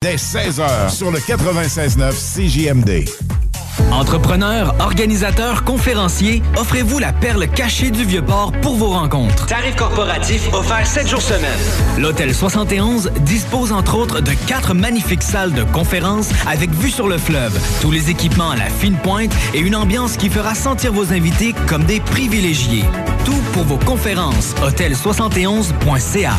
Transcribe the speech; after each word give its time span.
Dès 0.00 0.14
16h 0.14 0.94
sur 0.94 1.10
le 1.10 1.18
96.9 1.18 2.12
CJMD. 2.12 3.04
Entrepreneurs, 3.90 4.76
organisateurs, 4.78 5.64
conférenciers, 5.64 6.40
offrez-vous 6.56 7.00
la 7.00 7.12
perle 7.12 7.48
cachée 7.48 7.90
du 7.90 8.04
Vieux-Port 8.04 8.52
pour 8.62 8.76
vos 8.76 8.90
rencontres. 8.90 9.46
Tarif 9.46 9.74
corporatif 9.74 10.54
offert 10.54 10.86
7 10.86 11.08
jours 11.08 11.20
semaine. 11.20 11.58
L'Hôtel 11.98 12.32
71 12.32 13.10
dispose 13.22 13.72
entre 13.72 13.96
autres 13.96 14.20
de 14.20 14.30
quatre 14.46 14.72
magnifiques 14.72 15.24
salles 15.24 15.52
de 15.52 15.64
conférences 15.64 16.30
avec 16.46 16.70
vue 16.70 16.90
sur 16.90 17.08
le 17.08 17.18
fleuve, 17.18 17.58
tous 17.80 17.90
les 17.90 18.08
équipements 18.08 18.50
à 18.50 18.56
la 18.56 18.70
fine 18.70 18.98
pointe 18.98 19.34
et 19.52 19.58
une 19.58 19.74
ambiance 19.74 20.16
qui 20.16 20.30
fera 20.30 20.54
sentir 20.54 20.92
vos 20.92 21.12
invités 21.12 21.56
comme 21.66 21.82
des 21.82 21.98
privilégiés. 21.98 22.84
Tout 23.24 23.42
pour 23.52 23.64
vos 23.64 23.78
conférences. 23.78 24.54
Hôtel71.ca 24.62 26.34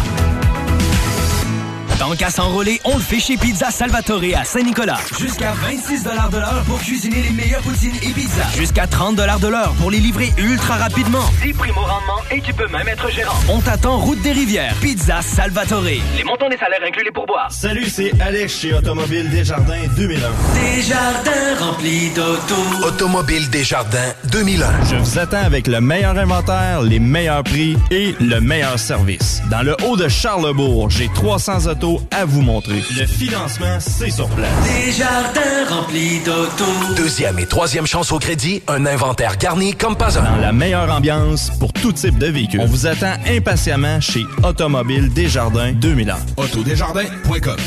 Tant 2.00 2.16
qu'à 2.16 2.30
s'enrôler, 2.30 2.80
on 2.86 2.96
le 2.96 3.02
fait 3.02 3.20
chez 3.20 3.36
Pizza 3.36 3.72
Salvatore 3.72 4.22
à 4.34 4.46
Saint-Nicolas. 4.46 4.98
Jusqu'à 5.20 5.52
26 5.52 6.06
de 6.06 6.10
l'heure 6.38 6.64
pour 6.66 6.80
cuisiner 6.80 7.22
les 7.24 7.32
meilleures 7.32 7.62
poutines 7.62 7.98
et 8.02 8.14
pizzas. 8.14 8.48
Jusqu'à 8.56 8.88
30 8.88 9.18
de 9.18 9.48
l'heure 9.50 9.74
pour 9.74 9.92
les 9.92 10.00
livrer 10.00 10.32
ultra 10.38 10.76
rapidement. 10.76 11.26
10 11.44 11.52
primo 11.54 11.82
rendement 11.82 12.22
et 12.32 12.40
tu 12.40 12.54
peux 12.54 12.70
même 12.70 12.88
être 12.88 13.12
gérant. 13.12 13.36
On 13.50 13.60
t'attend 13.60 13.98
route 13.98 14.22
des 14.22 14.32
rivières. 14.32 14.74
Pizza 14.82 15.22
Salvatore. 15.22 15.84
Les 16.16 16.24
montants 16.24 16.48
des 16.48 16.56
salaires 16.56 16.80
inclus 16.88 17.04
les 17.04 17.12
pourboires. 17.12 17.52
Salut, 17.52 17.90
c'est 17.90 18.14
Alex 18.22 18.62
chez 18.62 18.74
Automobile 18.74 19.30
Desjardins 19.30 19.86
2001. 19.98 20.20
Desjardins 20.56 21.56
remplis 21.60 22.12
d'auto. 22.12 22.56
Automobile 22.88 23.50
Desjardins 23.50 24.14
2001. 24.32 24.86
Je 24.90 24.96
vous 24.96 25.20
attends 25.20 25.44
avec 25.44 25.68
le 25.68 25.82
meilleur 25.82 26.18
inventaire, 26.18 26.82
les 26.82 27.00
meilleurs 27.00 27.44
prix 27.44 27.76
et 27.92 28.16
le 28.22 28.40
meilleur 28.40 28.80
service. 28.80 29.42
Dans 29.52 29.64
le 29.64 29.76
haut 29.86 29.98
de 29.98 30.08
Charlebourg, 30.08 30.90
j'ai 30.90 31.10
300 31.14 31.68
autos 31.68 31.89
à 32.12 32.26
vous 32.26 32.42
montrer. 32.42 32.84
Le 32.98 33.06
financement, 33.06 33.78
c'est 33.80 34.12
sur 34.12 34.28
place. 34.30 34.50
Desjardins 34.86 35.66
remplis 35.70 36.20
d'auto. 36.20 36.66
Deuxième 36.96 37.40
et 37.40 37.46
troisième 37.46 37.88
chance 37.88 38.12
au 38.12 38.20
crédit, 38.20 38.62
un 38.68 38.86
inventaire 38.86 39.38
garni 39.38 39.74
comme 39.76 39.96
pas 39.96 40.20
un. 40.20 40.24
Dans 40.24 40.38
la 40.38 40.52
meilleure 40.52 40.92
ambiance 40.92 41.52
pour 41.60 41.74
tout 41.74 41.92
type 41.92 42.18
de 42.18 42.28
véhicule. 42.28 42.62
On 42.62 42.66
vous 42.66 42.88
attend 42.88 43.14
impatiemment 43.28 44.00
chez 44.02 44.26
Automobile 44.44 45.12
Desjardins 45.14 45.74
2000 45.74 46.12
ans. 46.12 46.20
Autodesjardins.com 46.38 47.58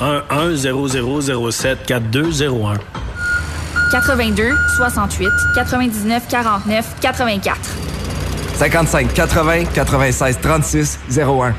1-1-0-0-0-7-4201. 0.00 2.78
82 3.92 4.52
68 4.76 5.28
99 5.54 6.22
49 6.28 6.86
84. 7.00 7.58
55 8.56 9.14
80 9.14 9.64
96 9.74 10.38
36 10.40 10.98
01. 11.16 11.54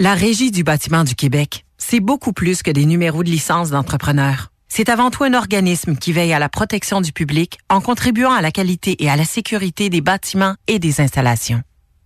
La 0.00 0.14
Régie 0.14 0.50
du 0.50 0.64
bâtiment 0.64 1.04
du 1.04 1.14
Québec, 1.14 1.64
c'est 1.78 2.00
beaucoup 2.00 2.32
plus 2.32 2.64
que 2.64 2.72
des 2.72 2.84
numéros 2.84 3.22
de 3.22 3.30
licence 3.30 3.70
d'entrepreneur. 3.70 4.48
C'est 4.66 4.88
avant 4.88 5.08
tout 5.12 5.22
un 5.22 5.34
organisme 5.34 5.94
qui 5.94 6.12
veille 6.12 6.32
à 6.32 6.40
la 6.40 6.48
protection 6.48 7.00
du 7.00 7.12
public 7.12 7.58
en 7.70 7.80
contribuant 7.80 8.32
à 8.32 8.42
la 8.42 8.50
qualité 8.50 8.96
et 9.04 9.08
à 9.08 9.14
la 9.14 9.24
sécurité 9.24 9.90
des 9.90 10.00
bâtiments 10.00 10.56
et 10.66 10.80
des 10.80 11.00
installations 11.00 11.62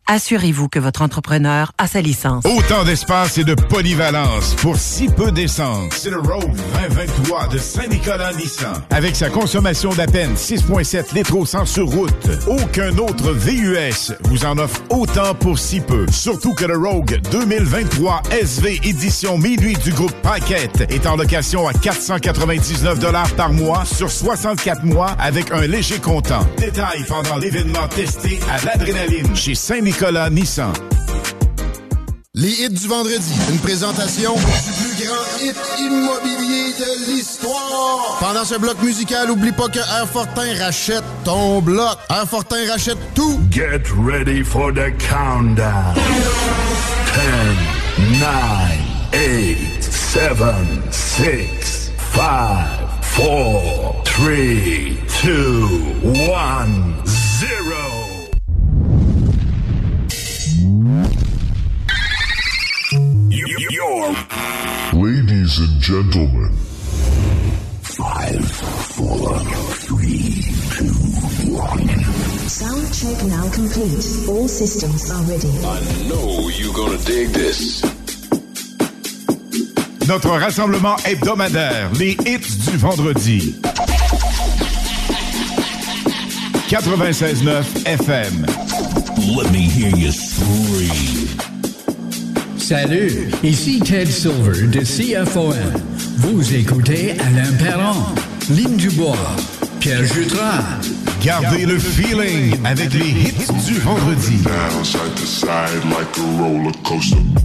assurez-vous 0.09 0.69
que 0.69 0.79
votre 0.79 1.03
entrepreneur 1.03 1.73
a 1.77 1.87
sa 1.87 2.01
licence. 2.01 2.45
Autant 2.47 2.83
d'espace 2.85 3.37
et 3.39 3.45
de 3.45 3.55
polyvalence 3.55 4.55
pour 4.55 4.77
si 4.77 5.07
peu 5.07 5.31
d'essence. 5.31 5.93
C'est 5.95 6.11
le 6.11 6.19
Rogue 6.19 6.57
2023 6.97 7.49
de 7.49 7.59
Saint-Nicolas 7.59 8.33
Nissan. 8.33 8.83
Avec 8.91 9.15
sa 9.15 9.29
consommation 9.29 9.91
d'à 9.91 10.07
peine 10.07 10.35
6,7 10.35 11.15
litres 11.15 11.37
au 11.37 11.45
100 11.45 11.67
sur 11.67 11.89
route, 11.89 12.31
aucun 12.47 12.97
autre 12.97 13.33
VUS 13.33 14.15
vous 14.25 14.47
en 14.47 14.57
offre 14.59 14.83
autant 14.89 15.35
pour 15.35 15.59
si 15.59 15.81
peu. 15.81 16.07
Surtout 16.11 16.55
que 16.55 16.65
le 16.65 16.79
Rogue 16.79 17.21
2023 17.31 18.23
SV 18.31 18.81
édition 18.85 19.37
minuit 19.37 19.77
du 19.85 19.93
groupe 19.93 20.15
Paquette 20.23 20.91
est 20.91 21.07
en 21.07 21.17
location 21.17 21.69
à 21.69 21.75
499 21.75 22.99
par 23.37 23.53
mois 23.53 23.85
sur 23.85 24.11
64 24.11 24.85
mois 24.85 25.11
avec 25.19 25.53
un 25.53 25.67
léger 25.67 25.99
comptant. 25.99 26.47
Détail 26.57 27.05
pendant 27.07 27.37
l'événement 27.37 27.87
testé 27.89 28.41
à 28.51 28.65
l'adrénaline 28.65 29.37
chez 29.37 29.55
Saint-Nicolas 29.55 29.98
Nicolas 30.01 30.31
Nissan. 30.31 30.73
Les 32.33 32.51
hits 32.51 32.71
du 32.71 32.87
vendredi. 32.87 33.33
Une 33.51 33.59
présentation 33.59 34.33
du 34.37 34.41
plus 34.41 35.05
grand 35.05 35.25
hit 35.43 35.57
immobilier 35.81 36.73
de 36.79 37.11
l'histoire. 37.11 38.17
Pendant 38.21 38.45
ce 38.45 38.55
bloc 38.55 38.81
musical, 38.81 39.29
oublie 39.29 39.51
pas 39.51 39.67
que 39.67 39.81
Airfortin 39.81 40.57
rachète 40.61 41.03
ton 41.25 41.61
bloc. 41.61 41.99
Airfortin 42.11 42.71
rachète 42.71 42.99
tout. 43.17 43.41
Get 43.51 43.91
ready 43.97 44.45
for 44.45 44.73
the 44.73 44.93
countdown. 45.01 45.97
10, 47.97 48.21
9, 48.21 48.31
8, 49.15 49.83
7, 49.83 50.37
6, 50.93 51.91
5, 52.15 52.23
4, 53.17 54.03
3, 54.05 54.27
2, 55.25 55.69
1, 56.05 57.18
Ladies 64.09 65.59
and 65.59 65.81
gentlemen. 65.81 66.51
Five, 67.83 68.51
four, 68.97 69.39
three, 69.85 70.45
two, 70.73 70.87
one. 71.53 71.87
Sound 72.49 72.89
check 72.95 73.23
now 73.27 73.51
complete. 73.53 74.27
All 74.29 74.49
systems 74.49 75.11
are 75.11 75.23
ready. 75.25 75.53
I 75.63 76.09
know 76.09 76.49
you're 76.49 76.73
gonna 76.73 76.97
dig 77.05 77.29
this. 77.35 77.83
Notre 80.09 80.39
rassemblement 80.39 80.97
hebdomadaire, 81.05 81.91
les 81.99 82.17
hits 82.25 82.71
du 82.71 82.79
vendredi. 82.79 83.61
96.9 86.71 87.85
FM. 87.85 88.47
Let 89.37 89.53
me 89.53 89.69
hear 89.69 89.95
you 89.95 90.13
scream. 90.13 91.28
Salut, 92.69 93.31
ici 93.43 93.81
Ted 93.81 94.11
Silver 94.11 94.67
de 94.67 94.81
CFOM. 94.81 95.55
Vous 96.19 96.55
écoutez 96.55 97.13
Alain 97.13 97.51
Perron, 97.55 97.97
Lynn 98.51 98.77
Dubois, 98.77 99.17
Pierre 99.81 100.05
Jutras. 100.05 100.79
Gardez 101.25 101.65
le 101.65 101.79
feeling 101.79 102.55
avec 102.67 102.93
les 102.93 103.09
hits 103.09 103.65
du 103.67 103.79
vendredi. 103.79 104.45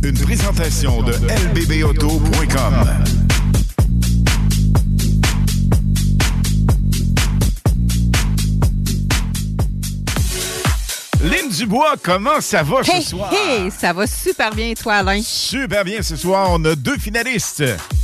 Une 0.03 0.19
présentation 0.19 1.01
de 1.03 1.13
lbbauto.com. 1.13 3.22
Lynn 11.23 11.49
Dubois, 11.49 11.95
comment 12.03 12.41
ça 12.41 12.63
va 12.63 12.81
hey, 12.83 13.01
ce 13.01 13.11
soir? 13.11 13.31
Hey, 13.33 13.71
ça 13.71 13.93
va 13.93 14.05
super 14.05 14.53
bien, 14.53 14.73
toi, 14.73 14.95
Alain. 14.95 15.21
Super 15.23 15.85
bien 15.85 16.01
ce 16.01 16.17
soir. 16.17 16.49
On 16.51 16.65
a 16.65 16.75
deux 16.75 16.97
finalistes 16.97 17.63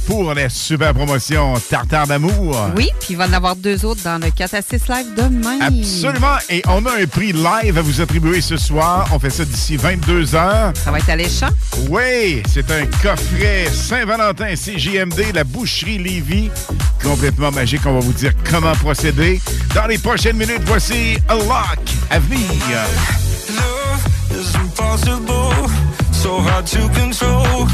pour 0.10 0.34
la 0.34 0.50
super 0.50 0.92
promotion 0.96 1.54
Tartare 1.70 2.08
d'amour. 2.08 2.58
Oui, 2.76 2.90
puis 3.00 3.10
il 3.12 3.18
va 3.18 3.28
en 3.28 3.34
avoir 3.34 3.56
deux 3.56 3.86
autres 3.86 4.02
dans 4.04 4.18
le 4.18 4.32
4 4.32 4.56
à 4.56 4.62
6 4.64 4.88
live 4.88 5.06
demain. 5.16 5.60
Absolument. 5.62 6.38
Et 6.50 6.64
on 6.68 6.84
a 6.88 7.00
un 7.00 7.06
prix 7.06 7.32
live 7.32 7.78
à 7.78 7.82
vous 7.82 8.02
attribuer 8.02 8.42
ce 8.42 8.58
soir. 8.58 9.08
On 9.14 9.20
fait 9.20 9.30
ça 9.30 9.46
d'ici 9.46 9.78
22 9.78 10.34
heures. 10.34 10.74
Ça 10.84 10.90
va 10.90 10.98
être 10.98 11.10
alléchant? 11.10 11.50
Oui, 11.90 12.42
c'est 12.52 12.72
un 12.72 12.88
coffret 13.04 13.68
Saint-Valentin 13.72 14.56
CJMD, 14.56 15.36
la 15.36 15.44
boucherie 15.44 16.00
Lévis. 16.00 16.50
Complètement 17.04 17.52
magique. 17.52 17.86
On 17.86 17.94
va 17.94 18.00
vous 18.00 18.14
dire 18.14 18.34
comment 18.50 18.74
procéder. 18.74 19.40
Dans 19.76 19.86
les 19.86 20.00
prochaines 20.00 20.38
minutes, 20.38 20.64
voici 20.66 21.18
A 21.28 21.36
Lock 21.36 21.80
à 22.10 22.18
venir. 22.18 22.48
Love 23.56 24.42
is 24.42 24.56
impossible, 24.56 25.70
so 26.12 26.40
hard 26.40 26.66
to 26.66 26.80
control. 27.00 27.68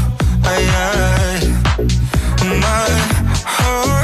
Aye, 0.44 0.68
aye. 0.68 1.35
My 2.60 2.88
heart 3.44 3.95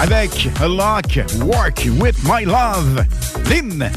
avec 0.00 0.48
A 0.60 0.68
Lock, 0.68 1.20
Work 1.40 1.88
With 1.98 2.16
My 2.24 2.44
Love. 2.44 3.04
Lynn. 3.48 3.90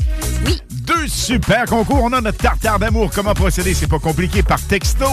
Oui. 0.45 0.61
Deux 0.69 1.07
super 1.07 1.65
concours. 1.65 2.03
On 2.03 2.13
a 2.13 2.21
notre 2.21 2.39
tartare 2.39 2.79
d'amour. 2.79 3.11
Comment 3.13 3.33
procéder? 3.33 3.73
C'est 3.73 3.87
pas 3.87 3.99
compliqué. 3.99 4.41
Par 4.41 4.61
texto. 4.61 5.05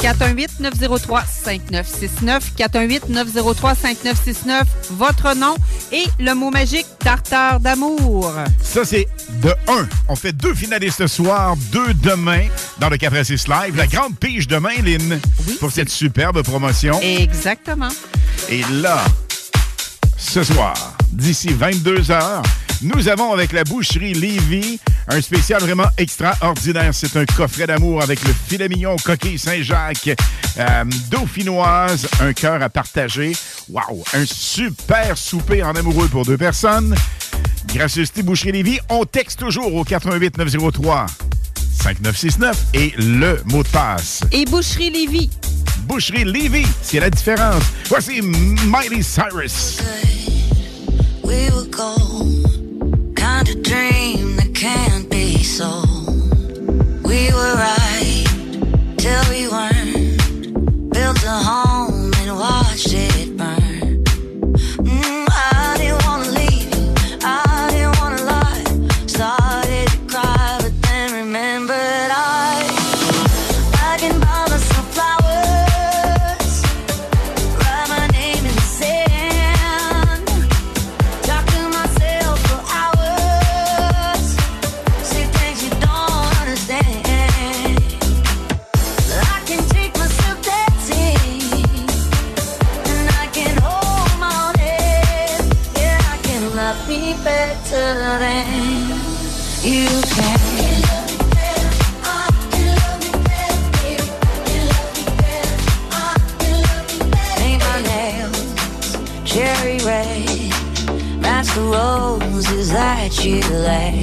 418-903-5969. 0.00 2.42
418-903-5969. 2.56 4.62
Votre 4.92 5.34
nom 5.34 5.56
et 5.90 6.04
le 6.20 6.34
mot 6.34 6.50
magique 6.50 6.86
tartare 7.00 7.58
d'amour. 7.58 8.32
Ça, 8.62 8.84
c'est 8.84 9.08
de 9.42 9.50
1. 9.66 9.88
On 10.08 10.14
fait 10.14 10.32
deux 10.32 10.54
finalistes 10.54 10.98
ce 10.98 11.08
soir, 11.08 11.56
deux 11.72 11.92
demain 11.94 12.42
dans 12.78 12.88
le 12.88 12.96
4 12.96 13.16
à 13.16 13.24
6 13.24 13.48
Live. 13.48 13.76
La 13.76 13.88
grande 13.88 14.16
pige 14.16 14.46
demain, 14.46 14.80
Lynn, 14.84 15.18
pour 15.58 15.72
cette 15.72 15.90
superbe 15.90 16.42
promotion. 16.42 17.00
Exactement. 17.02 17.88
Et 18.48 18.62
là, 18.70 19.02
ce 20.18 20.42
soir, 20.42 20.96
d'ici 21.12 21.48
22 21.48 22.10
heures, 22.10 22.42
nous 22.82 23.08
avons 23.08 23.32
avec 23.32 23.52
la 23.52 23.64
boucherie 23.64 24.14
Lévy 24.14 24.78
un 25.08 25.20
spécial 25.20 25.62
vraiment 25.62 25.88
extraordinaire. 25.96 26.92
C'est 26.92 27.16
un 27.16 27.24
coffret 27.24 27.66
d'amour 27.66 28.02
avec 28.02 28.22
le 28.24 28.32
filet 28.32 28.68
mignon 28.68 28.96
coquille 28.96 29.38
Saint-Jacques, 29.38 30.10
euh, 30.58 30.84
dauphinoise, 31.10 32.06
un 32.20 32.32
cœur 32.32 32.62
à 32.62 32.68
partager. 32.68 33.32
Wow! 33.70 34.04
Un 34.12 34.26
super 34.26 35.16
souper 35.16 35.62
en 35.62 35.74
amoureux 35.74 36.08
pour 36.08 36.24
deux 36.24 36.36
personnes. 36.36 36.94
Gracieuseté 37.68 38.22
Boucherie 38.22 38.52
Lévy, 38.52 38.78
on 38.90 39.04
texte 39.04 39.38
toujours 39.38 39.74
au 39.74 39.84
88 39.84 40.36
903 40.38 41.06
5969 41.82 42.66
et 42.74 42.92
le 42.98 43.40
mot 43.46 43.62
de 43.62 43.68
passe. 43.68 44.20
Et 44.32 44.44
Boucherie 44.44 44.90
Lévy. 44.90 45.30
Boucherie 45.88 46.24
Lévy, 46.24 46.66
c'est 46.82 47.00
la 47.00 47.08
différence. 47.08 47.62
Voici 47.88 48.20
Miley 48.20 49.02
Cyrus. 49.02 49.80
We 51.24 51.50
were 51.50 51.66
gold, 51.70 53.16
kind 53.16 53.48
of 53.48 53.62
dream 53.62 54.36
that 54.36 54.54
can't 54.54 55.08
be. 55.10 55.38
We 57.04 57.32
were 57.32 57.54
right 57.54 58.26
till 58.98 59.22
we 59.30 59.48
weren't. 59.48 60.92
Built 60.92 61.24
a 61.24 61.30
home 61.30 61.67
that 113.30 113.94
you 113.94 113.97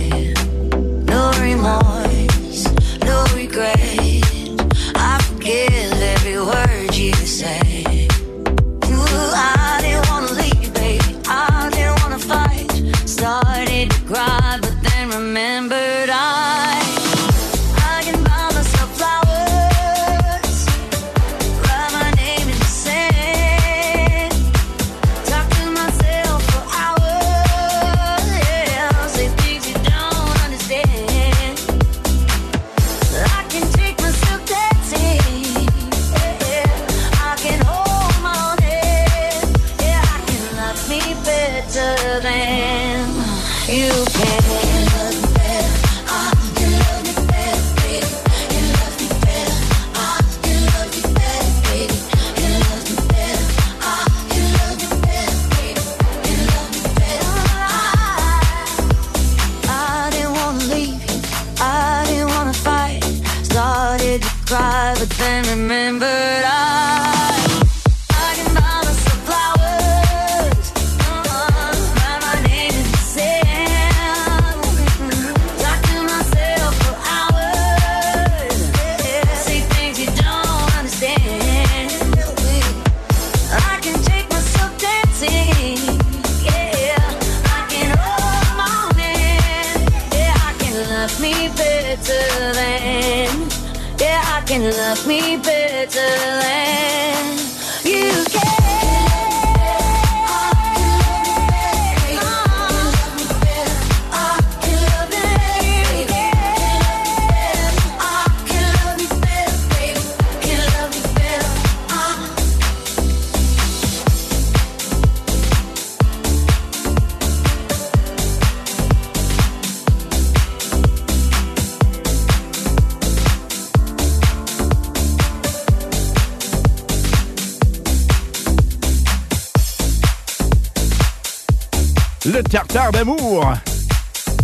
d'amour. 132.96 133.52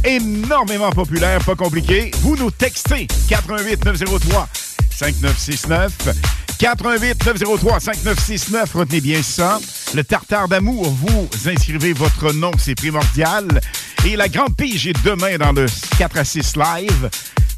Énormément 0.03 0.89
populaire, 0.89 1.39
pas 1.45 1.55
compliqué. 1.55 2.11
Vous 2.21 2.35
nous 2.35 2.51
textez 2.51 3.07
88 3.29 3.85
903 3.85 4.49
5969. 4.89 6.09
88 6.59 7.25
903 7.25 7.79
5969. 7.79 8.73
Retenez 8.73 8.99
bien 8.99 9.23
ça. 9.23 9.59
Le 9.93 10.03
tartare 10.03 10.49
d'amour, 10.49 10.89
vous 10.89 11.29
inscrivez 11.49 11.93
votre 11.93 12.33
nom, 12.33 12.51
c'est 12.57 12.75
primordial. 12.75 13.47
Et 14.05 14.17
la 14.17 14.27
grande 14.27 14.55
pige 14.57 14.85
est 14.85 15.01
demain 15.05 15.37
dans 15.37 15.53
le 15.53 15.67
4 15.97 16.17
à 16.17 16.25
6 16.25 16.57
live. 16.57 17.09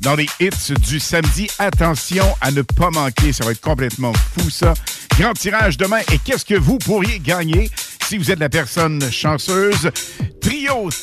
Dans 0.02 0.16
les 0.16 0.28
hits 0.40 0.74
du 0.80 1.00
samedi, 1.00 1.50
attention 1.58 2.26
à 2.40 2.52
ne 2.52 2.62
pas 2.62 2.92
manquer, 2.92 3.34
ça 3.34 3.46
va 3.46 3.52
être 3.52 3.62
complètement 3.62 4.14
fou 4.14 4.50
ça. 4.50 4.76
Grand 5.18 5.34
tirage 5.34 5.78
demain. 5.78 6.02
Et 6.12 6.20
qu'est-ce 6.20 6.46
que 6.46 6.56
vous 6.56 6.78
pourriez 6.78 7.20
gagner? 7.20 7.72
Si 8.08 8.18
vous 8.18 8.30
êtes 8.30 8.40
la 8.40 8.50
personne 8.50 9.02
chanceuse, 9.12 9.90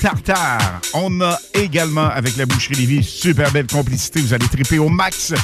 Tartare. 0.01 0.81
On 0.95 1.21
a 1.21 1.39
également, 1.55 2.09
avec 2.09 2.37
la 2.37 2.47
boucherie 2.47 2.77
Lévis, 2.77 3.03
super 3.05 3.51
belle 3.53 3.67
complicité. 3.67 4.21
Vous 4.21 4.33
allez 4.33 4.49
triper 4.49 4.79
au 4.79 4.89
max. 4.89 5.35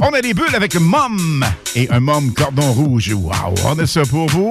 On 0.00 0.12
a 0.12 0.20
des 0.20 0.34
bulles 0.34 0.54
avec 0.54 0.76
Mom 0.76 1.44
et 1.74 1.88
un 1.90 2.00
Mom 2.00 2.32
cordon 2.32 2.72
rouge. 2.72 3.12
Wow, 3.12 3.54
on 3.64 3.78
a 3.78 3.86
ça 3.86 4.02
pour 4.02 4.28
vous. 4.28 4.50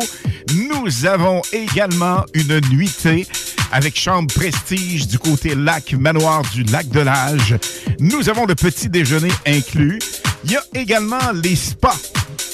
Nous 0.53 1.05
avons 1.05 1.41
également 1.51 2.23
une 2.33 2.59
nuitée 2.69 3.27
avec 3.71 3.99
chambre 3.99 4.31
prestige 4.33 5.07
du 5.07 5.17
côté 5.17 5.55
lac 5.55 5.93
manoir 5.93 6.43
du 6.53 6.63
lac 6.63 6.87
de 6.89 6.99
l'Âge. 6.99 7.55
Nous 7.99 8.29
avons 8.29 8.45
le 8.45 8.55
petit 8.55 8.89
déjeuner 8.89 9.31
inclus. 9.47 9.99
Il 10.43 10.51
y 10.51 10.55
a 10.55 10.63
également 10.75 11.31
les 11.43 11.55
spas 11.55 11.97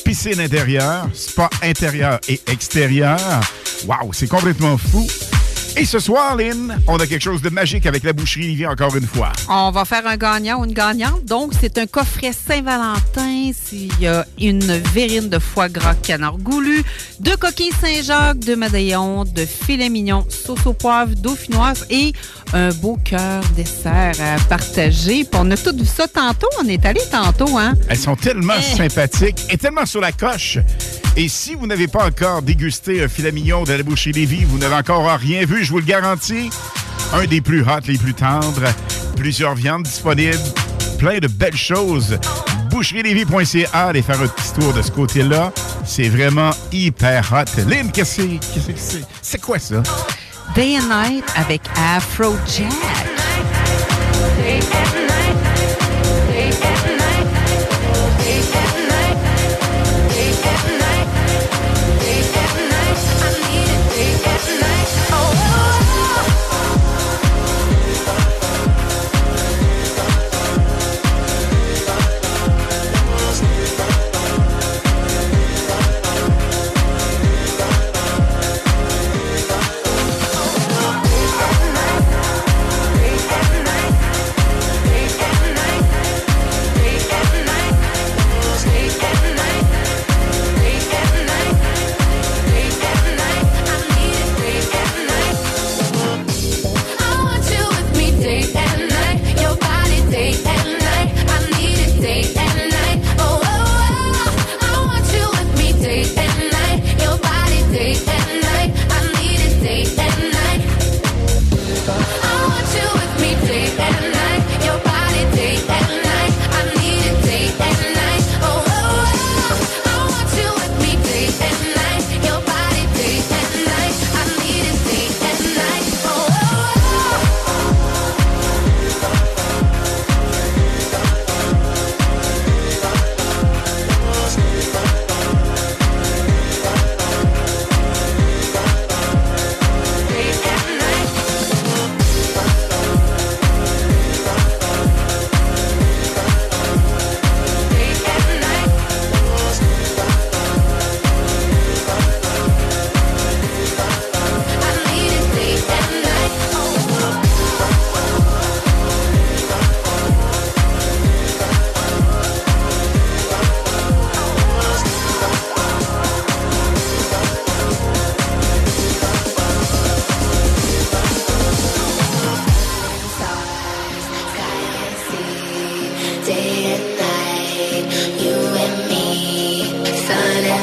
piscine 0.05 0.39
intérieure, 0.39 1.07
spa 1.13 1.49
intérieur 1.63 2.19
et 2.27 2.39
extérieur. 2.47 3.19
Waouh, 3.85 4.13
c'est 4.13 4.27
complètement 4.27 4.77
fou. 4.77 5.05
Et 5.77 5.85
ce 5.85 5.99
soir, 5.99 6.35
Lynn, 6.35 6.77
on 6.87 6.97
a 6.97 7.07
quelque 7.07 7.21
chose 7.23 7.41
de 7.41 7.49
magique 7.49 7.85
avec 7.85 8.03
la 8.03 8.11
boucherie 8.13 8.47
Livy 8.47 8.67
encore 8.67 8.95
une 8.95 9.07
fois. 9.07 9.31
On 9.47 9.71
va 9.71 9.85
faire 9.85 10.05
un 10.05 10.17
gagnant 10.17 10.59
ou 10.59 10.65
une 10.65 10.73
gagnante. 10.73 11.23
Donc, 11.25 11.53
c'est 11.59 11.77
un 11.77 11.87
coffret 11.87 12.31
Saint-Valentin. 12.33 13.51
Il 13.71 13.89
y 13.99 14.05
a 14.07 14.25
une 14.39 14.59
verrine 14.93 15.29
de 15.29 15.39
foie 15.39 15.69
gras 15.69 15.95
canard 15.95 16.37
goulu, 16.37 16.83
deux 17.19 17.37
coquilles 17.37 17.71
Saint-Jacques, 17.81 18.39
deux 18.39 18.57
médaillons, 18.57 19.23
de 19.23 19.45
filet 19.45 19.89
mignon, 19.89 20.25
sauce 20.29 20.65
au 20.65 20.73
poivre, 20.73 21.15
dauphinoise 21.15 21.85
et 21.89 22.11
un 22.53 22.69
beau 22.73 22.97
cœur 23.03 23.41
dessert 23.55 24.13
à 24.19 24.39
partager. 24.49 25.23
Puis 25.23 25.39
on 25.39 25.49
a 25.51 25.57
tout 25.57 25.75
vu 25.75 25.85
ça 25.85 26.07
tantôt. 26.07 26.49
On 26.61 26.67
est 26.67 26.85
allé 26.85 27.01
tantôt, 27.09 27.57
hein? 27.57 27.73
Elles 27.87 27.97
sont 27.97 28.15
tellement 28.17 28.53
Eh. 28.59 28.75
sympathiques 28.75 29.45
et 29.49 29.57
tellement 29.57 29.85
sur 29.85 30.01
la 30.01 30.11
coche. 30.11 30.57
Et 31.17 31.27
si 31.27 31.55
vous 31.55 31.67
n'avez 31.67 31.87
pas 31.87 32.05
encore 32.05 32.41
dégusté 32.41 33.03
un 33.03 33.07
filet 33.09 33.31
mignon 33.33 33.63
de 33.63 33.73
la 33.73 33.83
boucherie 33.83 34.13
Lévis, 34.13 34.45
vous 34.45 34.57
n'avez 34.57 34.75
encore 34.75 35.05
rien 35.19 35.45
vu, 35.45 35.60
je 35.63 35.71
vous 35.71 35.79
le 35.79 35.85
garantis. 35.85 36.49
Un 37.13 37.25
des 37.25 37.41
plus 37.41 37.61
hot, 37.61 37.81
les 37.87 37.97
plus 37.97 38.13
tendres. 38.13 38.73
Plusieurs 39.15 39.55
viandes 39.55 39.83
disponibles. 39.83 40.37
Plein 40.97 41.19
de 41.19 41.27
belles 41.27 41.57
choses. 41.57 42.17
Boucherielévis.ca, 42.69 43.87
allez 43.87 44.01
faire 44.01 44.21
un 44.21 44.27
petit 44.27 44.53
tour 44.59 44.73
de 44.73 44.81
ce 44.81 44.91
côté-là. 44.91 45.51
C'est 45.85 46.09
vraiment 46.09 46.51
hyper 46.71 47.31
hot. 47.33 47.61
Lynn, 47.67 47.91
qu'est-ce 47.91 48.17
que 48.17 48.21
c'est? 48.23 48.39
Qu'est-ce 48.53 48.67
que 48.67 48.73
c'est? 48.77 49.05
C'est 49.21 49.41
quoi 49.41 49.59
ça? 49.59 49.83
Day 50.55 50.77
and 50.77 50.87
Night 50.87 51.25
avec 51.35 51.61
Afrojack. 51.75 52.67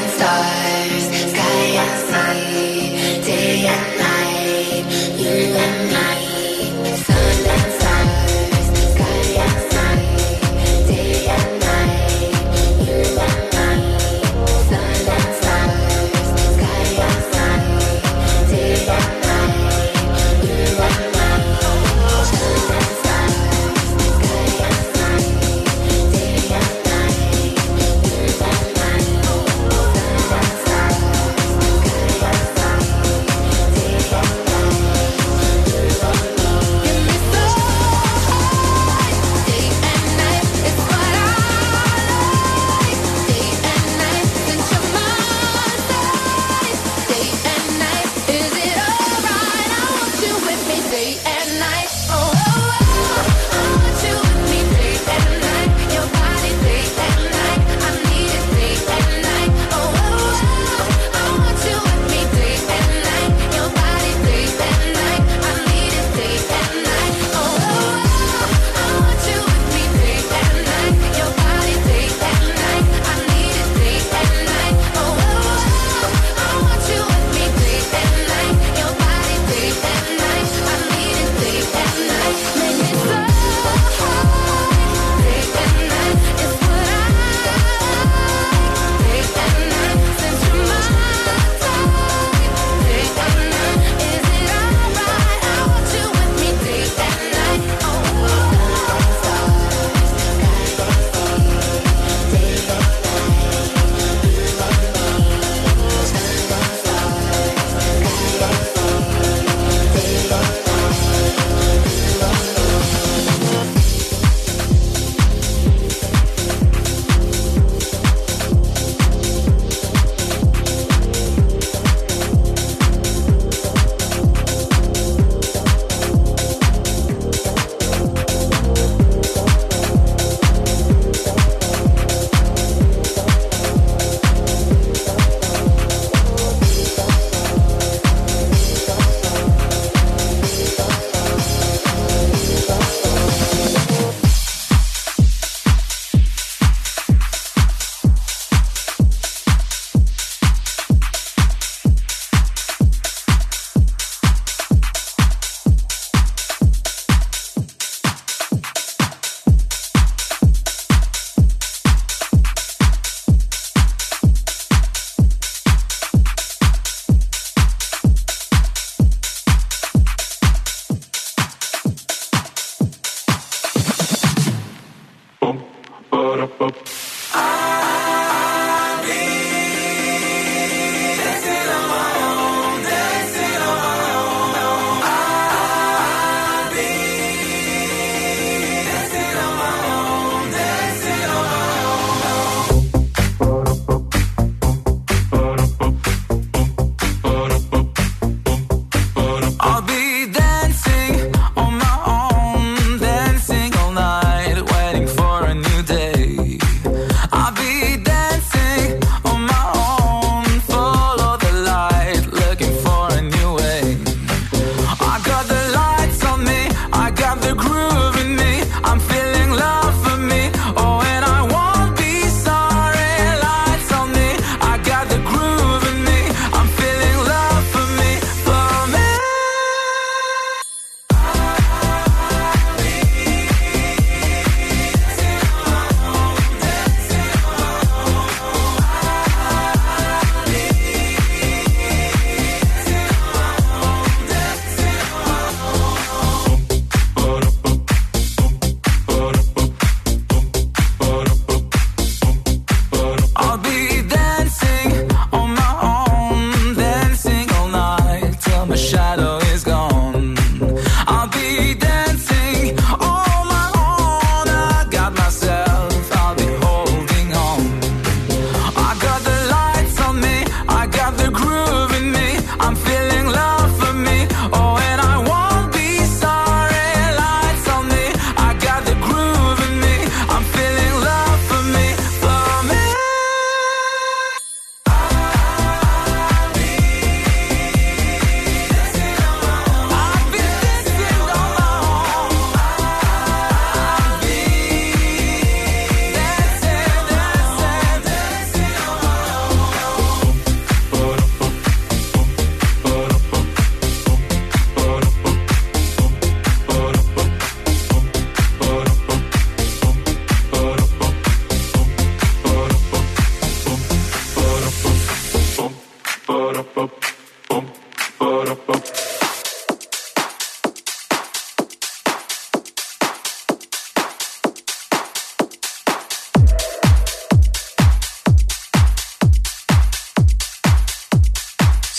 stars, 0.07 1.05
sky 1.31 1.65
and 1.83 1.99
sea. 2.07 2.68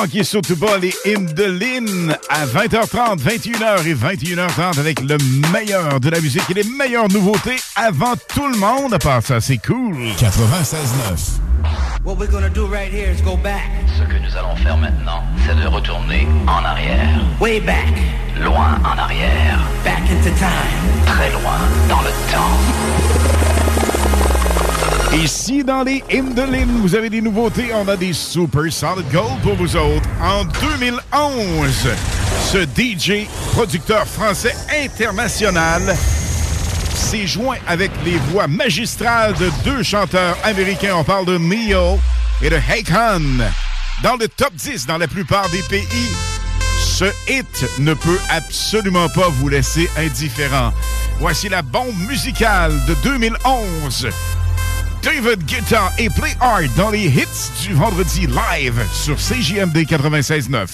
manquez 0.00 0.22
surtout 0.22 0.56
pas 0.56 0.78
les 0.78 0.94
hymnes 1.04 1.32
de 1.34 1.44
Lynn 1.44 2.16
à 2.28 2.46
20h30, 2.46 3.18
21h 3.18 3.84
et 3.84 3.94
21h30 3.94 4.78
avec 4.78 5.00
le 5.00 5.16
meilleur 5.52 5.98
de 5.98 6.08
la 6.08 6.20
musique 6.20 6.48
et 6.50 6.54
les 6.54 6.62
meilleures 6.62 7.08
nouveautés 7.08 7.56
avant 7.74 8.14
tout 8.32 8.46
le 8.46 8.56
monde. 8.58 8.94
À 8.94 8.98
part 8.98 9.22
ça, 9.22 9.40
c'est 9.40 9.58
cool. 9.58 9.96
96.9. 10.16 11.40
What 12.04 12.14
we're 12.14 12.30
gonna 12.30 12.48
do 12.48 12.66
right 12.66 12.92
here 12.92 13.10
is 13.10 13.20
go 13.22 13.36
back. 13.36 13.68
Ce 13.98 14.04
que 14.04 14.18
nous 14.18 14.36
allons 14.36 14.54
faire 14.56 14.76
maintenant, 14.76 15.24
c'est 15.46 15.60
de 15.60 15.66
retourner 15.66 16.28
en 16.46 16.64
arrière. 16.64 17.20
Way 17.40 17.60
back. 17.60 17.92
Loin 18.40 18.78
en 18.84 18.96
arrière. 18.96 19.58
Back 19.84 20.02
into 20.10 20.30
time. 20.38 21.06
Très 21.06 21.30
loin 21.32 21.58
dans 21.88 22.02
le 22.02 22.10
temps. 22.30 23.47
Ici, 25.14 25.64
dans 25.64 25.82
les 25.84 26.04
Lynn, 26.10 26.80
vous 26.82 26.94
avez 26.94 27.08
des 27.08 27.22
nouveautés. 27.22 27.70
On 27.74 27.88
a 27.88 27.96
des 27.96 28.12
Super 28.12 28.70
Solid 28.70 29.10
Gold 29.10 29.40
pour 29.42 29.54
vous 29.54 29.74
autres. 29.74 30.08
En 30.22 30.44
2011, 30.44 31.88
ce 32.52 32.58
DJ, 32.58 33.26
producteur 33.52 34.06
français 34.06 34.54
international, 34.84 35.96
s'est 36.94 37.26
joint 37.26 37.56
avec 37.66 37.90
les 38.04 38.18
voix 38.30 38.46
magistrales 38.46 39.34
de 39.34 39.50
deux 39.64 39.82
chanteurs 39.82 40.36
américains. 40.44 40.94
On 40.94 41.04
parle 41.04 41.24
de 41.24 41.38
Neo 41.38 41.98
et 42.42 42.50
de 42.50 42.56
Akon. 42.56 43.44
Dans 44.02 44.16
le 44.16 44.28
top 44.28 44.54
10 44.54 44.86
dans 44.86 44.98
la 44.98 45.08
plupart 45.08 45.48
des 45.48 45.62
pays, 45.62 46.12
ce 46.80 47.06
hit 47.28 47.66
ne 47.78 47.94
peut 47.94 48.20
absolument 48.28 49.08
pas 49.08 49.28
vous 49.30 49.48
laisser 49.48 49.88
indifférent. 49.96 50.72
Voici 51.18 51.48
la 51.48 51.62
bombe 51.62 51.96
musicale 52.08 52.72
de 52.86 52.94
2011. 53.02 54.08
David 55.02 55.44
Guetta 55.46 55.92
et 55.98 56.08
Play 56.10 56.36
Art 56.40 56.68
dans 56.76 56.90
les 56.90 57.06
hits 57.06 57.50
du 57.66 57.74
vendredi 57.74 58.26
live 58.26 58.80
sur 58.92 59.16
CJMD 59.16 59.76
96.9. 59.78 60.68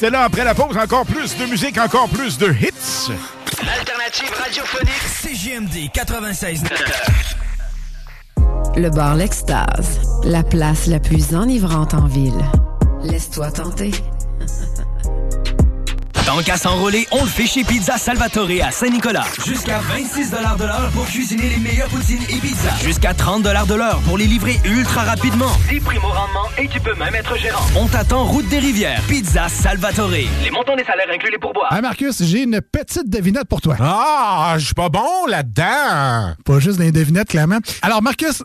Restez 0.00 0.12
là 0.16 0.22
après 0.22 0.44
la 0.44 0.54
pause, 0.54 0.78
encore 0.78 1.04
plus 1.04 1.36
de 1.36 1.44
musique, 1.44 1.76
encore 1.76 2.08
plus 2.08 2.38
de 2.38 2.46
hits. 2.46 3.12
L'alternative 3.62 4.32
radiophonique 4.42 5.02
CGMD 5.06 5.92
96. 5.92 6.62
Le 8.76 8.88
bar 8.88 9.14
L'Extase, 9.16 10.00
la 10.24 10.42
place 10.42 10.86
la 10.86 11.00
plus 11.00 11.34
enivrante 11.34 11.92
en 11.92 12.06
ville. 12.06 12.32
Laisse-toi 13.02 13.50
tenter. 13.50 13.90
Tant 16.30 16.44
qu'à 16.44 16.56
s'enrôler, 16.56 17.08
on 17.10 17.24
le 17.24 17.28
fait 17.28 17.44
chez 17.44 17.64
Pizza 17.64 17.98
Salvatore 17.98 18.50
à 18.62 18.70
Saint-Nicolas. 18.70 19.24
Jusqu'à 19.44 19.80
26 19.80 20.30
de 20.30 20.64
l'heure 20.64 20.90
pour 20.94 21.04
cuisiner 21.06 21.48
les 21.48 21.56
meilleures 21.56 21.88
poutines 21.88 22.22
et 22.28 22.38
pizzas. 22.38 22.76
Jusqu'à 22.84 23.14
30 23.14 23.42
de 23.42 23.74
l'heure 23.74 24.00
pour 24.04 24.16
les 24.16 24.26
livrer 24.26 24.60
ultra 24.64 25.02
rapidement. 25.02 25.50
10 25.68 25.80
primes 25.80 26.04
au 26.04 26.06
rendement 26.06 26.48
et 26.56 26.68
tu 26.68 26.78
peux 26.78 26.94
même 26.94 27.16
être 27.16 27.36
gérant. 27.36 27.64
On 27.76 27.88
t'attend 27.88 28.22
route 28.26 28.48
des 28.48 28.60
rivières. 28.60 29.02
Pizza 29.08 29.48
Salvatore. 29.48 30.10
Les 30.10 30.50
montants 30.52 30.76
des 30.76 30.84
salaires 30.84 31.08
inclus 31.12 31.32
les 31.32 31.38
pourboires. 31.38 31.66
Ah 31.68 31.80
Marcus, 31.80 32.22
j'ai 32.22 32.44
une 32.44 32.60
petite 32.60 33.10
devinette 33.10 33.48
pour 33.48 33.60
toi. 33.60 33.74
Ah, 33.80 34.54
je 34.56 34.66
suis 34.66 34.74
pas 34.74 34.88
bon 34.88 35.26
là-dedans. 35.26 36.36
Pas 36.44 36.60
juste 36.60 36.78
des 36.78 36.92
devinettes, 36.92 37.30
clairement. 37.30 37.58
Alors 37.82 38.02
Marcus, 38.02 38.44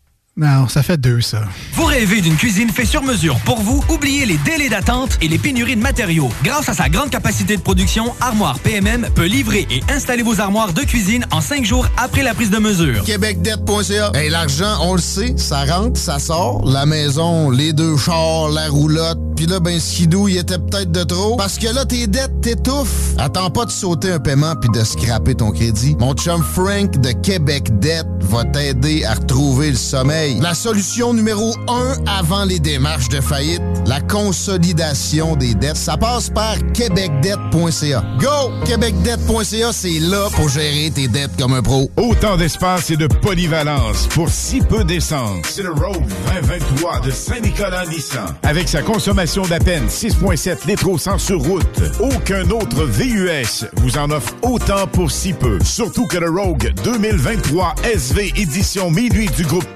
Non, 0.37 0.69
ça 0.69 0.81
fait 0.81 0.95
deux, 0.95 1.19
ça. 1.19 1.41
Vous 1.73 1.83
rêvez 1.83 2.21
d'une 2.21 2.37
cuisine 2.37 2.69
faite 2.69 2.87
sur 2.87 3.03
mesure 3.03 3.37
pour 3.41 3.59
vous? 3.59 3.83
Oubliez 3.89 4.25
les 4.25 4.37
délais 4.37 4.69
d'attente 4.69 5.17
et 5.21 5.27
les 5.27 5.37
pénuries 5.37 5.75
de 5.75 5.81
matériaux. 5.81 6.29
Grâce 6.41 6.69
à 6.69 6.73
sa 6.73 6.87
grande 6.87 7.09
capacité 7.09 7.57
de 7.57 7.61
production, 7.61 8.13
Armoire 8.21 8.57
PMM 8.59 9.09
peut 9.13 9.25
livrer 9.25 9.67
et 9.69 9.81
installer 9.91 10.23
vos 10.23 10.39
armoires 10.39 10.71
de 10.71 10.83
cuisine 10.83 11.25
en 11.31 11.41
cinq 11.41 11.65
jours 11.65 11.85
après 11.97 12.23
la 12.23 12.33
prise 12.33 12.49
de 12.49 12.59
mesure. 12.59 13.03
Québecdebt.ca. 13.03 14.11
Hey, 14.13 14.29
l'argent, 14.29 14.77
on 14.83 14.93
le 14.95 15.01
sait, 15.01 15.33
ça 15.35 15.65
rentre, 15.65 15.99
ça 15.99 16.17
sort. 16.17 16.65
La 16.65 16.85
maison, 16.85 17.49
les 17.49 17.73
deux 17.73 17.97
chars, 17.97 18.47
la 18.51 18.69
roulotte. 18.69 19.19
Puis 19.35 19.47
là, 19.47 19.59
ben, 19.59 19.79
skidou, 19.79 20.29
il 20.29 20.37
était 20.37 20.59
peut-être 20.59 20.91
de 20.91 21.03
trop. 21.03 21.35
Parce 21.35 21.57
que 21.57 21.67
là, 21.73 21.83
tes 21.83 22.07
dettes 22.07 22.39
t'étouffent. 22.41 23.15
Attends 23.17 23.49
pas 23.49 23.65
de 23.65 23.71
sauter 23.71 24.11
un 24.11 24.19
paiement 24.19 24.55
puis 24.55 24.69
de 24.69 24.83
scraper 24.85 25.35
ton 25.35 25.51
crédit. 25.51 25.97
Mon 25.99 26.13
chum 26.13 26.41
Frank 26.41 26.91
de 27.01 27.11
Québec 27.11 27.79
Debt 27.79 28.05
va 28.21 28.45
t'aider 28.45 29.03
à 29.03 29.15
retrouver 29.15 29.71
le 29.71 29.77
sommeil. 29.77 30.20
La 30.39 30.53
solution 30.53 31.15
numéro 31.15 31.55
un 31.67 31.95
avant 32.05 32.45
les 32.45 32.59
démarches 32.59 33.09
de 33.09 33.19
faillite, 33.19 33.61
la 33.87 34.01
consolidation 34.01 35.35
des 35.35 35.55
dettes, 35.55 35.77
ça 35.77 35.97
passe 35.97 36.29
par 36.29 36.57
québecdebt.ca. 36.73 38.03
Go! 38.19 38.51
québecdebt.ca, 38.65 39.73
c'est 39.73 39.99
là 39.99 40.27
pour 40.35 40.47
gérer 40.49 40.91
tes 40.93 41.07
dettes 41.07 41.31
comme 41.39 41.53
un 41.53 41.63
pro. 41.63 41.89
Autant 41.97 42.37
d'espace 42.37 42.91
et 42.91 42.97
de 42.97 43.07
polyvalence 43.07 44.07
pour 44.07 44.29
si 44.29 44.59
peu 44.59 44.83
d'essence. 44.83 45.43
C'est 45.49 45.63
le 45.63 45.71
Road 45.71 46.03
2023 46.33 46.99
de 46.99 47.09
Saint-Nicolas 47.09 47.87
Nissan. 47.87 48.35
Avec 48.43 48.69
sa 48.69 48.83
consommation 48.83 49.41
d'à 49.43 49.59
peine 49.59 49.87
6,7 49.87 50.67
litres 50.67 50.87
au 50.87 50.99
100 50.99 51.17
sur 51.17 51.41
route, 51.41 51.81
aucun 51.99 52.47
autre 52.51 52.83
VUS 52.83 53.65
vous 53.77 53.97
en 53.97 54.11
offre 54.11 54.35
autant 54.43 54.85
pour 54.85 55.09
si 55.09 55.33
peu. 55.33 55.57
Surtout 55.63 56.05
que 56.05 56.17
le 56.17 56.29
Rogue 56.29 56.73
2023 56.83 57.73
SV 57.83 58.33
édition 58.35 58.91
minuit 58.91 59.29
du 59.35 59.43
groupe 59.45 59.67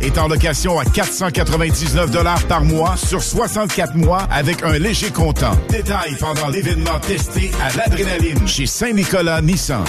Est 0.00 0.18
en 0.18 0.26
location 0.26 0.80
à 0.80 0.84
499 0.84 2.10
par 2.48 2.64
mois 2.64 2.96
sur 2.96 3.22
64 3.22 3.94
mois 3.94 4.22
avec 4.30 4.64
un 4.64 4.72
léger 4.78 5.10
comptant. 5.10 5.56
Détail 5.68 6.16
pendant 6.18 6.48
l'événement 6.48 6.98
testé 6.98 7.52
à 7.62 7.76
l'adrénaline 7.76 8.48
chez 8.48 8.66
Saint-Nicolas 8.66 9.40
Nissan. 9.40 9.84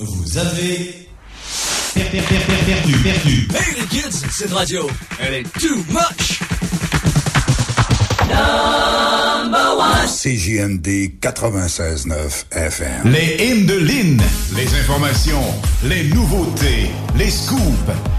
Vous 0.00 0.36
avez 0.38 1.06
per- 1.94 2.02
per- 2.10 2.22
per- 2.22 2.38
per- 2.40 2.64
perdu, 2.66 2.92
perdu. 2.98 3.48
Hey 3.54 3.80
les 3.80 3.86
kids, 3.86 4.24
cette 4.32 4.52
radio, 4.52 4.88
elle 5.20 5.34
est 5.34 5.52
too 5.60 5.76
much! 5.90 6.40
CJMD 10.08 11.20
96.9 11.20 12.46
FM. 12.50 13.12
Les 13.12 13.36
hymnes 13.44 13.66
de 13.66 13.74
Lynn, 13.74 14.20
les 14.56 14.74
informations, 14.80 15.44
les 15.84 16.04
nouveautés, 16.08 16.90
les 17.16 17.30
scoops, 17.30 17.60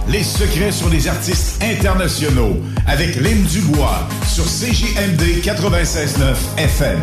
les 0.08 0.24
secrets 0.24 0.72
sur 0.72 0.90
les 0.90 1.08
artistes 1.08 1.62
internationaux 1.62 2.58
avec 2.88 3.16
Lynn 3.16 3.44
Dubois 3.44 4.08
sur 4.28 4.46
CJMD 4.46 5.44
96.9 5.44 6.36
FM. 6.58 7.00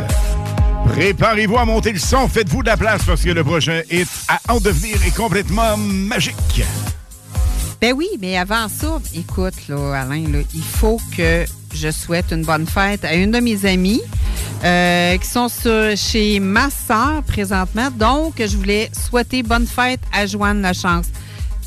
Préparez-vous 0.95 1.59
à 1.59 1.65
monter 1.65 1.93
le 1.93 1.99
son, 1.99 2.27
faites-vous 2.27 2.63
de 2.63 2.69
la 2.69 2.77
place 2.77 3.03
parce 3.05 3.23
que 3.23 3.31
le 3.31 3.45
prochain 3.45 3.83
hit 3.91 4.09
à 4.29 4.41
en 4.53 4.61
devenir 4.61 4.97
est 5.07 5.15
complètement 5.15 5.77
magique. 5.77 6.65
Ben 7.81 7.93
oui, 7.95 8.09
mais 8.21 8.37
avant 8.39 8.69
ça, 8.69 8.99
écoute, 9.15 9.55
là, 9.69 10.01
Alain, 10.01 10.27
là, 10.29 10.39
il 10.55 10.63
faut 10.63 10.99
que 11.17 11.45
je 11.75 11.91
souhaite 11.91 12.33
une 12.33 12.43
bonne 12.43 12.67
fête 12.67 13.05
à 13.05 13.15
une 13.15 13.31
de 13.31 13.39
mes 13.39 13.67
amies 13.67 14.01
euh, 14.65 15.17
qui 15.19 15.29
sont 15.29 15.49
sur- 15.49 15.95
chez 15.97 16.41
ma 16.41 16.71
sœur 16.71 17.23
présentement. 17.27 17.91
Donc, 17.91 18.35
je 18.39 18.57
voulais 18.57 18.91
souhaiter 18.93 19.43
bonne 19.43 19.67
fête 19.67 20.01
à 20.13 20.25
Joanne 20.27 20.63
Lachance. 20.63 21.07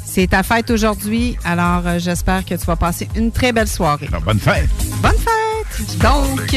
C'est 0.04 0.28
ta 0.32 0.42
fête 0.42 0.72
aujourd'hui, 0.72 1.38
alors 1.46 1.84
euh, 1.86 2.00
j'espère 2.00 2.44
que 2.44 2.56
tu 2.56 2.66
vas 2.66 2.76
passer 2.76 3.08
une 3.16 3.32
très 3.32 3.52
belle 3.52 3.68
soirée. 3.68 4.10
bonne 4.26 4.40
fête! 4.40 4.68
Bonne 5.04 5.12
fête! 5.14 5.98
Donc, 6.00 6.56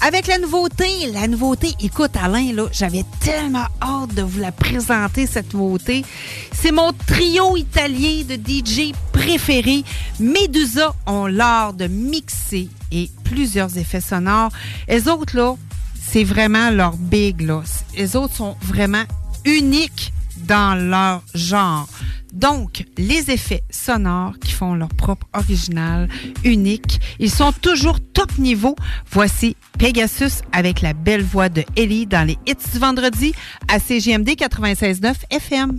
avec 0.00 0.26
la 0.26 0.38
nouveauté, 0.38 1.10
la 1.12 1.26
nouveauté, 1.26 1.74
écoute 1.80 2.12
Alain, 2.20 2.52
là, 2.52 2.66
j'avais 2.70 3.04
tellement 3.20 3.66
hâte 3.80 4.14
de 4.14 4.22
vous 4.22 4.40
la 4.40 4.52
présenter, 4.52 5.26
cette 5.26 5.54
nouveauté. 5.54 6.04
C'est 6.52 6.70
mon 6.70 6.92
trio 7.06 7.56
italien 7.56 8.22
de 8.28 8.34
DJ 8.34 8.92
préféré. 9.12 9.84
Medusa 10.20 10.94
ont 11.06 11.26
l'art 11.26 11.72
de 11.72 11.86
mixer 11.86 12.68
et 12.92 13.10
plusieurs 13.24 13.78
effets 13.78 14.00
sonores. 14.00 14.52
Les 14.88 15.08
autres, 15.08 15.36
là, 15.36 15.54
c'est 16.00 16.24
vraiment 16.24 16.70
leur 16.70 16.96
big, 16.96 17.40
là. 17.40 17.62
Les 17.96 18.16
autres 18.16 18.34
sont 18.34 18.56
vraiment 18.62 19.04
uniques 19.44 20.12
dans 20.38 20.74
leur 20.74 21.22
genre. 21.34 21.88
Donc, 22.32 22.84
les 22.98 23.30
effets 23.30 23.62
sonores 23.70 24.38
qui 24.38 24.52
font 24.52 24.74
leur 24.74 24.88
propre 24.88 25.26
original, 25.32 26.08
unique, 26.44 27.00
ils 27.18 27.30
sont 27.30 27.52
toujours 27.52 27.98
top 28.12 28.36
niveau. 28.38 28.76
Voici 29.10 29.56
Pegasus 29.78 30.42
avec 30.52 30.82
la 30.82 30.92
belle 30.92 31.22
voix 31.22 31.48
de 31.48 31.64
Ellie 31.76 32.06
dans 32.06 32.26
les 32.26 32.36
hits 32.46 32.54
du 32.72 32.78
vendredi 32.78 33.32
à 33.68 33.78
CGMD 33.78 34.28
96.9 34.30 35.14
FM. 35.30 35.78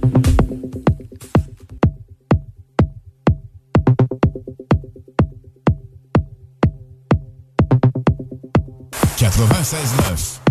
96.9. 9.17 10.46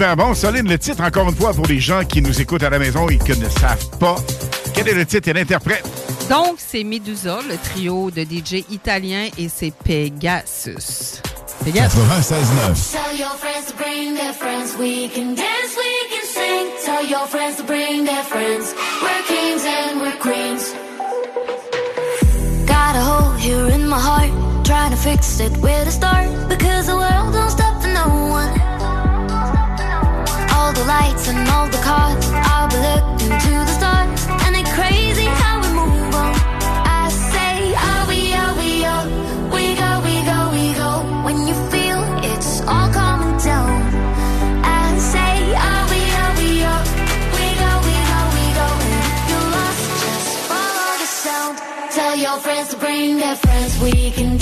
Super 0.00 0.16
bon, 0.16 0.32
solide 0.32 0.66
le 0.66 0.78
titre, 0.78 1.02
encore 1.02 1.28
une 1.28 1.34
fois, 1.34 1.52
pour 1.52 1.66
les 1.66 1.78
gens 1.78 2.06
qui 2.06 2.22
nous 2.22 2.40
écoutent 2.40 2.62
à 2.62 2.70
la 2.70 2.78
maison 2.78 3.06
et 3.10 3.18
qui 3.18 3.38
ne 3.38 3.50
savent 3.50 3.90
pas. 3.98 4.16
Quel 4.72 4.88
est 4.88 4.94
le 4.94 5.04
titre 5.04 5.28
et 5.28 5.34
l'interprète? 5.34 5.84
Donc, 6.30 6.54
c'est 6.56 6.84
Medusa, 6.84 7.40
le 7.46 7.58
trio 7.58 8.10
de 8.10 8.22
DJ 8.22 8.64
italien, 8.70 9.28
et 9.36 9.50
c'est 9.54 9.74
Pegasus. 9.84 11.20
Pegasus. 11.62 11.98
96.9. 11.98 12.92
Tell 12.92 13.18
your 13.18 13.28
friends 13.36 13.66
to 13.66 13.76
bring 13.76 14.14
their 14.14 14.32
friends. 14.32 14.74
We 14.78 15.10
can 15.10 15.34
dance, 15.34 15.76
we 15.76 16.08
can 16.08 16.24
sing. 16.24 16.70
Tell 16.82 17.04
your 17.04 17.26
friends 17.26 17.58
to 17.58 17.64
bring 17.64 18.06
their 18.06 18.24
friends. 18.24 18.74
We're 19.02 19.22
kings 19.28 19.66
and 19.66 20.00
we're 20.00 20.16
queens. 20.16 20.72
Got 22.66 22.96
a 22.96 23.02
hole 23.02 23.34
here 23.34 23.68
in 23.68 23.86
my 23.86 23.98
heart. 23.98 24.30
Trying 24.64 24.92
to 24.92 24.96
fix 24.96 25.40
it 25.40 25.54
where 25.58 25.84
to 25.84 25.90
start. 25.90 26.48
Because 26.48 26.86
the 26.86 26.96
world 26.96 27.34
don't 27.34 27.49
the 30.80 30.86
lights 30.86 31.28
and 31.28 31.48
all 31.48 31.68
the 31.68 31.82
cars. 31.88 32.24
I'll 32.32 32.68
be 32.68 32.78
looking 32.88 33.34
to 33.44 33.52
the 33.68 33.72
stars. 33.78 34.20
And 34.44 34.52
it's 34.60 34.72
crazy 34.80 35.28
how 35.42 35.54
we 35.62 35.68
move 35.80 36.14
on. 36.24 36.34
I 37.00 37.02
say, 37.32 37.54
are 37.88 38.04
we, 38.10 38.20
are 38.42 38.54
we, 38.60 38.70
are 38.92 39.06
we 39.54 39.64
go, 39.82 39.90
we 40.06 40.16
go, 40.30 40.38
we 40.56 40.66
go. 40.82 40.90
When 41.26 41.36
you 41.48 41.56
feel 41.72 42.00
it's 42.32 42.52
all 42.72 42.88
coming 43.00 43.36
down. 43.50 43.72
I 44.64 44.84
say, 45.12 45.34
are 45.68 45.84
we, 45.92 46.00
are 46.22 46.34
we, 46.40 46.50
are 46.72 46.84
we 47.36 47.46
go, 47.62 47.70
we 47.86 47.96
go, 48.10 48.20
we 48.36 48.44
go. 48.60 48.68
And 48.84 48.94
if 49.10 49.18
you're 49.30 49.48
lost, 49.56 49.84
just 50.04 50.28
follow 50.50 50.90
the 51.02 51.08
sound. 51.24 51.54
Tell 51.96 52.14
your 52.24 52.38
friends 52.44 52.68
to 52.72 52.76
bring 52.78 53.18
their 53.18 53.36
friends. 53.36 53.70
We 53.84 54.10
can 54.12 54.39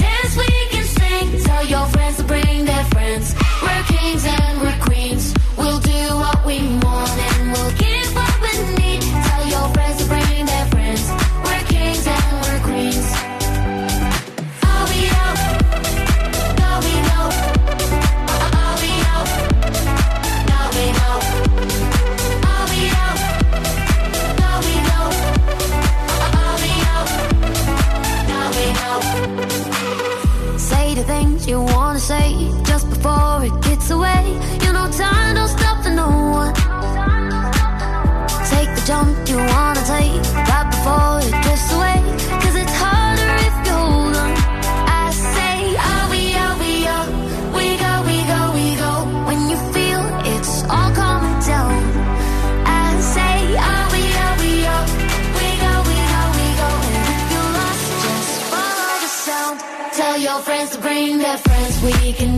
bring 60.88 61.18
their 61.18 61.36
friends. 61.36 61.82
We 61.82 62.12
can 62.14 62.37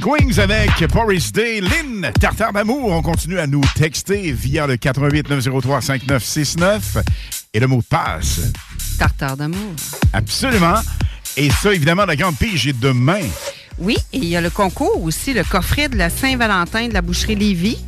Avec 0.00 0.92
Boris 0.92 1.32
Day. 1.32 1.60
Lynn, 1.60 2.12
Tartare 2.20 2.52
d'amour, 2.52 2.92
on 2.92 3.02
continue 3.02 3.40
à 3.40 3.48
nous 3.48 3.62
texter 3.74 4.30
via 4.30 4.64
le 4.64 4.76
88 4.76 5.28
903 5.28 5.80
5969 5.80 6.98
et 7.52 7.58
le 7.58 7.66
mot 7.66 7.78
de 7.78 7.84
passe. 7.84 8.40
Tartare 8.96 9.36
d'amour. 9.36 9.74
Absolument. 10.12 10.76
Et 11.36 11.50
ça, 11.50 11.74
évidemment, 11.74 12.04
la 12.04 12.14
grande 12.14 12.36
pige 12.36 12.68
est 12.68 12.78
demain. 12.78 13.22
Oui, 13.80 13.96
et 14.12 14.18
il 14.18 14.26
y 14.26 14.36
a 14.36 14.40
le 14.40 14.50
concours 14.50 15.02
aussi, 15.02 15.34
le 15.34 15.42
coffret 15.42 15.88
de 15.88 15.96
la 15.96 16.10
Saint-Valentin 16.10 16.88
de 16.88 16.94
la 16.94 17.02
boucherie 17.02 17.34
Lévis. 17.34 17.78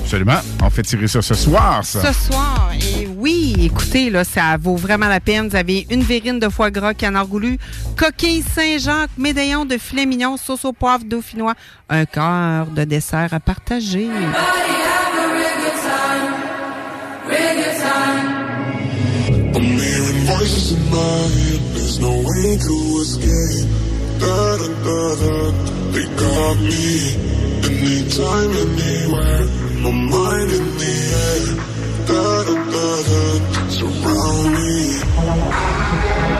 Absolument. 0.00 0.40
On 0.62 0.70
fait 0.70 0.82
tirer 0.82 1.08
ça 1.08 1.22
ce 1.22 1.34
soir, 1.34 1.84
ça. 1.84 2.12
Ce 2.12 2.26
soir. 2.26 2.70
Et 2.98 3.06
oui, 3.06 3.54
écoutez, 3.58 4.10
là, 4.10 4.24
ça 4.24 4.56
vaut 4.56 4.76
vraiment 4.76 5.08
la 5.08 5.20
peine. 5.20 5.48
Vous 5.48 5.56
avez 5.56 5.86
une 5.90 6.02
verrine 6.02 6.38
de 6.38 6.48
foie 6.48 6.70
gras 6.70 6.94
canard 6.94 7.26
goulu, 7.26 7.58
coquille 8.00 8.42
Saint-Jacques, 8.42 9.10
médaillon 9.18 9.66
de 9.66 9.76
filet 9.76 10.06
mignon, 10.06 10.38
sauce 10.38 10.64
au 10.64 10.72
poivre 10.72 11.04
dauphinois, 11.04 11.54
un 11.90 12.06
cœur 12.06 12.66
de 12.66 12.84
dessert 12.84 13.34
à 13.34 13.40
partager. 13.40 14.08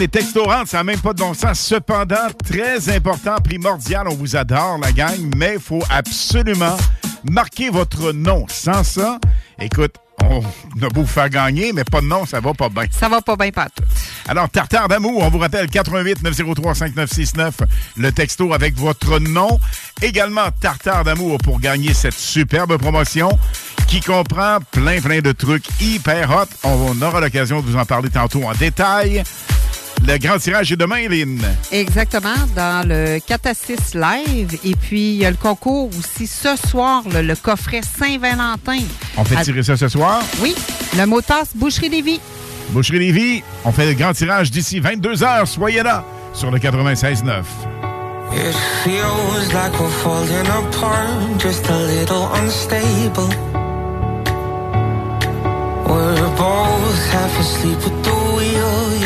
Les, 0.00 0.08
textos 0.08 0.46
rentrent, 0.46 0.70
ça 0.70 0.78
n'a 0.78 0.84
même 0.84 0.98
pas 0.98 1.12
de 1.12 1.18
bon 1.18 1.34
sens. 1.34 1.60
Cependant, 1.60 2.28
très 2.42 2.88
important, 2.88 3.36
primordial, 3.44 4.08
on 4.08 4.14
vous 4.14 4.34
adore, 4.34 4.78
la 4.78 4.92
gang, 4.92 5.30
mais 5.36 5.56
il 5.56 5.60
faut 5.60 5.82
absolument 5.90 6.78
marquer 7.30 7.68
votre 7.68 8.12
nom. 8.12 8.46
Sans 8.48 8.82
ça, 8.82 9.18
écoute, 9.60 9.94
on 10.22 10.40
a 10.82 10.88
beau 10.88 11.02
vous 11.02 11.06
faire 11.06 11.28
gagner, 11.28 11.74
mais 11.74 11.84
pas 11.84 12.00
de 12.00 12.06
nom, 12.06 12.24
ça 12.24 12.40
va 12.40 12.54
pas 12.54 12.70
bien. 12.70 12.84
Ça 12.90 13.10
va 13.10 13.20
pas 13.20 13.36
bien, 13.36 13.50
tout. 13.50 13.84
Alors, 14.26 14.48
Tartare 14.48 14.88
d'amour, 14.88 15.22
on 15.22 15.28
vous 15.28 15.38
rappelle 15.38 15.68
88 15.68 16.22
903 16.22 16.74
5969, 16.74 17.54
le 17.98 18.12
texto 18.12 18.54
avec 18.54 18.76
votre 18.76 19.18
nom. 19.18 19.58
Également, 20.00 20.50
Tartare 20.60 21.04
d'amour 21.04 21.36
pour 21.38 21.60
gagner 21.60 21.92
cette 21.92 22.14
superbe 22.14 22.78
promotion 22.78 23.38
qui 23.86 24.00
comprend 24.00 24.58
plein, 24.70 25.00
plein 25.00 25.20
de 25.20 25.32
trucs 25.32 25.64
hyper 25.80 26.30
hot. 26.30 26.46
On 26.62 27.02
aura 27.02 27.20
l'occasion 27.20 27.60
de 27.60 27.66
vous 27.66 27.76
en 27.76 27.84
parler 27.84 28.08
tantôt 28.08 28.44
en 28.44 28.52
détail. 28.52 29.24
Le 30.06 30.16
grand 30.18 30.38
tirage 30.38 30.72
est 30.72 30.76
demain, 30.76 31.08
Lynn. 31.08 31.40
Exactement, 31.70 32.34
dans 32.56 32.86
le 32.88 33.18
4 33.24 33.46
à 33.46 33.54
6 33.54 33.94
live. 33.94 34.58
Et 34.64 34.74
puis, 34.74 35.12
il 35.12 35.16
y 35.18 35.26
a 35.26 35.30
le 35.30 35.36
concours 35.36 35.90
aussi 35.98 36.26
ce 36.26 36.56
soir, 36.56 37.02
le, 37.12 37.22
le 37.22 37.36
coffret 37.36 37.80
Saint-Valentin. 37.82 38.78
On 39.16 39.24
fait 39.24 39.36
À- 39.36 39.44
tirer 39.44 39.62
ça 39.62 39.76
ce 39.76 39.88
soir? 39.88 40.22
Oui, 40.40 40.54
le 40.98 41.06
mot 41.06 41.20
de 41.20 41.26
passe 41.26 41.50
Boucherie 41.54 41.90
Lévis. 41.90 42.20
Boucherie 42.70 42.98
Lévis, 42.98 43.42
on 43.64 43.72
fait 43.72 43.86
le 43.86 43.94
grand 43.94 44.12
tirage 44.12 44.50
d'ici 44.50 44.80
22 44.80 45.14
h 45.16 45.46
Soyez 45.46 45.82
là 45.82 46.04
sur 46.32 46.50
le 46.50 46.58
96.9. 46.58 47.42
It 48.32 48.54
feels 48.84 49.52
like 49.52 49.78
we're 49.80 49.90
falling 50.02 50.46
apart, 50.46 51.40
just 51.40 51.68
a 51.68 51.76
little 51.86 52.28
unstable. 52.36 53.28
We're 55.86 56.28
both 56.36 57.12
half 57.12 57.40
asleep 57.40 57.78
at 57.78 58.04
the 58.04 58.19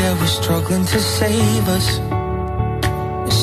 yeah, 0.05 0.19
we're 0.19 0.35
struggling 0.41 0.85
to 0.85 0.99
save 0.99 1.67
us. 1.77 1.87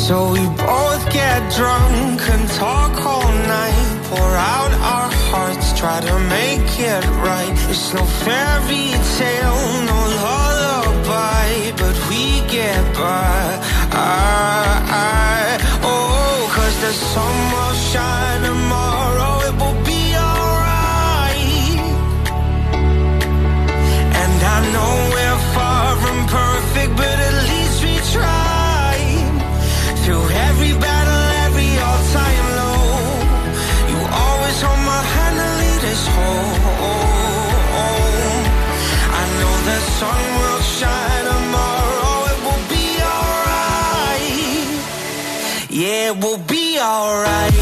So 0.06 0.16
we 0.36 0.44
both 0.70 1.04
get 1.20 1.38
drunk 1.58 2.20
and 2.34 2.44
talk 2.64 2.94
all 3.12 3.32
night, 3.58 3.88
pour 4.08 4.32
out 4.54 4.72
our 4.94 5.10
hearts, 5.30 5.66
try 5.80 5.98
to 6.08 6.14
make 6.38 6.70
it 6.92 7.04
right. 7.28 7.54
It's 7.72 7.92
no 7.94 8.04
fairy 8.24 8.88
tale, 9.18 9.62
no 9.90 9.98
lullaby, 10.22 11.48
but 11.82 11.96
we 12.08 12.22
get 12.56 12.82
by. 12.94 13.42
I, 13.90 14.62
I, 15.08 15.42
oh, 15.92 16.36
cause 16.54 16.76
the 16.86 16.94
sun 17.10 17.36
will 17.54 17.76
shine 17.90 18.40
tomorrow, 18.50 19.32
it 19.48 19.54
will 19.60 19.80
be 19.92 20.02
alright. 20.26 21.80
And 24.22 24.36
I 24.54 24.58
know 24.74 25.11
it 46.12 46.16
will 46.22 46.38
be 46.38 46.78
alright. 46.78 47.61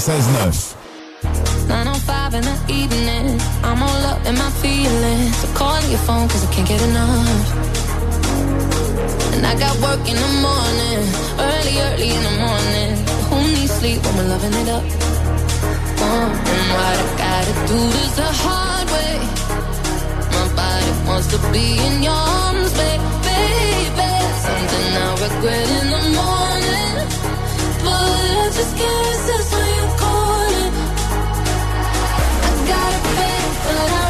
96.9. 0.00 1.68
905 1.68 2.34
in 2.34 2.40
the 2.40 2.56
evening. 2.72 3.38
I'm 3.62 3.82
all 3.82 4.02
up 4.08 4.24
in 4.24 4.34
my 4.34 4.48
feelings. 4.64 5.36
So 5.36 5.48
call 5.52 5.78
your 5.92 5.98
phone 6.08 6.26
cause 6.26 6.42
I 6.42 6.50
can't 6.54 6.66
get 6.66 6.80
enough. 6.80 7.44
And 9.36 9.44
I 9.46 9.52
got 9.58 9.76
work 9.84 10.00
in 10.08 10.16
the 10.16 10.32
morning. 10.40 11.00
Early, 11.36 11.74
early 11.84 12.10
in 12.16 12.22
the 12.28 12.36
morning. 12.40 12.90
Who 13.28 13.36
needs 13.52 13.72
sleep 13.76 14.00
when 14.04 14.16
we're 14.16 14.30
loving 14.32 14.54
it 14.62 14.68
up? 14.72 14.84
Uh, 16.00 16.32
and 16.48 16.66
what 16.72 16.96
I 16.96 17.08
gotta 17.20 17.54
do 17.68 17.80
the 18.16 18.30
hard 18.40 18.86
way. 18.96 19.20
My 20.32 20.46
body 20.56 20.92
wants 21.08 21.28
to 21.28 21.38
be 21.52 21.76
in 21.76 22.02
your 22.02 22.16
arms, 22.16 22.72
baby. 22.72 23.04
Something 24.48 24.88
I 24.96 25.08
regret 25.28 25.68
in 25.76 25.86
the 25.92 26.02
morning. 26.16 26.69
But 33.62 33.92
I 33.92 34.09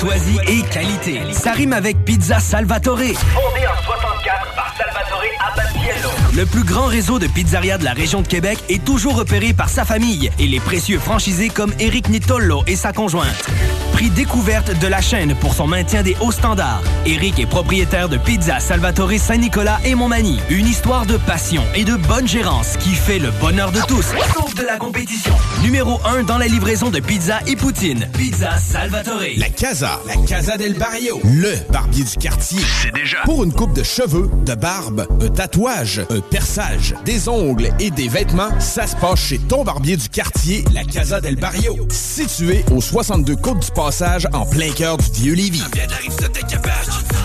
Courtoisie 0.00 0.38
et 0.48 0.62
qualité. 0.62 1.20
Ça 1.32 1.52
rime 1.52 1.74
avec 1.74 2.06
Pizza 2.06 2.40
Salvatore. 2.40 2.96
Fondé 2.96 3.66
en 3.66 3.82
64 3.84 4.54
par 4.54 4.74
Salvatore 4.74 5.22
Abatiello. 5.52 6.08
Le 6.34 6.46
plus 6.46 6.64
grand 6.64 6.86
réseau 6.86 7.18
de 7.18 7.26
pizzerias 7.26 7.76
de 7.76 7.84
la 7.84 7.92
région 7.92 8.22
de 8.22 8.26
Québec 8.26 8.58
est 8.70 8.82
toujours 8.82 9.14
repéré 9.16 9.52
par 9.52 9.68
sa 9.68 9.84
famille 9.84 10.30
et 10.38 10.46
les 10.46 10.58
précieux 10.58 10.98
franchisés 10.98 11.50
comme 11.50 11.74
Eric 11.78 12.08
Nitollo 12.08 12.62
et 12.66 12.76
sa 12.76 12.94
conjointe. 12.94 13.50
Prix 13.92 14.08
découverte 14.08 14.78
de 14.78 14.86
la 14.86 15.02
chaîne 15.02 15.34
pour 15.34 15.52
son 15.52 15.66
maintien 15.66 16.02
des 16.02 16.16
hauts 16.20 16.32
standards. 16.32 16.82
Eric 17.04 17.38
est 17.38 17.44
propriétaire 17.44 18.08
de 18.08 18.16
Pizza 18.16 18.58
Salvatore 18.58 19.18
Saint-Nicolas 19.18 19.80
et 19.84 19.94
Montmagny. 19.94 20.40
Une 20.48 20.66
histoire 20.66 21.04
de 21.04 21.18
passion 21.18 21.62
et 21.74 21.84
de 21.84 21.96
bonne 21.96 22.26
gérance 22.26 22.78
qui 22.78 22.94
fait 22.94 23.18
le 23.18 23.30
bonheur 23.32 23.70
de 23.70 23.80
tous, 23.82 24.14
sauf 24.34 24.54
de 24.54 24.62
la 24.62 24.78
compétition. 24.78 25.34
Numéro 25.62 26.00
1 26.06 26.22
dans 26.22 26.38
la 26.38 26.46
livraison 26.46 26.88
de 26.88 27.00
pizza 27.00 27.38
et 27.46 27.54
poutine. 27.54 28.08
Pizza 28.16 28.56
Salvatore. 28.56 29.36
La 29.36 29.50
Casa, 29.50 30.00
la 30.06 30.16
Casa 30.26 30.56
del 30.56 30.72
Barrio, 30.74 31.20
le 31.24 31.54
barbier 31.70 32.02
du 32.02 32.16
quartier. 32.16 32.60
C'est 32.82 32.94
déjà. 32.94 33.18
Pour 33.24 33.44
une 33.44 33.52
coupe 33.52 33.74
de 33.74 33.82
cheveux, 33.82 34.30
de 34.46 34.54
barbe, 34.54 35.06
un 35.20 35.28
tatouage, 35.28 36.00
un 36.08 36.20
perçage, 36.20 36.94
des 37.04 37.28
ongles 37.28 37.68
et 37.78 37.90
des 37.90 38.08
vêtements, 38.08 38.58
ça 38.58 38.86
se 38.86 38.96
passe 38.96 39.20
chez 39.20 39.38
ton 39.38 39.62
barbier 39.62 39.98
du 39.98 40.08
quartier, 40.08 40.64
la 40.72 40.84
Casa 40.84 41.20
del 41.20 41.36
Barrio. 41.36 41.76
Situé 41.90 42.64
au 42.74 42.80
62 42.80 43.36
Côte 43.36 43.60
du 43.60 43.70
Passage, 43.72 44.26
en 44.32 44.46
plein 44.46 44.70
cœur 44.70 44.96
du 44.96 45.10
vieux 45.12 45.34
Lévis. 45.34 45.62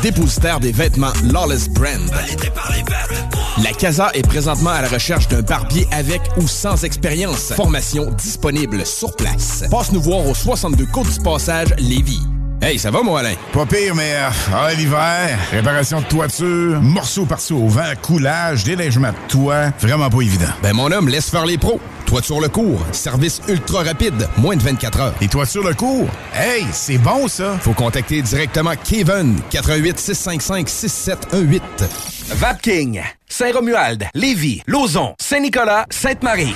Dépositaire 0.01 0.59
des 0.59 0.73
vêtements 0.73 1.13
Lawless 1.23 1.69
Brand. 1.69 2.11
La 3.63 3.71
Casa 3.71 4.11
est 4.13 4.27
présentement 4.27 4.71
à 4.71 4.81
la 4.81 4.89
recherche 4.89 5.29
d'un 5.29 5.41
barbier 5.41 5.87
avec 5.91 6.21
ou 6.37 6.47
sans 6.47 6.83
expérience. 6.83 7.53
Formation 7.53 8.11
disponible 8.25 8.85
sur 8.87 9.15
place. 9.15 9.63
Passe 9.69 9.91
nous 9.91 10.01
voir 10.01 10.25
au 10.25 10.33
62 10.33 10.87
Côte 10.87 11.11
du 11.11 11.19
Passage, 11.19 11.75
Lévis. 11.77 12.21
Hey, 12.59 12.79
ça 12.79 12.89
va, 12.89 13.03
mon 13.03 13.15
Alain? 13.15 13.35
Pas 13.53 13.67
pire, 13.67 13.93
mais 13.93 14.15
euh, 14.15 14.29
ah, 14.51 14.73
l'hiver, 14.73 15.37
réparation 15.51 16.01
de 16.01 16.05
toiture, 16.05 16.81
morceaux 16.81 17.25
par-ci 17.25 17.53
au 17.53 17.67
vent, 17.67 17.93
coulage, 18.01 18.63
déneigement 18.63 19.09
de 19.09 19.27
toit, 19.27 19.69
vraiment 19.79 20.09
pas 20.09 20.21
évident. 20.21 20.47
Ben, 20.63 20.73
mon 20.73 20.91
homme, 20.91 21.07
laisse 21.07 21.29
faire 21.29 21.45
les 21.45 21.59
pros. 21.59 21.79
Toiture 22.07 22.41
le 22.41 22.49
cours, 22.49 22.81
service 22.91 23.41
ultra 23.47 23.83
rapide, 23.83 24.27
moins 24.37 24.55
de 24.55 24.63
24 24.63 24.99
heures. 24.99 25.13
Et 25.21 25.27
toiture 25.27 25.63
le 25.63 25.75
cours? 25.75 26.07
Hey, 26.33 26.65
c'est 26.71 26.97
bon, 26.97 27.27
ça! 27.27 27.59
Faut 27.59 27.73
contacter 27.73 28.23
directement 28.23 28.73
Kevin, 28.83 29.39
88 29.51 29.99
655 29.99 30.67
6718. 30.67 31.61
Vapking, 32.29 33.01
Saint-Romuald, 33.29 34.07
Lévis, 34.15 34.63
Lauson, 34.65 35.13
Saint-Nicolas, 35.19 35.85
Sainte-Marie 35.91 36.55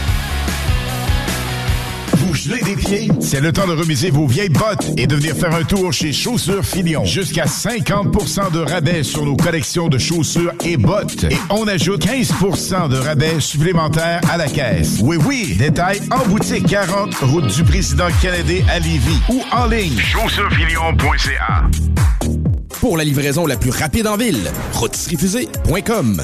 Vous 2.31 2.37
Vous 2.37 2.43
gelez 2.49 2.61
des 2.61 2.77
pieds? 2.77 3.11
C'est 3.19 3.41
le 3.41 3.51
temps 3.51 3.67
de 3.67 3.73
remiser 3.73 4.09
vos 4.09 4.25
vieilles 4.25 4.47
bottes 4.47 4.91
et 4.95 5.05
de 5.05 5.15
venir 5.17 5.35
faire 5.35 5.53
un 5.53 5.65
tour 5.65 5.91
chez 5.91 6.13
Chaussures 6.13 6.63
Filion. 6.63 7.03
Jusqu'à 7.03 7.45
50 7.45 8.53
de 8.53 8.59
rabais 8.59 9.03
sur 9.03 9.25
nos 9.25 9.35
collections 9.35 9.89
de 9.89 9.97
chaussures 9.97 10.53
et 10.63 10.77
bottes. 10.77 11.25
Et 11.25 11.35
on 11.49 11.67
ajoute 11.67 12.05
15 12.05 12.29
de 12.89 12.95
rabais 12.95 13.41
supplémentaires 13.41 14.21
à 14.31 14.37
la 14.37 14.47
caisse. 14.47 14.99
Oui, 15.01 15.17
oui, 15.27 15.55
détail 15.59 15.99
en 16.09 16.25
boutique 16.29 16.67
40, 16.67 17.13
route 17.15 17.47
du 17.47 17.65
président 17.65 18.07
Kennedy 18.21 18.63
à 18.69 18.79
Lévis 18.79 19.19
ou 19.27 19.41
en 19.51 19.65
ligne. 19.65 19.97
Chaussurefilion.ca 19.97 21.69
Pour 22.79 22.95
la 22.95 23.03
livraison 23.03 23.45
la 23.45 23.57
plus 23.57 23.71
rapide 23.71 24.07
en 24.07 24.15
ville, 24.15 24.49
rotisseriefusée.com. 24.71 26.23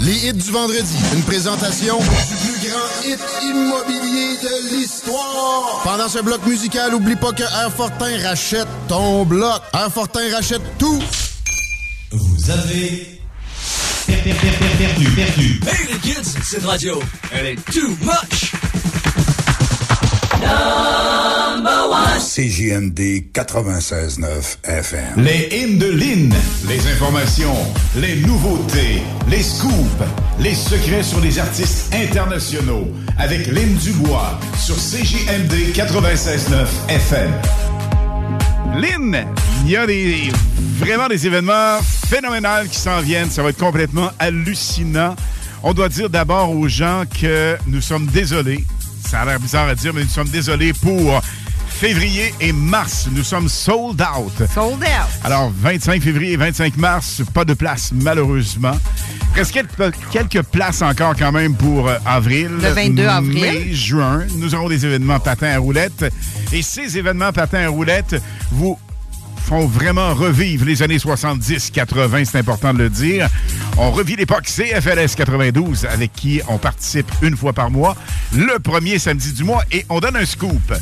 Les 0.00 0.28
hits 0.28 0.32
du 0.34 0.50
vendredi. 0.50 0.94
Une 1.14 1.22
présentation 1.22 1.98
du 1.98 2.04
plus 2.06 2.68
grand 2.68 3.10
hit 3.10 3.18
immobilier 3.42 4.36
de 4.42 4.74
l'histoire. 4.76 5.80
Pendant 5.84 6.08
ce 6.08 6.18
bloc 6.20 6.44
musical, 6.46 6.94
oublie 6.94 7.16
pas 7.16 7.32
que 7.32 7.42
Airfortin 7.64 8.22
rachète 8.22 8.68
ton 8.88 9.24
bloc. 9.24 9.62
Airfortin 9.74 10.20
rachète 10.34 10.62
tout. 10.78 11.02
Vous 12.12 12.50
avez 12.50 13.20
per- 14.06 14.16
per- 14.22 14.32
per- 14.34 14.50
per- 14.58 14.76
perdu, 14.78 15.10
perdu. 15.10 15.60
Hey 15.66 15.92
les 15.92 15.98
kids, 15.98 16.34
cette 16.44 16.64
radio, 16.64 17.00
elle 17.32 17.46
est 17.46 17.64
too 17.72 17.88
much! 18.02 18.52
CJMD 22.36 23.32
96.9 23.32 24.58
FM. 24.64 25.24
Les 25.24 25.48
hymnes 25.56 25.78
de 25.78 25.86
Lynn, 25.86 26.34
les 26.68 26.86
informations, 26.92 27.56
les 27.96 28.16
nouveautés, 28.16 29.02
les 29.30 29.42
scoops, 29.42 29.72
les 30.38 30.54
secrets 30.54 31.02
sur 31.02 31.18
les 31.20 31.38
artistes 31.38 31.94
internationaux 31.94 32.88
avec 33.18 33.46
Lynn 33.46 33.74
Dubois 33.76 34.38
sur 34.58 34.74
CJMD 34.76 35.72
96.9 35.74 36.66
FM. 36.90 37.30
Lynn, 38.74 39.24
il 39.64 39.70
y 39.70 39.76
a 39.76 39.86
des, 39.86 40.30
vraiment 40.78 41.08
des 41.08 41.26
événements 41.26 41.78
phénoménaux 42.06 42.68
qui 42.70 42.78
s'en 42.78 43.00
viennent. 43.00 43.30
Ça 43.30 43.42
va 43.42 43.48
être 43.48 43.58
complètement 43.58 44.10
hallucinant. 44.18 45.16
On 45.62 45.72
doit 45.72 45.88
dire 45.88 46.10
d'abord 46.10 46.50
aux 46.50 46.68
gens 46.68 47.04
que 47.18 47.56
nous 47.66 47.80
sommes 47.80 48.06
désolés. 48.06 48.62
Ça 49.06 49.20
a 49.20 49.24
l'air 49.24 49.38
bizarre 49.38 49.68
à 49.68 49.74
dire, 49.74 49.94
mais 49.94 50.02
nous 50.02 50.08
sommes 50.08 50.28
désolés 50.28 50.72
pour 50.72 51.20
février 51.68 52.34
et 52.40 52.52
mars. 52.52 53.08
Nous 53.12 53.22
sommes 53.22 53.48
sold 53.48 54.00
out. 54.00 54.32
Sold 54.52 54.82
out. 54.82 55.24
Alors, 55.24 55.52
25 55.54 56.02
février 56.02 56.32
et 56.32 56.36
25 56.36 56.76
mars, 56.76 57.22
pas 57.32 57.44
de 57.44 57.54
place, 57.54 57.92
malheureusement. 57.94 58.76
Quelques, 59.34 59.94
quelques 60.10 60.42
places 60.42 60.82
encore 60.82 61.14
quand 61.16 61.30
même 61.30 61.54
pour 61.54 61.88
euh, 61.88 61.98
avril. 62.04 62.48
Le 62.48 62.70
22 62.70 63.06
avril. 63.06 63.40
Mai, 63.40 63.72
juin. 63.74 64.24
Nous 64.38 64.54
aurons 64.54 64.68
des 64.68 64.84
événements 64.86 65.20
patins 65.20 65.54
à 65.54 65.58
roulettes. 65.58 66.06
Et 66.52 66.62
ces 66.62 66.98
événements 66.98 67.32
patins 67.32 67.64
à 67.64 67.68
roulettes 67.68 68.16
vous 68.50 68.78
font 69.46 69.66
vraiment 69.66 70.12
revivre 70.12 70.64
les 70.64 70.82
années 70.82 70.96
70-80, 70.96 72.24
c'est 72.24 72.38
important 72.38 72.74
de 72.74 72.80
le 72.80 72.90
dire. 72.90 73.28
On 73.76 73.92
revit 73.92 74.16
l'époque 74.16 74.44
CFLS 74.46 75.14
92 75.14 75.86
avec 75.86 76.12
qui 76.12 76.40
on 76.48 76.58
participe 76.58 77.08
une 77.22 77.36
fois 77.36 77.52
par 77.52 77.70
mois, 77.70 77.94
le 78.34 78.58
premier 78.58 78.98
samedi 78.98 79.32
du 79.32 79.44
mois, 79.44 79.62
et 79.70 79.86
on 79.88 80.00
donne 80.00 80.16
un 80.16 80.24
scoop. 80.24 80.74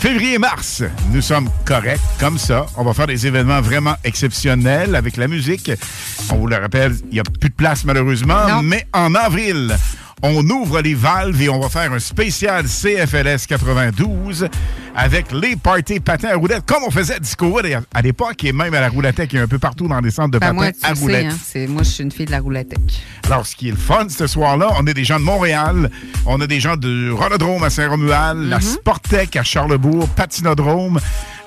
Février-mars, 0.00 0.82
nous 1.10 1.20
sommes 1.20 1.50
corrects 1.66 2.00
comme 2.18 2.38
ça. 2.38 2.64
On 2.78 2.84
va 2.84 2.94
faire 2.94 3.06
des 3.06 3.26
événements 3.26 3.60
vraiment 3.60 3.96
exceptionnels 4.02 4.94
avec 4.94 5.18
la 5.18 5.28
musique. 5.28 5.70
On 6.30 6.36
vous 6.36 6.46
le 6.46 6.56
rappelle, 6.56 6.96
il 7.10 7.14
n'y 7.14 7.20
a 7.20 7.24
plus 7.24 7.50
de 7.50 7.54
place 7.54 7.84
malheureusement, 7.84 8.62
mais 8.62 8.86
en 8.94 9.14
avril, 9.14 9.76
on 10.22 10.48
ouvre 10.48 10.80
les 10.80 10.94
valves 10.94 11.40
et 11.42 11.48
on 11.48 11.58
va 11.60 11.68
faire 11.68 11.92
un 11.92 11.98
spécial 11.98 12.64
CFLS 12.66 13.46
92 13.48 14.48
avec 14.94 15.32
les 15.32 15.56
parties 15.56 16.00
patins 16.00 16.28
à 16.28 16.36
roulettes, 16.36 16.64
comme 16.66 16.82
on 16.86 16.90
faisait 16.90 17.14
à 17.16 17.80
à 17.94 18.02
l'époque 18.02 18.44
et 18.44 18.52
même 18.52 18.74
à 18.74 18.80
la 18.80 18.88
roulettech 18.88 19.32
et 19.34 19.38
un 19.38 19.48
peu 19.48 19.58
partout 19.58 19.88
dans 19.88 20.00
les 20.00 20.10
centres 20.10 20.30
de 20.32 20.38
Ben, 20.38 20.48
patins 20.48 20.54
moi, 20.54 20.72
tu 20.72 20.78
à 20.84 20.90
le 20.90 20.94
sais, 20.96 21.02
roulettes. 21.02 21.26
hein, 21.32 21.66
moi, 21.68 21.82
je 21.82 21.88
suis 21.88 22.04
une 22.04 22.12
fille 22.12 22.26
de 22.26 22.30
la 22.30 22.40
roulettech. 22.40 22.78
Alors, 23.24 23.46
ce 23.46 23.56
qui 23.56 23.68
est 23.68 23.72
le 23.72 23.76
fun 23.76 24.06
ce 24.08 24.26
soir-là, 24.26 24.68
on 24.78 24.86
a 24.86 24.92
des 24.92 25.04
gens 25.04 25.18
de 25.18 25.24
Montréal, 25.24 25.90
on 26.26 26.40
a 26.40 26.46
des 26.46 26.60
gens 26.60 26.76
de 26.76 27.10
Rolodrome 27.10 27.64
à 27.64 27.70
Saint-Romuald, 27.70 28.48
la 28.48 28.60
Sportec 28.60 29.34
à 29.36 29.42
Charlebourg, 29.42 30.08
Patinodrome 30.10 31.00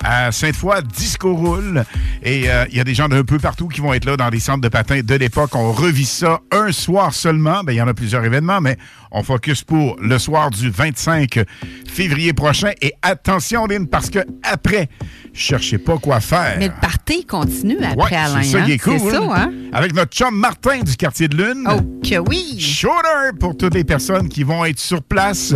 à 0.04 0.30
Sainte-Foy, 0.32 0.82
Disco 0.96 1.34
Roule. 1.34 1.84
Et 2.22 2.48
euh, 2.50 2.64
il 2.70 2.76
y 2.76 2.80
a 2.80 2.84
des 2.84 2.94
gens 2.94 3.08
d'un 3.08 3.24
peu 3.24 3.38
partout 3.38 3.68
qui 3.68 3.80
vont 3.80 3.92
être 3.94 4.04
là 4.04 4.16
dans 4.16 4.28
les 4.28 4.40
centres 4.40 4.60
de 4.60 4.68
patins 4.68 5.00
de 5.02 5.14
l'époque. 5.14 5.54
On 5.54 5.72
revit 5.72 6.04
ça 6.04 6.40
un 6.52 6.72
soir 6.72 7.12
seulement. 7.14 7.62
Ben, 7.64 7.72
il 7.72 7.76
y 7.76 7.82
en 7.82 7.88
a 7.88 7.94
plusieurs 7.94 8.24
événements, 8.24 8.60
mais 8.60 8.76
on 9.10 9.22
focus 9.22 9.62
pour 9.64 9.96
le 10.00 10.18
soir 10.18 10.50
du 10.50 10.70
25 10.70 11.40
février 11.88 12.32
prochain. 12.32 12.70
Et 12.82 12.92
attention, 13.02 13.66
Lynn, 13.66 13.86
parce 13.88 14.10
que 14.10 14.20
après, 14.42 14.88
cherchez 15.32 15.78
pas 15.78 15.98
quoi 15.98 16.20
faire. 16.20 16.56
Mais 16.58 16.68
le 16.68 16.74
party 16.80 17.24
continue 17.24 17.78
après, 17.82 17.96
Ouais, 17.96 18.16
Alain. 18.16 18.42
c'est 18.42 18.50
ça 18.52 18.58
hein? 18.58 18.64
qui 18.66 18.72
est 18.72 18.78
cool. 18.78 18.98
C'est 19.00 19.10
ça, 19.10 19.22
hein? 19.34 19.52
Avec 19.72 19.94
notre 19.94 20.12
chum 20.12 20.34
Martin 20.36 20.80
du 20.80 20.96
quartier 20.96 21.28
de 21.28 21.36
Lune. 21.36 21.66
Oh, 21.70 21.80
que 22.02 22.18
oui! 22.28 22.58
Shooter 22.60 23.36
pour 23.38 23.56
toutes 23.56 23.74
les 23.74 23.84
personnes 23.84 24.28
qui 24.28 24.42
vont 24.42 24.64
être 24.64 24.78
sur 24.80 25.02
place. 25.02 25.54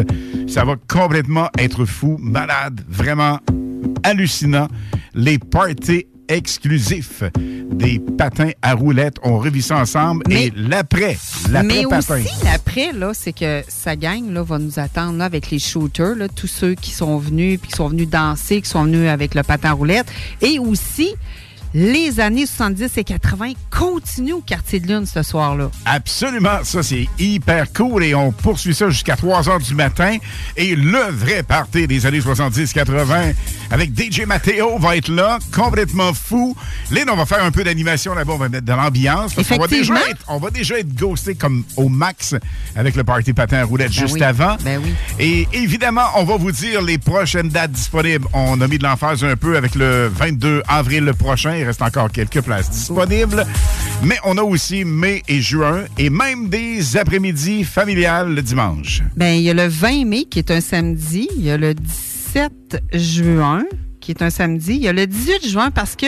Ça 0.49 0.64
va 0.64 0.74
complètement 0.88 1.49
être 1.59 1.84
fou, 1.84 2.16
malade, 2.20 2.80
vraiment 2.88 3.38
hallucinant. 4.03 4.68
Les 5.14 5.39
parties 5.39 6.07
exclusifs 6.28 7.24
des 7.72 7.99
patins 7.99 8.51
à 8.62 8.74
roulettes. 8.74 9.16
On 9.24 9.39
revit 9.39 9.62
ça 9.62 9.78
ensemble. 9.78 10.22
Et 10.31 10.53
l'après, 10.57 11.18
Mais 11.51 11.83
l'après-patin. 11.83 12.20
aussi, 12.20 12.45
l'après, 12.45 12.93
là, 12.93 13.11
c'est 13.14 13.33
que 13.33 13.62
sa 13.66 13.97
gang 13.97 14.33
là, 14.33 14.43
va 14.43 14.59
nous 14.59 14.78
attendre 14.78 15.18
là, 15.18 15.24
avec 15.24 15.51
les 15.51 15.59
shooters, 15.59 16.14
là, 16.14 16.28
tous 16.28 16.47
ceux 16.47 16.74
qui 16.74 16.93
sont 16.93 17.18
venus, 17.18 17.59
puis 17.61 17.70
qui 17.70 17.76
sont 17.76 17.89
venus 17.89 18.09
danser, 18.09 18.61
qui 18.62 18.70
sont 18.70 18.85
venus 18.85 19.09
avec 19.09 19.35
le 19.35 19.43
patin 19.43 19.70
à 19.70 19.72
roulette. 19.72 20.07
Et 20.41 20.59
aussi, 20.59 21.14
les 21.75 22.18
années 22.21 22.47
70 22.47 22.99
et 22.99 23.05
80 23.05 23.53
continuent 23.71 24.33
au 24.35 24.41
quartier 24.41 24.81
de 24.81 24.89
Lune 24.89 25.07
ce 25.07 25.23
soir-là. 25.23 25.71
Absolument, 25.85 26.64
ça 26.64 26.83
c'est 26.83 27.07
hyper 27.18 27.73
cool 27.73 28.03
et 28.05 28.14
on 28.14 28.33
poursuit 28.33 28.75
ça 28.75 28.89
jusqu'à 28.91 29.16
3 29.16 29.49
heures 29.49 29.61
du 29.61 29.75
matin. 29.75 30.16
Et 30.57 30.75
le 30.75 31.11
vrai 31.12 31.43
party 31.43 31.87
des 31.87 32.07
années 32.07 32.21
70-80 32.21 33.35
avec 33.71 33.91
DJ 33.99 34.23
Matteo 34.27 34.79
va 34.79 34.97
être 34.97 35.09
là, 35.09 35.39
complètement 35.55 36.12
fou. 36.12 36.57
Lynn, 36.91 37.09
on 37.11 37.16
va 37.16 37.25
faire 37.27 37.45
un 37.45 37.51
peu 37.53 37.62
d'animation 37.62 38.14
là-bas, 38.14 38.33
on 38.35 38.39
va 38.39 38.49
mettre 38.49 38.66
de 38.66 38.73
l'ambiance. 38.73 39.35
parce 39.35 39.49
qu'on 39.49 39.57
va 39.59 39.66
déjà 39.68 39.95
Effectivement. 39.95 40.11
être- 40.11 40.25
On 40.29 40.39
va 40.39 40.51
déjà 40.51 40.79
être 40.79 40.95
ghosté 40.95 41.35
comme 41.35 41.64
au 41.77 41.89
max 41.89 42.35
avec 42.75 42.97
le 42.97 43.05
party 43.05 43.33
patin 43.33 43.59
à 43.59 43.64
roulette 43.64 43.89
Ben 43.93 44.01
juste 44.01 44.14
oui, 44.14 44.23
avant. 44.23 44.57
ben 44.64 44.81
oui. 44.85 44.93
Et 45.18 45.47
évidemment, 45.53 46.07
on 46.16 46.25
va 46.25 46.37
vous 46.37 46.53
dire 46.53 46.83
les 46.83 46.99
prochaines 46.99 47.49
dates 47.49 47.73
disponibles. 47.73 48.27
On 48.33 48.61
a 48.61 48.66
mis 48.68 48.79
de 48.79 48.83
l'emphase 48.85 49.23
un 49.25 49.37
peu 49.37 49.57
avec 49.57 49.75
le 49.77 50.09
22 50.12 50.62
avril 50.68 51.12
prochain. 51.16 51.59
Il 51.61 51.66
reste 51.66 51.82
encore 51.82 52.11
quelques 52.11 52.40
places 52.40 52.70
disponibles. 52.70 53.46
Mais 54.02 54.16
on 54.24 54.38
a 54.38 54.42
aussi 54.42 54.84
mai 54.84 55.22
et 55.28 55.40
juin 55.40 55.84
et 55.98 56.08
même 56.08 56.48
des 56.48 56.96
après-midi 56.96 57.64
familiales 57.64 58.34
le 58.34 58.40
dimanche. 58.40 59.02
Ben, 59.16 59.34
il 59.34 59.42
y 59.42 59.50
a 59.50 59.54
le 59.54 59.66
20 59.66 60.06
mai 60.06 60.24
qui 60.24 60.38
est 60.38 60.50
un 60.50 60.62
samedi. 60.62 61.28
Il 61.36 61.44
y 61.44 61.50
a 61.50 61.58
le 61.58 61.74
17 61.74 62.82
juin 62.94 63.64
qui 64.00 64.11
est 64.12 64.22
un 64.22 64.30
samedi. 64.30 64.72
Il 64.76 64.82
y 64.82 64.88
a 64.88 64.92
le 64.92 65.06
18 65.06 65.48
juin 65.48 65.70
parce 65.70 65.96
que, 65.96 66.06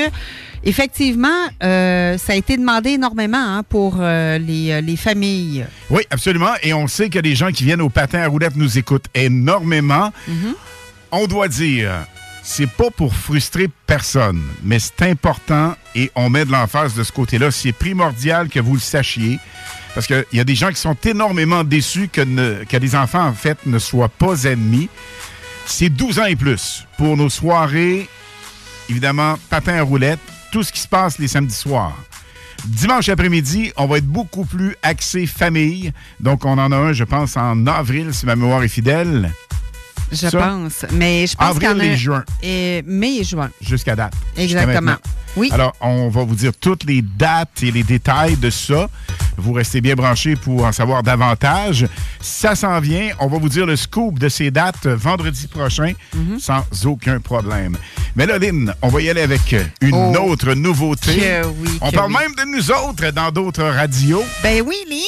effectivement, 0.64 1.28
euh, 1.62 2.16
ça 2.18 2.32
a 2.32 2.36
été 2.36 2.56
demandé 2.56 2.90
énormément 2.90 3.36
hein, 3.36 3.62
pour 3.68 3.98
euh, 4.00 4.38
les, 4.38 4.70
euh, 4.70 4.80
les 4.80 4.96
familles. 4.96 5.66
Oui, 5.90 6.02
absolument. 6.10 6.54
Et 6.62 6.72
on 6.72 6.86
sait 6.86 7.10
que 7.10 7.18
les 7.18 7.34
gens 7.34 7.50
qui 7.50 7.64
viennent 7.64 7.82
au 7.82 7.90
patin 7.90 8.20
à 8.22 8.28
roulettes 8.28 8.56
nous 8.56 8.78
écoutent 8.78 9.08
énormément. 9.14 10.12
On 11.10 11.26
doit 11.26 11.48
dire, 11.48 11.90
c'est 12.42 12.68
pas 12.70 12.90
pour 12.90 13.14
frustrer 13.14 13.68
personne, 13.86 14.42
mais 14.62 14.78
c'est 14.78 15.02
important 15.10 15.76
et 15.94 16.10
on 16.14 16.28
met 16.28 16.44
de 16.44 16.50
l'emphase 16.52 16.94
de 16.94 17.02
ce 17.04 17.12
côté-là. 17.12 17.50
C'est 17.50 17.72
primordial 17.72 18.48
que 18.48 18.58
vous 18.60 18.74
le 18.74 18.80
sachiez. 18.80 19.38
Parce 19.94 20.06
qu'il 20.06 20.24
y 20.32 20.40
a 20.40 20.44
des 20.44 20.54
gens 20.54 20.70
qui 20.70 20.76
sont 20.80 20.96
énormément 21.04 21.64
déçus 21.64 22.08
que, 22.08 22.22
ne- 22.22 22.64
que 22.64 22.76
les 22.78 22.96
enfants, 22.96 23.26
en 23.26 23.34
fait, 23.34 23.58
ne 23.66 23.78
soient 23.78 24.08
pas 24.08 24.44
ennemis. 24.44 24.88
C'est 25.66 25.90
12 25.90 26.18
ans 26.18 26.24
et 26.24 26.34
plus 26.34 26.86
pour 26.96 27.16
nos 27.16 27.28
soirées, 27.28 28.08
évidemment, 28.88 29.38
patin 29.50 29.74
à 29.76 29.82
roulettes, 29.82 30.18
tout 30.50 30.62
ce 30.62 30.72
qui 30.72 30.80
se 30.80 30.88
passe 30.88 31.18
les 31.18 31.28
samedis 31.28 31.54
soirs. 31.54 31.96
Dimanche 32.64 33.08
après-midi, 33.10 33.72
on 33.76 33.86
va 33.86 33.98
être 33.98 34.06
beaucoup 34.06 34.44
plus 34.46 34.74
axé 34.82 35.26
famille. 35.26 35.92
Donc, 36.20 36.44
on 36.46 36.56
en 36.58 36.72
a 36.72 36.76
un, 36.76 36.92
je 36.94 37.04
pense, 37.04 37.36
en 37.36 37.66
avril, 37.66 38.14
si 38.14 38.24
ma 38.24 38.34
mémoire 38.34 38.62
est 38.62 38.68
fidèle. 38.68 39.30
Je 40.12 40.28
Ça? 40.28 40.38
pense. 40.38 40.84
Mais 40.92 41.26
je 41.26 41.34
pense 41.34 41.48
Avril 41.56 41.80
a- 41.80 41.84
et 41.84 41.96
juin. 41.96 42.24
Et 42.42 42.82
mai 42.86 43.16
et 43.20 43.24
juin. 43.24 43.50
Jusqu'à 43.62 43.96
date. 43.96 44.12
Exactement. 44.36 44.96
Oui. 45.36 45.48
Alors, 45.50 45.72
on 45.80 46.10
va 46.10 46.24
vous 46.24 46.34
dire 46.34 46.52
toutes 46.54 46.84
les 46.84 47.00
dates 47.00 47.62
et 47.62 47.70
les 47.70 47.82
détails 47.82 48.36
de 48.36 48.50
ça. 48.50 48.88
Vous 49.38 49.54
restez 49.54 49.80
bien 49.80 49.94
branchés 49.94 50.36
pour 50.36 50.64
en 50.66 50.72
savoir 50.72 51.02
davantage. 51.02 51.86
Ça 52.20 52.54
s'en 52.54 52.78
vient. 52.80 53.08
On 53.18 53.28
va 53.28 53.38
vous 53.38 53.48
dire 53.48 53.64
le 53.64 53.76
scoop 53.76 54.18
de 54.18 54.28
ces 54.28 54.50
dates 54.50 54.86
vendredi 54.86 55.46
prochain 55.48 55.92
Mhm. 56.14 56.38
sans 56.38 56.62
aucun 56.84 57.18
problème. 57.18 57.78
Mais 58.14 58.26
là, 58.26 58.36
Lynn, 58.38 58.74
on 58.82 58.88
va 58.88 59.00
y 59.00 59.08
aller 59.08 59.22
avec 59.22 59.54
une 59.80 59.94
Oh, 59.94 60.14
autre 60.32 60.52
nouveauté. 60.52 61.16
que 61.16 61.46
oui, 61.46 61.78
on 61.80 61.90
que 61.90 61.96
parle 61.96 62.12
oui. 62.12 62.18
même 62.20 62.34
de 62.34 62.54
nous 62.54 62.70
autres 62.70 63.10
dans 63.12 63.30
d'autres 63.30 63.64
radios. 63.64 64.22
Ben 64.42 64.62
oui, 64.66 64.76
Lynn 64.86 64.98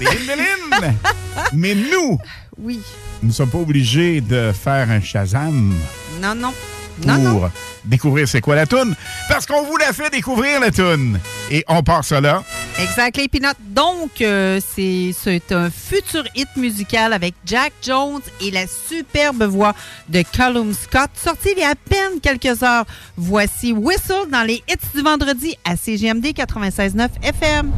de 0.00 0.04
Lynn. 0.06 0.14
De 0.14 0.82
Lynn. 0.86 0.94
Mais 1.52 1.74
nous, 1.74 2.18
Oui. 2.56 2.80
Nous 3.22 3.28
ne 3.28 3.32
sommes 3.32 3.50
pas 3.50 3.58
obligés 3.58 4.20
de 4.20 4.52
faire 4.52 4.90
un 4.90 5.00
Shazam 5.00 5.74
Non, 6.20 6.34
non. 6.34 6.52
pour 7.00 7.06
Non, 7.12 7.50
découvrir 7.84 8.28
c'est 8.28 8.40
quoi 8.40 8.54
la 8.54 8.66
toune. 8.66 8.94
Parce 9.28 9.46
qu'on 9.46 9.64
vous 9.64 9.76
l'a 9.76 9.92
fait 9.92 10.10
découvrir 10.10 10.60
la 10.60 10.70
toune. 10.70 11.18
Et 11.50 11.64
on 11.68 11.82
part 11.82 12.02
là. 12.20 12.42
Exact, 12.80 13.16
les 13.16 13.28
peanuts. 13.28 13.48
Donc, 13.68 14.20
euh, 14.20 14.60
c'est 14.74 15.14
c'est 15.18 15.52
un 15.52 15.70
futur 15.70 16.24
hit 16.34 16.48
musical 16.56 17.12
avec 17.12 17.34
Jack 17.46 17.72
Jones 17.82 18.20
et 18.40 18.50
la 18.50 18.66
superbe 18.66 19.44
voix 19.44 19.74
de 20.08 20.22
Callum 20.22 20.72
Scott, 20.74 21.10
sorti 21.14 21.50
il 21.56 21.60
y 21.60 21.64
a 21.64 21.70
à 21.70 21.74
peine 21.76 22.20
quelques 22.20 22.62
heures. 22.62 22.84
Voici 23.16 23.72
Whistle 23.72 24.28
dans 24.30 24.42
les 24.42 24.62
hits 24.68 24.88
du 24.94 25.02
vendredi 25.02 25.56
à 25.64 25.76
CGMD 25.76 26.26
96.9 26.26 27.08
FM. 27.22 27.70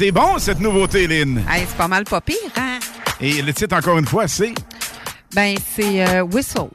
C'est 0.00 0.12
bon, 0.12 0.38
cette 0.38 0.60
nouveauté, 0.60 1.06
Lynn. 1.06 1.44
Hey, 1.46 1.66
c'est 1.68 1.76
pas 1.76 1.86
mal 1.86 2.04
pas 2.04 2.22
pire, 2.22 2.36
hein? 2.56 2.78
Et 3.20 3.42
le 3.42 3.52
titre, 3.52 3.76
encore 3.76 3.98
une 3.98 4.06
fois, 4.06 4.26
c'est? 4.26 4.54
Ben, 5.34 5.54
c'est 5.76 6.08
euh, 6.08 6.22
Whistle. 6.22 6.70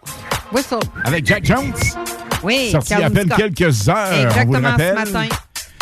Whistle. 0.51 0.77
avec 1.03 1.25
Jack 1.25 1.43
Jones. 1.43 1.73
Oui, 2.43 2.69
Sorti 2.71 2.93
il 2.93 2.99
y 2.99 3.01
a 3.01 3.07
à 3.07 3.09
peine 3.09 3.25
Scott. 3.25 3.37
quelques 3.55 3.89
heures, 3.89 4.09
on 4.11 4.15
vous 4.15 4.21
le 4.21 4.27
Exactement, 4.27 4.69
rappelle. 4.69 4.95
ce 5.07 5.11
matin. 5.11 5.35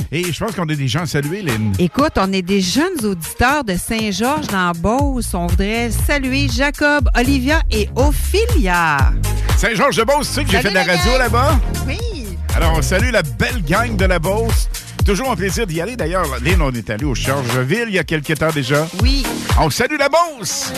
Et 0.09 0.31
je 0.31 0.39
pense 0.39 0.55
qu'on 0.55 0.63
a 0.69 0.73
des 0.73 0.87
gens 0.87 1.01
à 1.01 1.05
saluer, 1.05 1.41
Lynn. 1.41 1.73
Écoute, 1.79 2.13
on 2.15 2.31
est 2.31 2.41
des 2.41 2.61
jeunes 2.61 3.03
auditeurs 3.03 3.65
de 3.65 3.75
Saint-Georges 3.75 4.47
dans 4.47 4.71
Beauce. 4.77 5.33
On 5.33 5.47
voudrait 5.47 5.91
saluer 5.91 6.47
Jacob, 6.47 7.09
Olivia 7.13 7.61
et 7.71 7.89
Ophilia. 7.97 9.11
Saint-Georges-de-Beauce, 9.57 10.29
tu 10.29 10.33
sais 10.33 10.43
que 10.45 10.51
j'ai 10.51 10.61
fait 10.61 10.69
de 10.69 10.75
la 10.75 10.83
radio 10.85 11.17
là-bas? 11.17 11.59
Oui. 11.85 11.97
Alors, 12.55 12.75
on 12.77 12.81
salue 12.81 13.11
la 13.11 13.23
belle 13.23 13.61
gang 13.67 13.97
de 13.97 14.05
la 14.05 14.19
Beauce. 14.19 14.69
Toujours 15.05 15.31
un 15.31 15.35
plaisir 15.35 15.67
d'y 15.67 15.81
aller. 15.81 15.95
D'ailleurs, 15.95 16.25
Lynn, 16.41 16.61
on 16.61 16.71
est 16.71 16.89
allé 16.89 17.03
au 17.03 17.13
Chargeville 17.13 17.85
il 17.87 17.95
y 17.95 17.99
a 17.99 18.03
quelques 18.03 18.37
temps 18.37 18.51
déjà. 18.53 18.87
Oui. 19.01 19.25
On 19.59 19.69
salue 19.69 19.97
la 19.99 20.09
Beauce. 20.09 20.71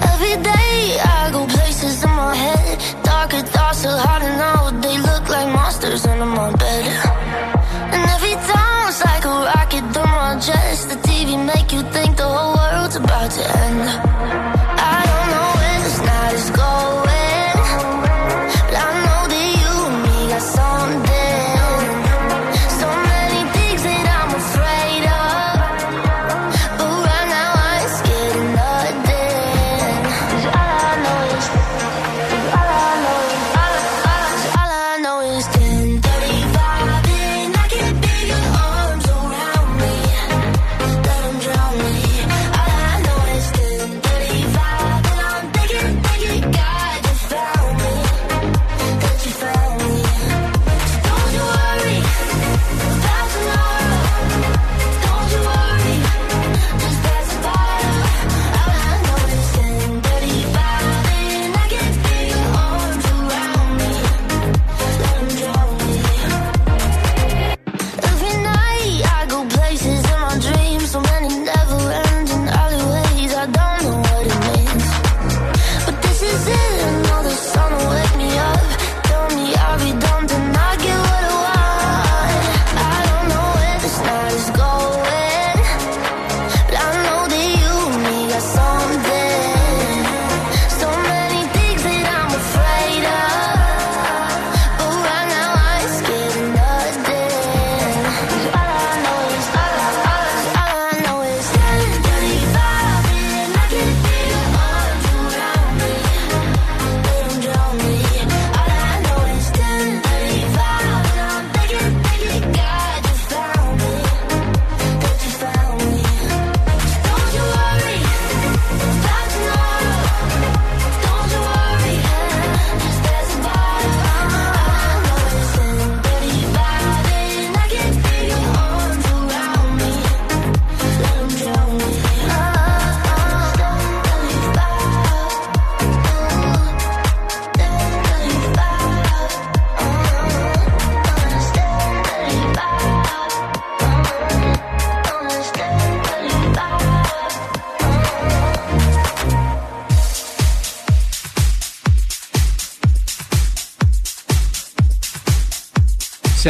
Every 0.00 0.36
day 0.42 0.98
I 1.00 1.30
go 1.32 1.46
places 1.46 2.04
my 2.04 2.34
head, 2.34 2.78
darker 3.02 3.42
thoughts 3.42 3.86
are. 3.86 4.17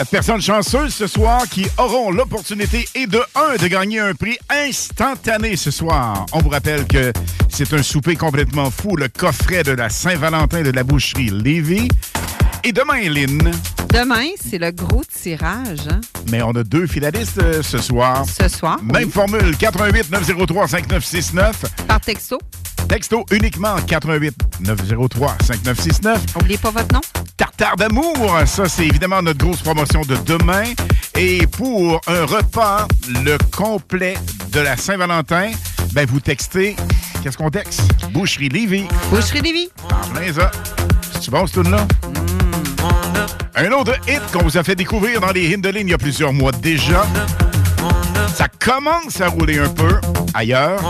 euh, 0.00 0.04
personnes 0.04 0.40
chanceuses 0.42 0.94
ce 0.94 1.06
soir 1.06 1.42
qui 1.50 1.66
auront 1.78 2.10
l'opportunité 2.10 2.88
et 2.94 3.06
de 3.06 3.20
un 3.34 3.56
de 3.60 3.66
gagner 3.66 4.00
un 4.00 4.14
prix 4.14 4.38
instantané 4.50 5.56
ce 5.56 5.70
soir. 5.70 6.26
On 6.32 6.40
vous 6.40 6.48
rappelle 6.50 6.86
que 6.86 7.12
c'est 7.48 7.72
un 7.72 7.82
souper 7.82 8.16
complètement 8.16 8.70
fou, 8.70 8.96
le 8.96 9.08
coffret 9.08 9.62
de 9.62 9.72
la 9.72 9.88
Saint-Valentin 9.88 10.62
de 10.62 10.70
la 10.70 10.82
boucherie 10.84 11.30
Lévis. 11.30 11.88
Et 12.64 12.72
demain, 12.72 13.08
Lynn, 13.08 13.52
Demain, 13.92 14.26
c'est 14.44 14.58
le 14.58 14.72
gros 14.72 15.02
tirage. 15.04 15.86
hein? 15.88 16.00
mais 16.30 16.42
on 16.42 16.50
a 16.50 16.64
deux 16.64 16.86
finalistes 16.86 17.38
euh, 17.38 17.62
ce 17.62 17.78
soir. 17.78 18.24
Ce 18.40 18.48
soir. 18.48 18.78
Même 18.82 19.10
formule, 19.10 19.56
88 19.56 20.10
903 20.10 20.68
5969. 20.68 21.64
Par 21.86 22.00
texto. 22.00 22.38
Texto 22.88 23.24
uniquement 23.30 23.76
88 23.86 24.34
903 24.60 25.36
5969. 25.44 26.20
N'oubliez 26.36 26.58
pas 26.58 26.70
votre 26.70 26.92
nom. 26.92 27.00
Tartare 27.36 27.76
d'amour, 27.76 28.16
ça 28.46 28.66
c'est 28.66 28.86
évidemment 28.86 29.20
notre 29.20 29.38
grosse 29.38 29.60
promotion 29.60 30.00
de 30.02 30.16
demain. 30.24 30.64
Et 31.18 31.46
pour 31.46 32.00
un 32.06 32.24
repas, 32.24 32.86
le 33.08 33.36
complet 33.54 34.16
de 34.52 34.60
la 34.60 34.76
Saint-Valentin, 34.76 35.50
ben 35.92 36.06
vous 36.06 36.20
textez, 36.20 36.76
qu'est-ce 37.22 37.36
qu'on 37.36 37.50
texte? 37.50 37.82
Boucherie 38.12 38.48
Lévis. 38.48 38.86
Boucherie 39.10 39.42
Lévis. 39.42 39.68
En 39.84 40.08
plein 40.14 40.32
ça. 40.32 40.50
C'est 41.20 41.30
bon, 41.30 41.46
ce 41.46 41.60
tune-là? 41.60 41.86
Un 43.54 43.70
autre 43.72 43.94
hit 44.08 44.22
qu'on 44.32 44.42
vous 44.42 44.56
a 44.56 44.62
fait 44.62 44.74
découvrir 44.74 45.20
dans 45.20 45.32
les 45.32 45.50
hymnes 45.50 45.60
de 45.60 45.68
ligne 45.68 45.88
il 45.88 45.90
y 45.90 45.94
a 45.94 45.98
plusieurs 45.98 46.32
mois 46.32 46.52
déjà. 46.52 47.06
Ça 48.34 48.46
commence 48.58 49.20
à 49.20 49.28
rouler 49.28 49.58
un 49.58 49.68
peu 49.68 50.00
ailleurs. 50.34 50.80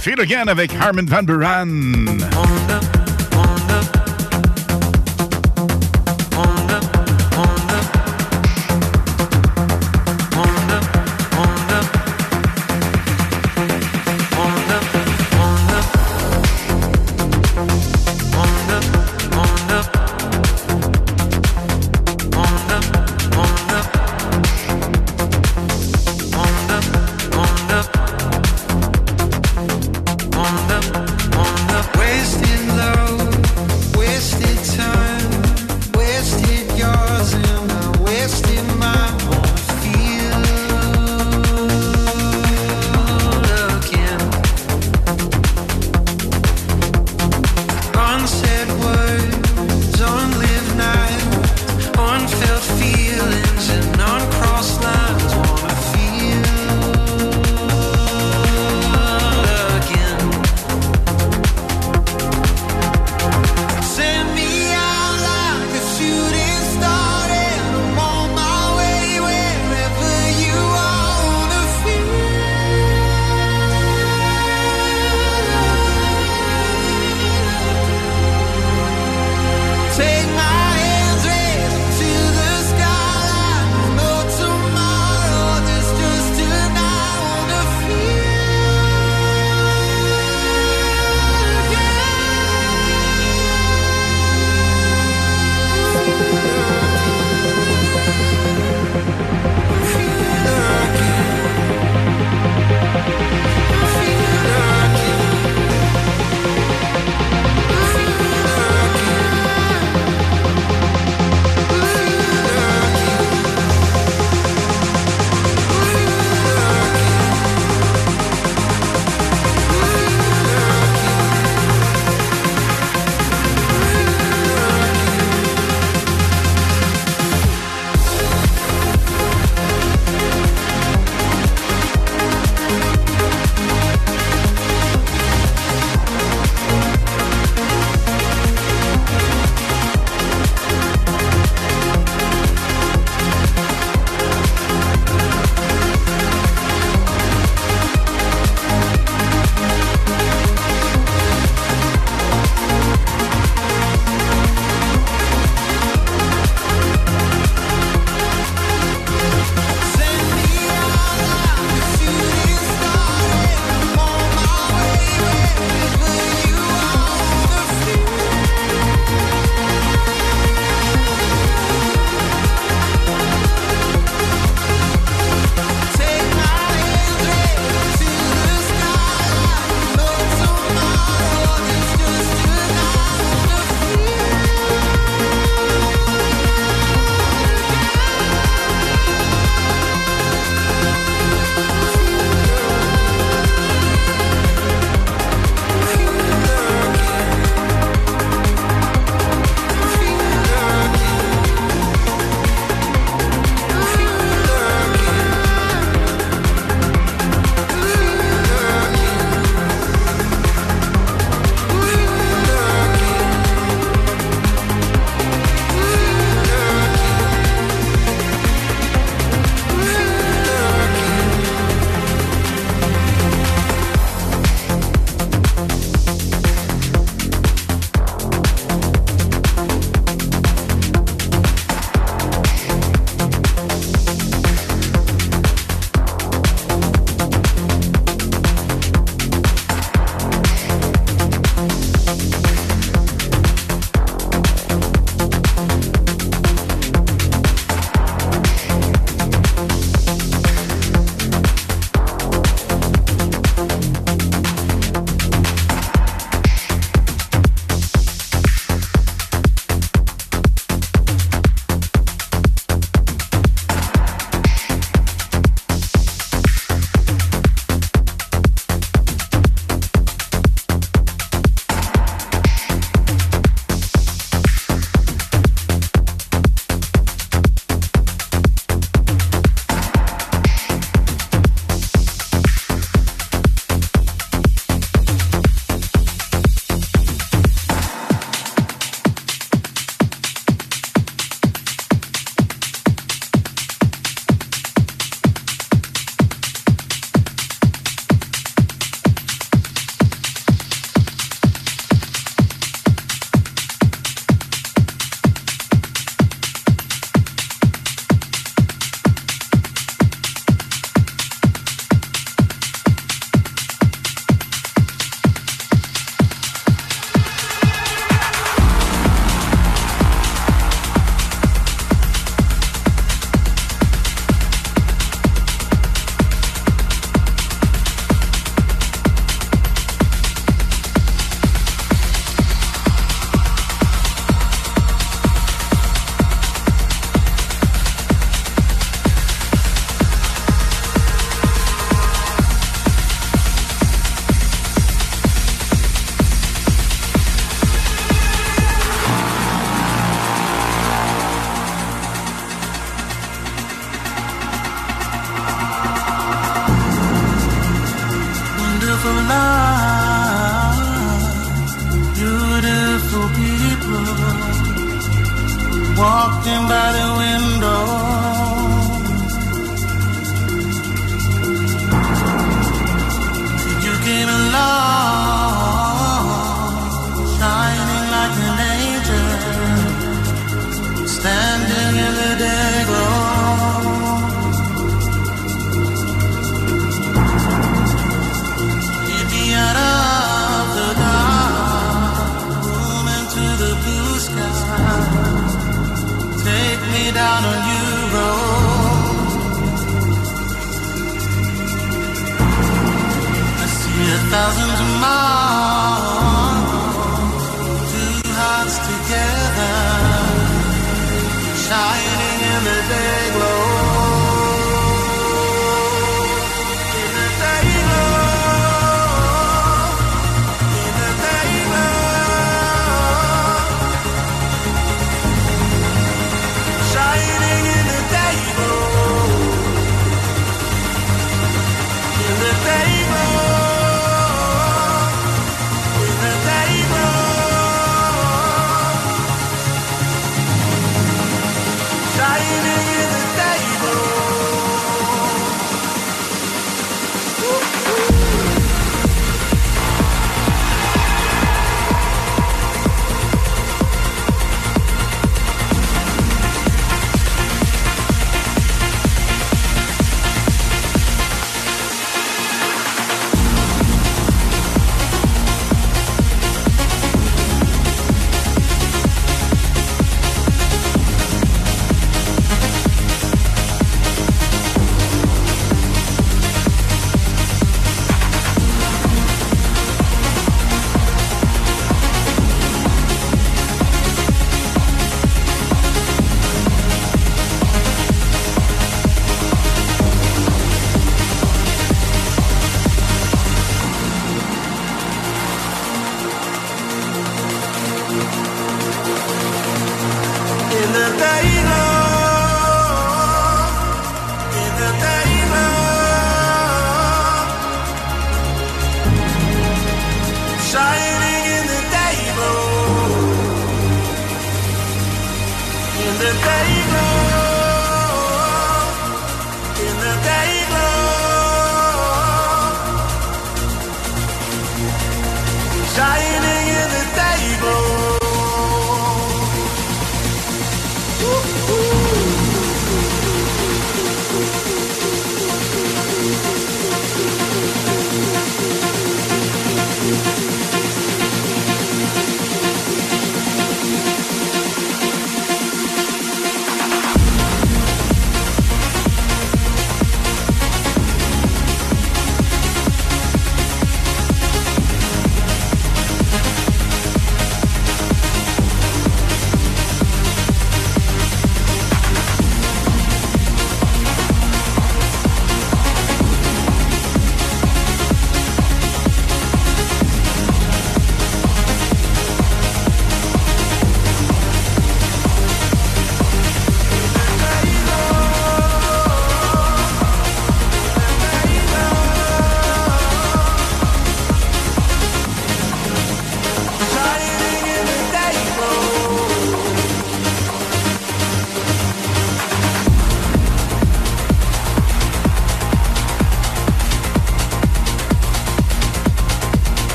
Feel 0.00 0.20
Again 0.20 0.48
avec 0.48 0.72
Harmon 0.80 1.04
Van 1.06 1.22
Buren. 1.22 2.06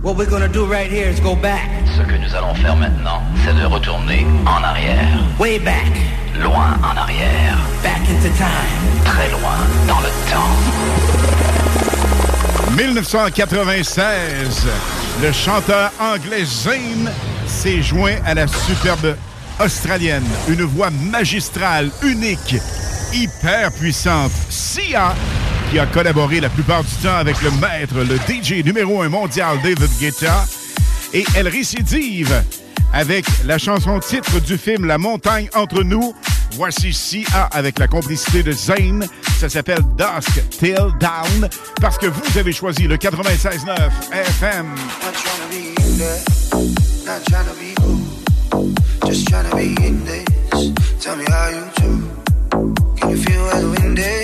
What 0.00 0.16
we're 0.16 0.30
gonna 0.30 0.46
do 0.46 0.64
right 0.64 0.88
here 0.88 1.08
is 1.08 1.18
go 1.18 1.34
back. 1.34 1.68
Ce 1.96 2.02
que 2.02 2.16
nous 2.16 2.32
allons 2.36 2.54
faire 2.54 2.76
maintenant, 2.76 3.20
c'est 3.44 3.52
de 3.52 3.64
retourner 3.64 4.24
en 4.46 4.62
arrière. 4.62 5.18
Way 5.40 5.58
back. 5.58 5.90
Loin 6.40 6.78
en 6.80 6.96
arrière. 6.96 7.58
Back 7.82 8.08
into 8.08 8.28
time. 8.36 9.02
Très 9.04 9.28
loin 9.30 9.58
dans 9.88 9.98
le 9.98 10.08
temps. 10.30 10.54
1996, 12.76 14.68
le 15.20 15.32
chanteur 15.32 15.90
anglais 15.98 16.44
Zayn 16.44 17.10
s'est 17.48 17.82
joint 17.82 18.18
à 18.24 18.34
la 18.34 18.46
superbe 18.46 19.16
australienne. 19.58 20.22
Une 20.46 20.62
voix 20.62 20.90
magistrale, 20.90 21.90
unique, 22.02 22.54
hyper 23.12 23.72
puissante. 23.72 24.30
Sia, 24.48 25.12
a 25.78 25.86
collaboré 25.86 26.40
la 26.40 26.48
plupart 26.48 26.84
du 26.84 26.94
temps 27.02 27.16
avec 27.16 27.40
le 27.42 27.50
maître, 27.52 27.94
le 27.96 28.16
DJ 28.28 28.64
numéro 28.64 29.02
un 29.02 29.08
mondial 29.08 29.56
David 29.62 29.90
Guetta. 29.98 30.44
Et 31.12 31.24
elle 31.34 31.48
récidive 31.48 32.42
avec 32.92 33.24
la 33.44 33.58
chanson 33.58 33.98
titre 33.98 34.40
du 34.40 34.56
film 34.56 34.84
La 34.84 34.98
montagne 34.98 35.48
entre 35.54 35.82
nous. 35.82 36.14
Voici 36.52 36.92
Sia 36.92 37.44
avec 37.50 37.78
la 37.78 37.88
complicité 37.88 38.42
de 38.42 38.52
Zayn. 38.52 39.06
Ça 39.40 39.48
s'appelle 39.48 39.82
Dusk 39.96 40.48
Till 40.50 40.76
Down 41.00 41.48
parce 41.80 41.98
que 41.98 42.06
vous 42.06 42.38
avez 42.38 42.52
choisi 42.52 42.84
le 42.84 42.96
96.9 42.96 44.12
FM. 44.12 44.66
Tell 51.00 51.16
me 51.16 51.24
how 51.28 51.48
you 51.50 51.60
do. 51.76 52.14
Can 52.96 53.10
you 53.10 53.16
feel? 53.18 54.23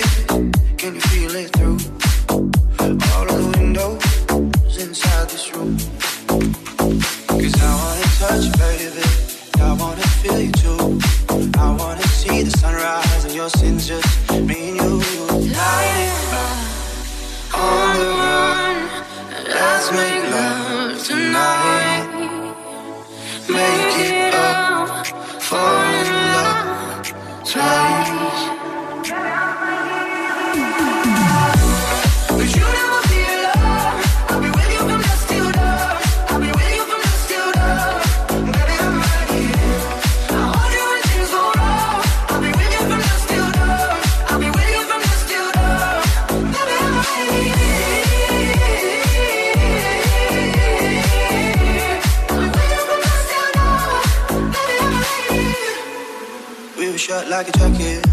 Like 57.31 57.47
a 57.47 57.51
jacket, 57.53 58.05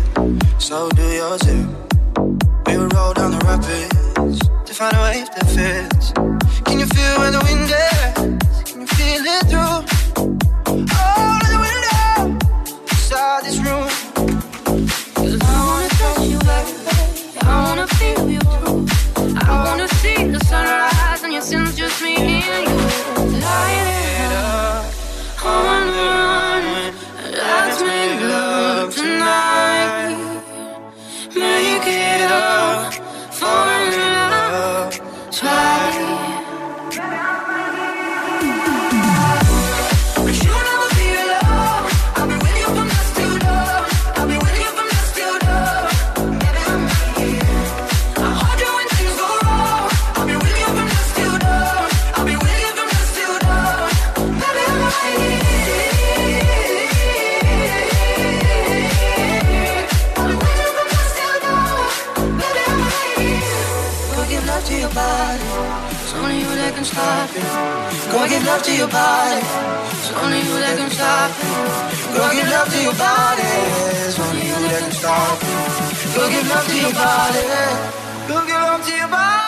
so 0.59 0.89
do 0.91 1.03
yours 1.03 1.41
too. 1.41 1.67
We 2.67 2.77
will 2.77 2.87
roll 2.95 3.13
down 3.15 3.33
the 3.33 3.43
rapids 3.45 4.39
to 4.65 4.73
find 4.73 4.95
a 4.97 5.01
wave 5.03 5.29
that 5.35 5.47
fits. 5.57 6.13
Can 6.63 6.79
you 6.79 6.87
feel 6.87 7.19
where 7.19 7.33
the 7.33 7.48
your 76.81 76.93
body. 76.93 77.43
Give 78.29 78.49
love 78.49 78.87
to 78.87 78.97
your 78.97 79.09
body. 79.09 79.48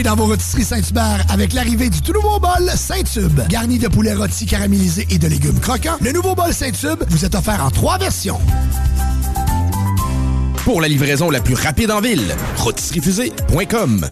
Dans 0.00 0.16
vos 0.16 0.24
rôtisseries 0.24 0.64
Saint-Hubert 0.64 1.24
avec 1.28 1.52
l'arrivée 1.52 1.88
du 1.90 2.00
tout 2.00 2.12
nouveau 2.12 2.40
bol 2.40 2.68
Saint-Tube. 2.74 3.40
Garni 3.48 3.78
de 3.78 3.86
poulet 3.88 4.14
rôti 4.14 4.46
caramélisé 4.46 5.06
et 5.10 5.18
de 5.18 5.28
légumes 5.28 5.60
croquants, 5.60 5.96
le 6.00 6.10
nouveau 6.12 6.34
bol 6.34 6.52
Saint-Tube 6.52 7.04
vous 7.08 7.24
est 7.24 7.34
offert 7.34 7.64
en 7.64 7.70
trois 7.70 7.98
versions. 7.98 8.40
Pour 10.64 10.80
la 10.80 10.88
livraison 10.88 11.30
la 11.30 11.40
plus 11.40 11.54
rapide 11.54 11.90
en 11.90 12.00
ville, 12.00 12.34
rotisseriefusée.com. 12.56 14.08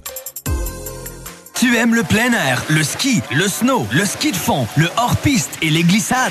Tu 1.55 1.77
aimes 1.77 1.94
le 1.94 2.02
plein 2.05 2.32
air, 2.32 2.62
le 2.69 2.85
ski, 2.85 3.20
le 3.32 3.48
snow, 3.48 3.86
le 3.90 4.05
ski 4.05 4.32
de 4.32 4.36
fond, 4.36 4.66
le 4.77 4.89
hors-piste 4.97 5.52
et 5.62 5.70
les 5.70 5.82
glissades? 5.82 6.31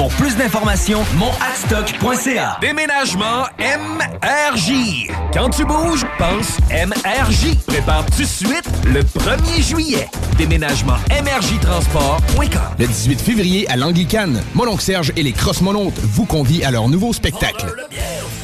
Pour 0.00 0.08
plus 0.12 0.34
d'informations, 0.34 1.02
monadstock.ca. 1.18 2.56
Déménagement 2.62 3.44
MRJ. 3.58 5.10
Quand 5.30 5.50
tu 5.50 5.66
bouges, 5.66 6.06
pense 6.16 6.56
MRJ. 6.70 7.54
Prépare 7.66 8.06
tout 8.06 8.22
de 8.22 8.26
suite 8.26 8.64
le 8.86 9.02
1er 9.02 9.62
juillet. 9.62 10.08
Déménagement 10.38 10.96
MRJtransport.com. 11.10 12.62
Le 12.78 12.86
18 12.86 13.20
février 13.20 13.68
à 13.68 13.76
l'Anglicane, 13.76 14.42
Mononcle 14.54 14.80
Serge 14.80 15.12
et 15.16 15.22
les 15.22 15.32
Cross 15.32 15.60
Monontes 15.60 15.98
vous 15.98 16.24
convient 16.24 16.66
à 16.66 16.70
leur 16.70 16.88
nouveau 16.88 17.12
spectacle. 17.12 17.66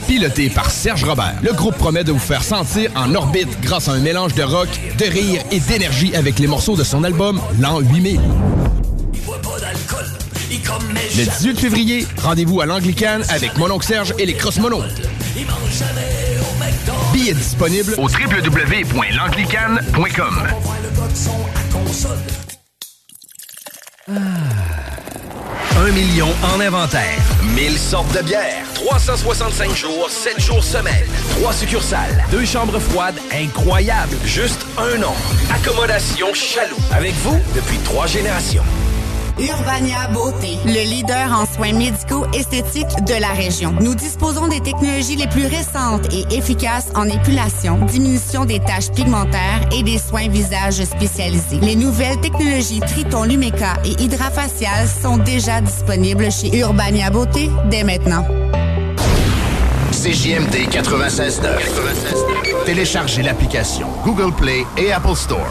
Piloté 0.06 0.50
par 0.50 0.70
Serge 0.70 1.04
Robert, 1.04 1.36
le 1.42 1.54
groupe 1.54 1.78
promet 1.78 2.04
de 2.04 2.12
vous 2.12 2.18
faire 2.18 2.42
sentir 2.42 2.90
en 2.94 3.14
orbite 3.14 3.62
grâce 3.62 3.88
à 3.88 3.92
un 3.92 4.00
mélange 4.00 4.34
de 4.34 4.42
rock, 4.42 4.68
de 4.98 5.06
rire 5.06 5.40
et 5.50 5.60
d'énergie 5.60 6.14
avec 6.14 6.38
les 6.38 6.48
morceaux 6.48 6.76
de 6.76 6.84
son 6.84 7.02
album 7.02 7.40
L'an 7.58 7.80
8000. 7.80 8.20
Le 10.48 11.24
18 11.24 11.58
février, 11.58 12.06
rendez-vous 12.18 12.60
à 12.60 12.66
l'Anglicane 12.66 13.24
avec 13.30 13.56
Mononcle 13.56 13.84
Serge 13.84 14.14
et 14.18 14.26
les 14.26 14.34
Cross 14.34 14.58
Monontes. 14.58 14.84
Billets 17.12 17.34
disponibles 17.34 17.94
au 17.98 18.08
www.l'anglicane.com. 18.08 20.42
Un 25.78 25.90
million 25.90 26.28
en 26.54 26.60
inventaire. 26.60 27.18
1000 27.54 27.76
sortes 27.76 28.16
de 28.16 28.22
bières. 28.22 28.62
365 28.74 29.74
jours, 29.74 30.08
7 30.08 30.40
jours 30.40 30.62
semaine. 30.62 31.04
3 31.40 31.52
succursales. 31.52 32.24
Deux 32.30 32.44
chambres 32.44 32.78
froides 32.78 33.18
incroyables. 33.32 34.16
Juste 34.24 34.64
un 34.78 34.96
nom. 34.98 35.12
Accommodation 35.52 36.32
Chaloux. 36.34 36.76
Avec 36.92 37.14
vous 37.24 37.36
depuis 37.54 37.78
trois 37.78 38.06
générations. 38.06 38.62
Urbania 39.38 40.08
Beauté, 40.14 40.56
le 40.64 40.88
leader 40.88 41.30
en 41.30 41.44
soins 41.44 41.74
médicaux 41.74 42.26
esthétiques 42.32 43.04
de 43.06 43.20
la 43.20 43.28
région. 43.28 43.74
Nous 43.80 43.94
disposons 43.94 44.48
des 44.48 44.60
technologies 44.60 45.16
les 45.16 45.26
plus 45.26 45.46
récentes 45.46 46.06
et 46.10 46.24
efficaces 46.34 46.90
en 46.94 47.04
épilation, 47.04 47.84
diminution 47.84 48.46
des 48.46 48.60
taches 48.60 48.90
pigmentaires 48.92 49.68
et 49.76 49.82
des 49.82 49.98
soins 49.98 50.28
visage 50.28 50.82
spécialisés. 50.84 51.58
Les 51.60 51.76
nouvelles 51.76 52.18
technologies 52.20 52.80
Triton 52.80 53.24
Lumeca 53.24 53.74
et 53.84 54.02
Hydrafacial 54.02 54.88
sont 54.88 55.18
déjà 55.18 55.60
disponibles 55.60 56.32
chez 56.32 56.56
Urbania 56.58 57.10
Beauté 57.10 57.50
dès 57.70 57.84
maintenant. 57.84 58.24
CJMD 59.92 60.70
96.9. 60.70 62.64
Téléchargez 62.64 63.22
l'application 63.22 63.88
Google 64.02 64.32
Play 64.34 64.64
et 64.78 64.92
Apple 64.92 65.14
Store. 65.14 65.46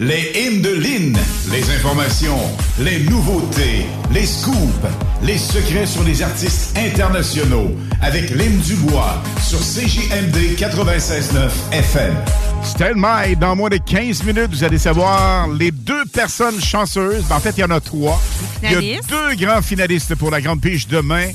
Les 0.00 0.30
hymnes 0.36 0.62
de 0.62 0.70
Lynn, 0.74 1.18
les 1.50 1.70
informations, 1.74 2.38
les 2.78 3.00
nouveautés, 3.00 3.84
les 4.12 4.26
scoops, 4.26 4.86
les 5.24 5.36
secrets 5.36 5.86
sur 5.86 6.04
les 6.04 6.22
artistes 6.22 6.78
internationaux 6.78 7.72
avec 8.00 8.30
Lynn 8.30 8.56
Dubois 8.58 9.20
sur 9.42 9.58
CJMD 9.58 10.56
96.9 10.56 11.50
FM. 11.72 12.14
Stand 12.62 13.38
dans 13.40 13.56
moins 13.56 13.70
de 13.70 13.78
15 13.78 14.22
minutes, 14.22 14.50
vous 14.52 14.62
allez 14.62 14.78
savoir 14.78 15.48
les 15.48 15.72
deux 15.72 16.04
personnes 16.04 16.60
chanceuses. 16.62 17.24
Ben, 17.28 17.36
en 17.36 17.40
fait, 17.40 17.54
il 17.56 17.60
y 17.60 17.64
en 17.64 17.70
a 17.70 17.80
trois. 17.80 18.20
Il 18.62 18.70
y 18.70 18.94
a 18.96 19.00
deux 19.00 19.34
grands 19.46 19.62
finalistes 19.62 20.14
pour 20.14 20.30
la 20.30 20.40
Grande 20.40 20.60
Pige 20.60 20.86
demain 20.86 21.26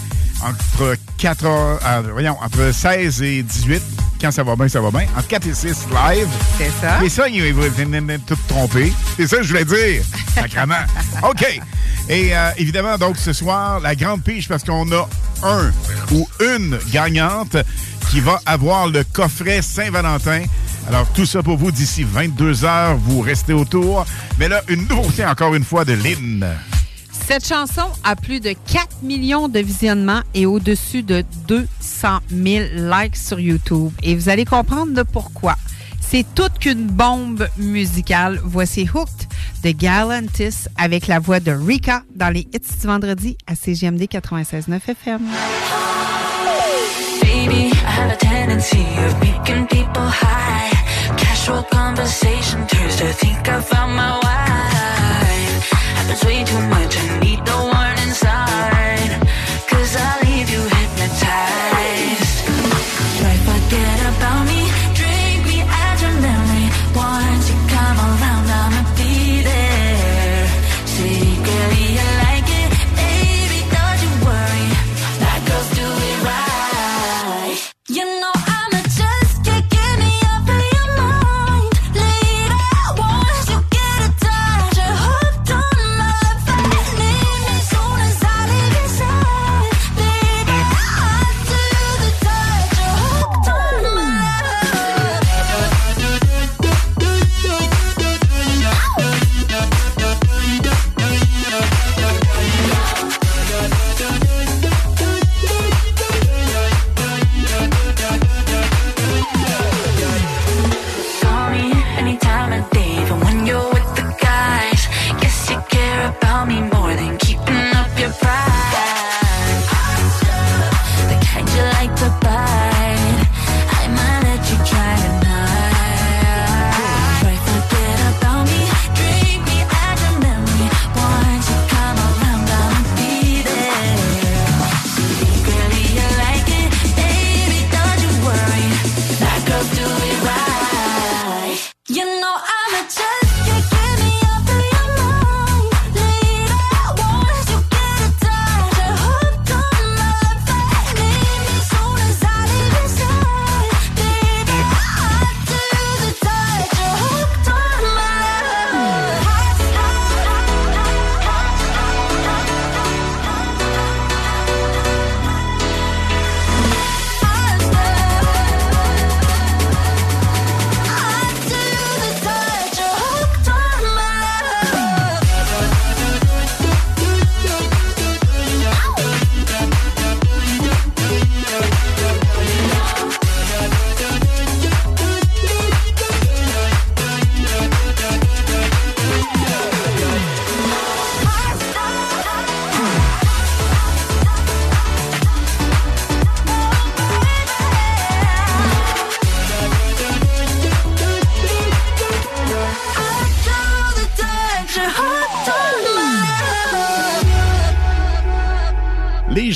entre 0.41 0.95
4 1.17 1.45
heures- 1.45 1.79
euh, 1.85 2.01
voyons, 2.13 2.37
entre 2.41 2.73
16 2.73 3.21
et 3.23 3.43
18. 3.43 3.81
Quand 4.23 4.31
ça 4.31 4.41
va 4.41 4.55
bien, 4.55 4.69
ça 4.69 4.79
va 4.79 4.89
bien. 4.89 5.05
Entre 5.17 5.27
4 5.27 5.47
et 5.47 5.53
6 5.53 5.67
live. 5.67 6.29
C'est 6.57 6.71
ça. 6.79 6.97
Mais 7.01 7.09
ça, 7.09 7.27
il 7.27 7.53
va 7.53 7.67
tout 8.25 8.37
tromper. 8.47 8.93
C'est 9.17 9.27
ça 9.27 9.35
que 9.35 9.43
je 9.43 9.49
voulais 9.49 9.65
dire. 9.65 10.01
Sacrement. 10.33 10.85
OK. 11.23 11.59
Et 12.07 12.33
euh, 12.33 12.51
évidemment, 12.55 12.97
donc, 12.97 13.17
ce 13.17 13.33
soir, 13.33 13.81
la 13.81 13.95
grande 13.95 14.23
pige, 14.23 14.47
parce 14.47 14.63
qu'on 14.63 14.89
a 14.93 15.09
un 15.43 15.73
ou 16.13 16.25
une 16.39 16.79
gagnante 16.93 17.57
qui 18.09 18.21
va 18.21 18.39
avoir 18.45 18.87
le 18.87 19.03
coffret 19.03 19.61
Saint-Valentin. 19.61 20.43
Alors, 20.87 21.05
tout 21.11 21.25
ça 21.25 21.43
pour 21.43 21.57
vous 21.57 21.71
d'ici 21.71 22.05
22 22.05 22.63
heures. 22.63 22.95
Vous 22.95 23.19
restez 23.19 23.51
autour. 23.51 24.05
Mais 24.39 24.47
là, 24.47 24.61
une 24.69 24.87
nouveauté, 24.87 25.25
encore 25.25 25.53
une 25.53 25.65
fois, 25.65 25.83
de 25.83 25.95
Lynn. 25.95 26.47
Cette 27.25 27.47
chanson 27.47 27.83
a 28.03 28.17
plus 28.17 28.41
de 28.41 28.49
4 28.49 29.01
millions 29.01 29.47
de 29.47 29.59
visionnements 29.59 30.21
et 30.33 30.45
au-dessus 30.45 31.03
de 31.03 31.23
200 31.47 32.19
000 32.29 32.65
likes 32.75 33.15
sur 33.15 33.39
YouTube. 33.39 33.91
Et 34.03 34.13
vous 34.13 34.27
allez 34.27 34.43
comprendre 34.43 35.03
pourquoi. 35.03 35.55
C'est 36.01 36.25
toute 36.35 36.59
qu'une 36.59 36.85
bombe 36.85 37.47
musicale. 37.57 38.39
Voici 38.43 38.87
Hooked 38.93 39.27
de 39.63 39.71
Galantis 39.71 40.67
avec 40.77 41.07
la 41.07 41.19
voix 41.19 41.39
de 41.39 41.51
Rika 41.51 42.03
dans 42.13 42.29
les 42.29 42.41
hits 42.41 42.59
du 42.81 42.87
vendredi 42.87 43.37
à 43.47 43.55
CGMD 43.55 44.03
96.9 44.03 44.81
FM. 44.89 45.21
Happens 56.03 56.25
way 56.25 56.43
too 56.43 56.59
much, 56.67 56.97
I 56.97 57.19
need 57.19 57.45
the 57.45 57.55
warning 57.55 58.13
sign. 58.13 58.82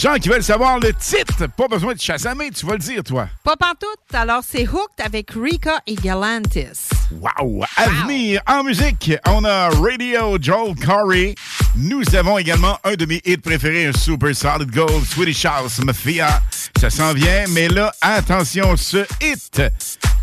Gens 0.08 0.20
qui 0.20 0.30
veulent 0.30 0.44
savoir 0.44 0.80
le 0.80 0.94
titre. 0.94 1.48
Pas 1.58 1.68
besoin 1.68 1.94
de 1.94 2.34
main, 2.36 2.50
tu 2.50 2.66
vas 2.66 2.74
le 2.74 2.80
dire, 2.80 3.04
toi. 3.04 3.28
Pas 3.44 3.56
pantoute. 3.58 4.00
Alors, 4.14 4.42
c'est 4.48 4.68
Hooked 4.68 5.04
avec 5.04 5.32
Rika 5.32 5.82
et 5.86 5.96
Galantis. 5.96 6.90
Wow! 7.12 7.64
À 7.76 7.90
venir 7.90 8.42
en 8.48 8.64
musique, 8.64 9.12
on 9.28 9.44
a 9.44 9.70
Radio 9.70 10.38
Joel 10.40 10.76
Corey. 10.76 11.36
Nous 11.76 12.04
avons 12.16 12.38
également 12.38 12.78
un 12.84 12.94
de 12.94 13.06
mes 13.06 13.22
hits 13.26 13.38
préférés, 13.38 13.88
un 13.88 13.94
Super 13.94 14.36
Solid 14.36 14.72
Gold, 14.72 15.06
Swedish 15.06 15.46
House 15.46 15.80
Mafia. 15.84 16.42
Ça 16.80 16.90
s'en 16.90 17.14
vient, 17.14 17.46
mais 17.50 17.68
là, 17.68 17.92
attention, 18.02 18.78
ce 18.78 19.06
hit. 19.22 19.62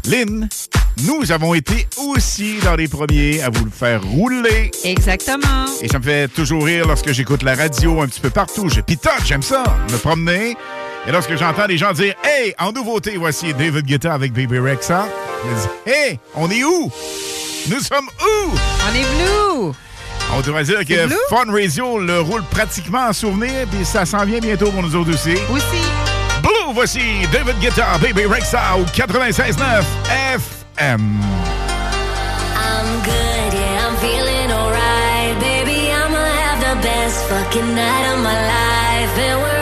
Lynn, 0.07 0.49
nous 1.05 1.33
avons 1.33 1.55
été 1.55 1.87
aussi 1.97 2.59
dans 2.63 2.77
les 2.77 2.89
premiers 2.89 3.43
à 3.43 3.49
vous 3.49 3.65
le 3.65 3.71
faire 3.71 4.03
rouler. 4.03 4.71
Exactement. 4.85 5.65
Et 5.81 5.89
ça 5.89 5.99
me 5.99 6.05
fait 6.05 6.29
toujours 6.29 6.65
rire 6.65 6.87
lorsque 6.87 7.11
j'écoute 7.13 7.43
la 7.43 7.55
radio 7.55 8.03
un 8.03 8.07
petit 8.07 8.21
peu 8.21 8.31
partout. 8.31 8.69
Je 8.69 8.81
pitote, 8.81 9.25
j'aime 9.25 9.43
ça, 9.43 9.65
me 9.91 9.97
promener. 9.97 10.57
Et 11.07 11.13
lorsque 11.13 11.37
j'entends 11.37 11.67
les 11.67 11.79
gens 11.79 11.93
dire 11.93 12.15
Hey, 12.23 12.55
en 12.59 12.73
nouveauté, 12.73 13.17
voici 13.17 13.53
David 13.55 13.87
Guetta 13.87 14.13
avec 14.13 14.33
Baby 14.33 14.59
Rexa, 14.59 15.07
je 15.43 15.51
me 15.51 15.55
dis 15.61 15.69
Hey, 15.87 16.19
on 16.35 16.51
est 16.51 16.65
où? 16.65 16.91
Nous 17.71 17.81
sommes 17.81 18.09
où 18.21 18.51
On 18.53 18.95
est 18.95 19.03
blue 19.03 19.73
On 20.35 20.41
devrait 20.43 20.65
dire 20.65 20.85
que 20.85 21.09
Fun 21.31 21.51
Radio 21.51 21.99
le 21.99 22.21
roule 22.21 22.43
pratiquement 22.51 23.07
en 23.09 23.13
souvenir, 23.13 23.67
puis 23.71 23.85
ça 23.85 24.05
s'en 24.05 24.25
vient 24.25 24.41
bientôt 24.41 24.71
pour 24.71 24.83
nous 24.83 24.95
autres 24.97 25.15
aussi. 25.15 25.35
Aussi. 25.51 26.14
Blue, 26.45 26.75
voici 26.75 27.27
David 27.33 27.59
Guetta, 27.59 27.97
Baby 27.99 28.27
Rexa 28.27 28.77
au 28.77 28.85
96.9 28.85 29.83
FM. 30.37 31.01
I'm 32.55 33.01
good, 33.03 33.55
yeah, 33.55 33.89
I'm 33.89 33.97
feeling 33.97 34.53
alright. 34.53 35.41
Baby, 35.41 35.91
I'ma 35.91 36.19
have 36.19 36.61
the 36.61 36.77
best 36.87 37.25
fucking 37.29 37.75
night 37.75 38.13
of 38.13 38.19
my 38.23 38.37
life. 38.47 39.54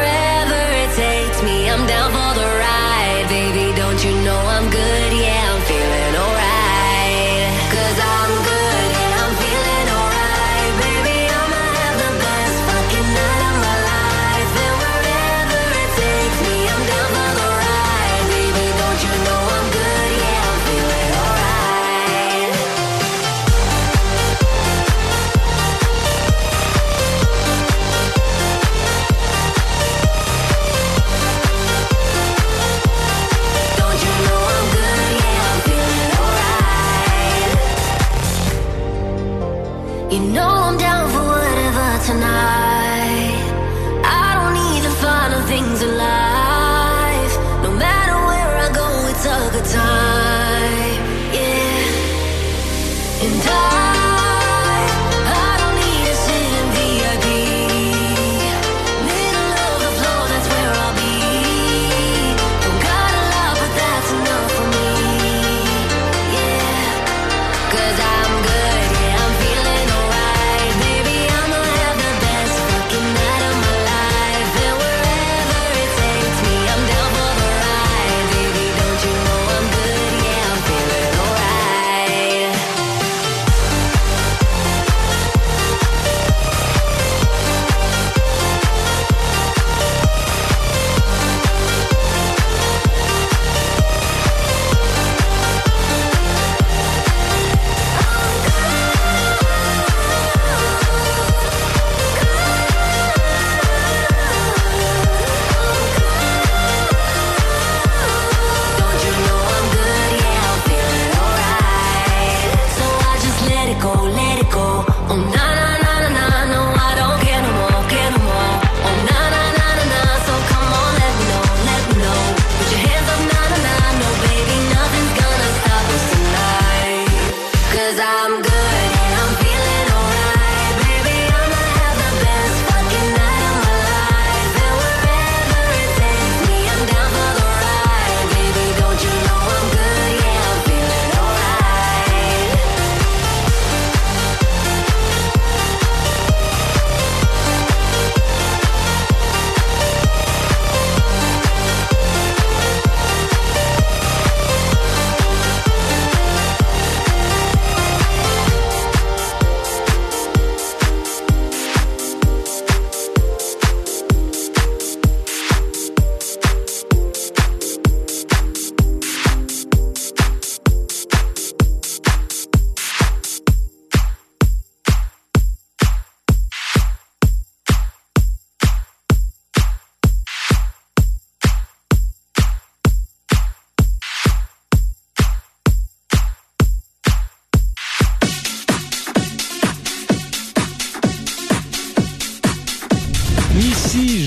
You 40.12 40.20
know 40.20 40.61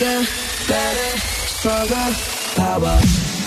bigger, 0.00 0.26
better, 0.66 1.18
stronger 1.46 2.14
power. 2.56 3.39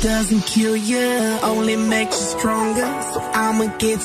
doesn't 0.00 0.42
kill 0.42 0.76
you, 0.76 1.38
only 1.42 1.76
makes 1.76 2.16
you 2.20 2.38
stronger. 2.38 2.86
So 3.12 3.20
I'ma 3.34 3.76
get 3.78 4.00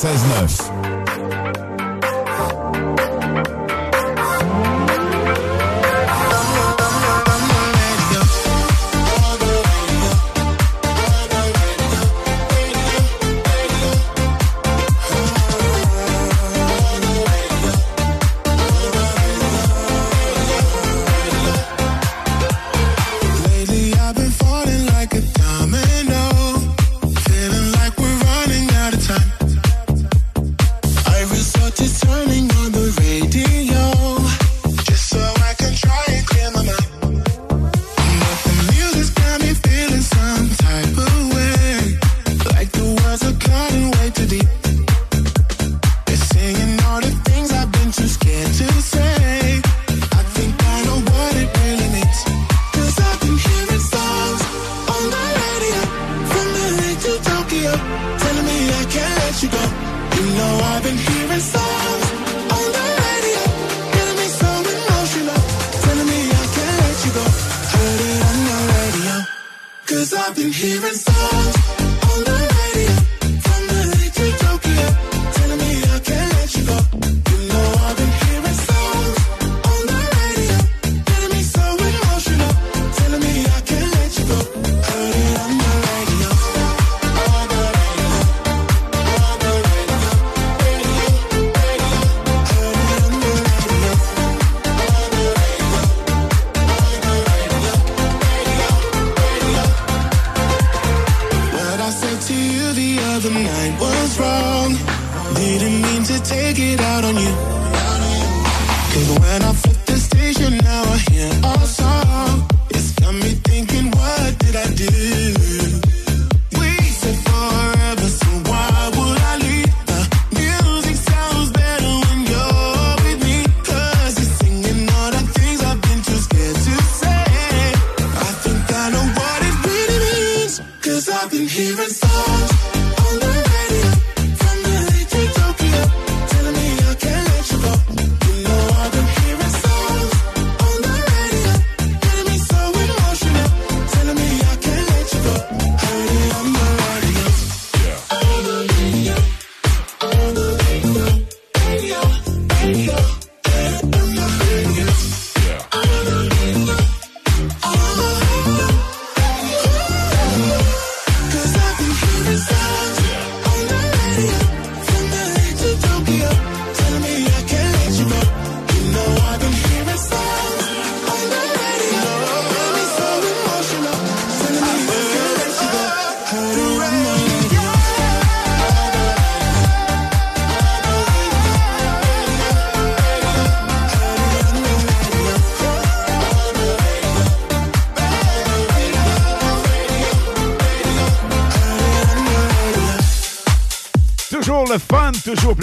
96.9. 0.00 0.59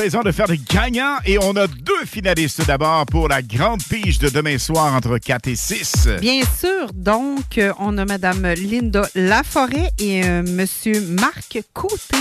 plaisant 0.08 0.24
de 0.24 0.32
faire 0.32 0.48
des 0.48 0.58
gagnants. 0.58 1.18
Et 1.26 1.38
on 1.38 1.54
a 1.58 1.68
deux 1.68 2.06
finalistes 2.06 2.66
d'abord 2.66 3.06
pour 3.08 3.28
la 3.28 3.42
grande 3.42 3.84
pige 3.84 4.20
de 4.20 4.30
demain 4.30 4.58
soir 4.58 4.94
entre 4.94 5.18
4 5.18 5.50
et 5.50 5.56
6. 5.58 6.08
Bien 6.22 6.44
sûr, 6.44 6.94
donc, 6.94 7.58
euh, 7.58 7.74
on 7.78 7.98
a 7.98 8.06
Madame 8.06 8.54
Linda 8.54 9.02
Laforêt 9.16 9.92
et 10.00 10.24
euh, 10.24 10.44
Monsieur 10.44 11.02
Marc 11.20 11.60
Côté. 11.74 12.16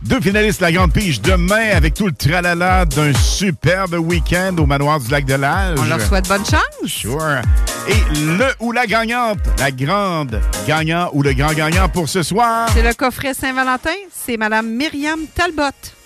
Deux 0.00 0.22
finalistes 0.22 0.60
de 0.60 0.64
la 0.64 0.72
grande 0.72 0.94
pige 0.94 1.20
demain 1.20 1.68
avec 1.74 1.92
tout 1.92 2.06
le 2.06 2.12
tralala 2.12 2.86
d'un 2.86 3.12
superbe 3.12 3.96
week-end 3.96 4.56
au 4.56 4.64
manoir 4.64 4.98
du 4.98 5.10
lac 5.10 5.26
de 5.26 5.34
l'Âge. 5.34 5.78
On 5.78 5.84
leur 5.84 6.00
souhaite 6.00 6.28
bonne 6.28 6.46
chance. 6.46 6.62
Sure. 6.86 7.42
Et 7.88 8.14
le 8.14 8.54
ou 8.60 8.72
la 8.72 8.86
gagnante, 8.86 9.40
la 9.58 9.70
grande 9.70 10.40
gagnant 10.66 11.10
ou 11.12 11.22
le 11.22 11.34
grand 11.34 11.52
gagnant 11.52 11.90
pour 11.90 12.08
ce 12.08 12.22
soir, 12.22 12.70
C'est 12.72 12.82
le 12.82 12.94
coffret 12.94 13.34
Saint-Valentin, 13.34 13.90
c'est 14.10 14.38
Madame 14.38 14.70
Myriam 14.70 15.20
Talbot. 15.34 15.97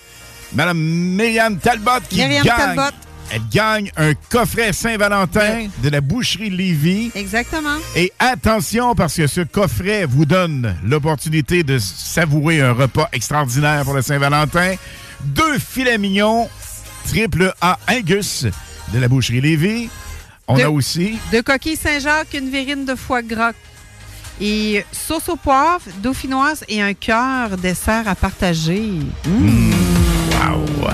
Madame 0.55 0.77
Myriam 0.79 1.57
Talbot 1.57 1.91
qui 2.09 2.17
Myriam 2.17 2.43
gagne. 2.43 2.57
Talbot. 2.75 2.95
Elle 3.31 3.41
gagne 3.51 3.91
un 3.97 4.13
coffret 4.29 4.73
Saint-Valentin 4.73 5.67
de 5.81 5.89
la 5.89 6.01
boucherie 6.01 6.49
Lévis. 6.51 7.09
Exactement. 7.15 7.77
Et 7.95 8.11
attention, 8.19 8.93
parce 8.93 9.15
que 9.15 9.25
ce 9.27 9.41
coffret 9.41 10.05
vous 10.05 10.25
donne 10.25 10.75
l'opportunité 10.83 11.63
de 11.63 11.79
savourer 11.79 12.61
un 12.61 12.73
repas 12.73 13.09
extraordinaire 13.13 13.83
pour 13.85 13.93
le 13.95 14.01
Saint-Valentin. 14.03 14.75
Deux 15.21 15.57
filets 15.57 15.97
mignons, 15.97 16.47
triple 17.07 17.53
A 17.61 17.79
Angus 17.89 18.45
de 18.93 18.99
la 18.99 19.07
boucherie 19.07 19.41
Lévis. 19.41 19.89
On 20.47 20.57
De- 20.57 20.63
a 20.63 20.69
aussi 20.69 21.17
De 21.31 21.41
coquille 21.41 21.77
Saint-Jacques, 21.77 22.33
une 22.35 22.51
verrine 22.51 22.85
de 22.85 22.93
foie 22.93 23.21
gras. 23.23 23.53
Et 24.41 24.83
sauce 24.91 25.29
au 25.29 25.37
poivre, 25.37 25.81
dauphinoise 26.03 26.65
et 26.67 26.81
un 26.81 26.93
cœur 26.93 27.57
dessert 27.57 28.07
à 28.07 28.15
partager. 28.15 28.81
Mmh. 29.25 29.72
Wow! 30.43 30.89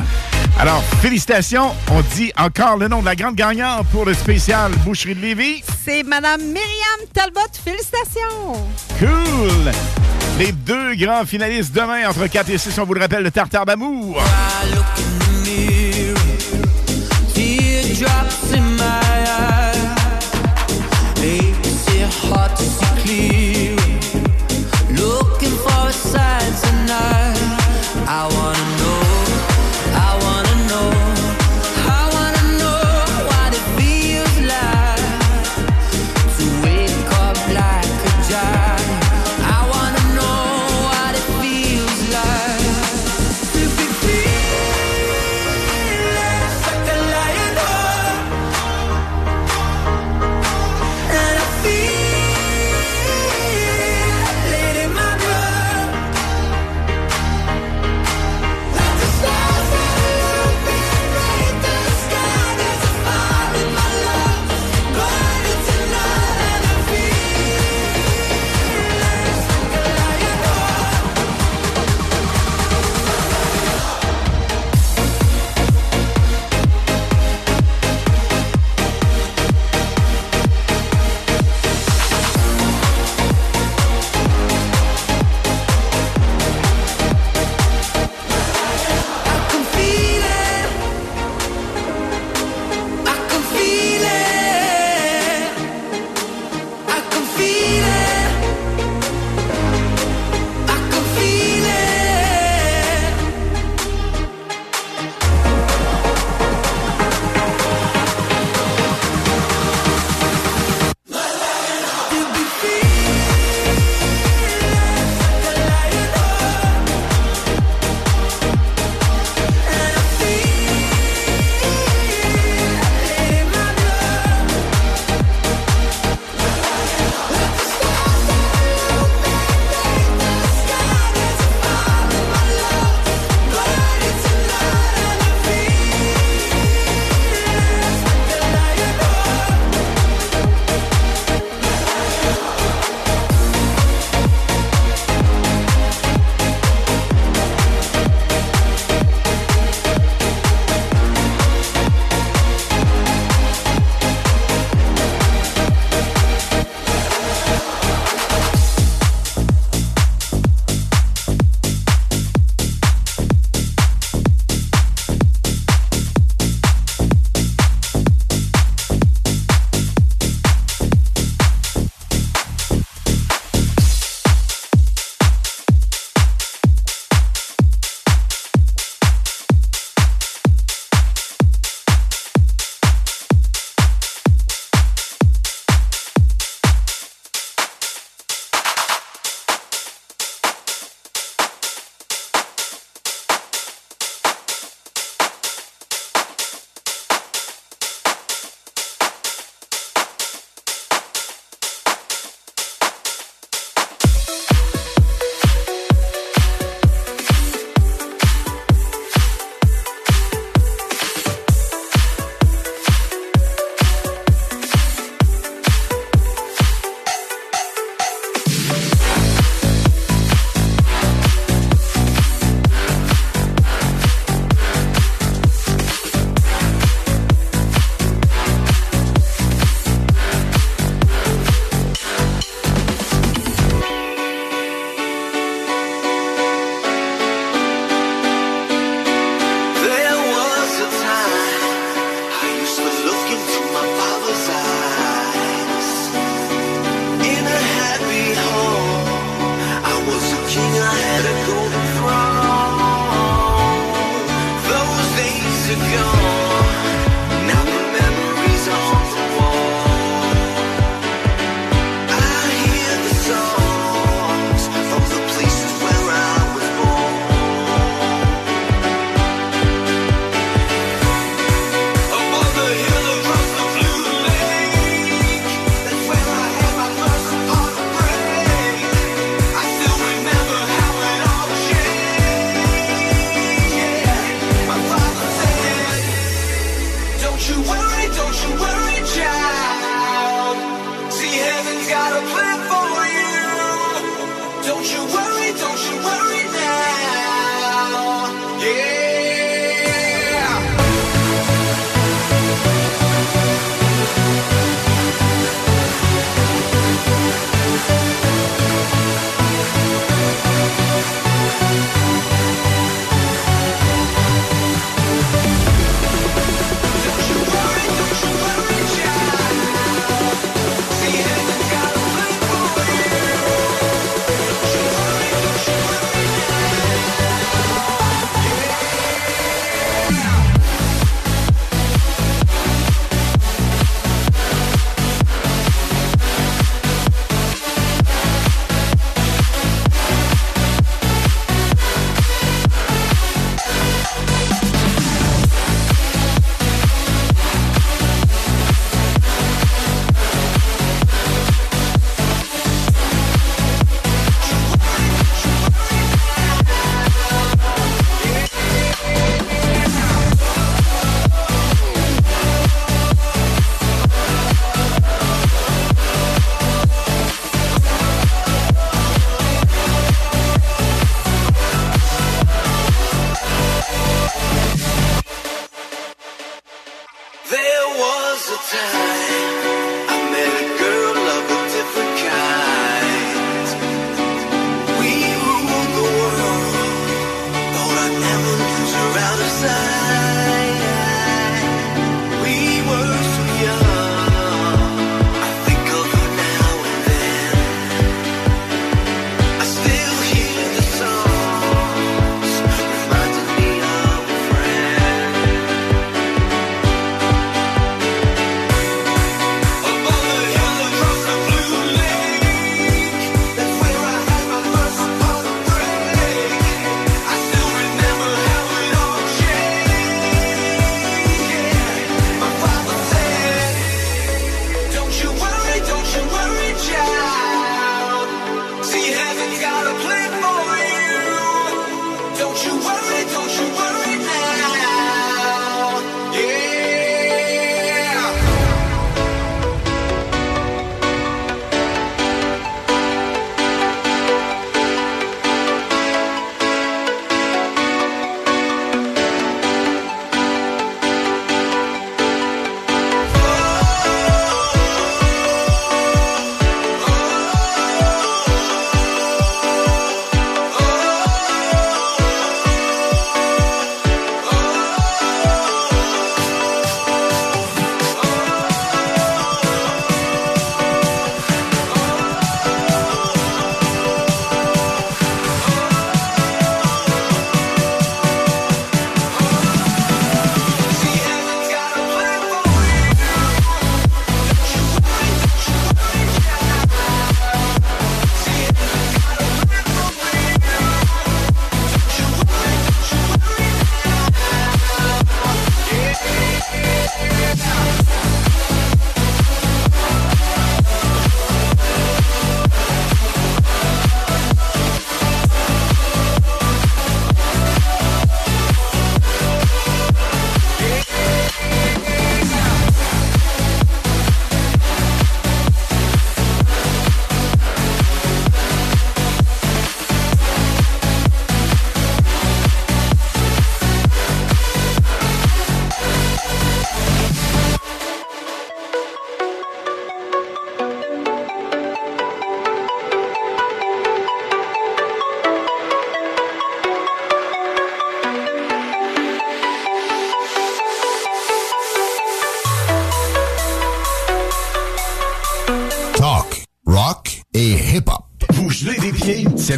Alors, 0.60 0.84
félicitations. 1.02 1.72
On 1.92 2.02
dit 2.16 2.32
encore 2.38 2.78
le 2.78 2.88
nom 2.88 3.00
de 3.00 3.06
la 3.06 3.16
grande 3.16 3.36
gagnante 3.36 3.88
pour 3.88 4.06
le 4.06 4.14
spécial 4.14 4.72
Boucherie 4.86 5.16
de 5.16 5.22
Lévis. 5.22 5.64
C'est 5.84 6.04
Madame 6.04 6.42
Myriam 6.42 7.00
Talbot. 7.14 7.42
Félicitations! 7.64 8.68
Cool! 9.00 9.72
Les 10.38 10.52
deux 10.52 10.96
grands 10.96 11.26
finalistes 11.26 11.74
demain 11.74 12.10
entre 12.10 12.28
4 12.28 12.50
et 12.50 12.58
6, 12.58 12.78
on 12.80 12.86
vous 12.86 12.94
le 12.94 13.02
rappelle, 13.02 13.24
le 13.24 13.32
tartare 13.32 13.66
d'amour. 13.66 14.22
Teardrops 17.34 18.54
in 18.54 18.80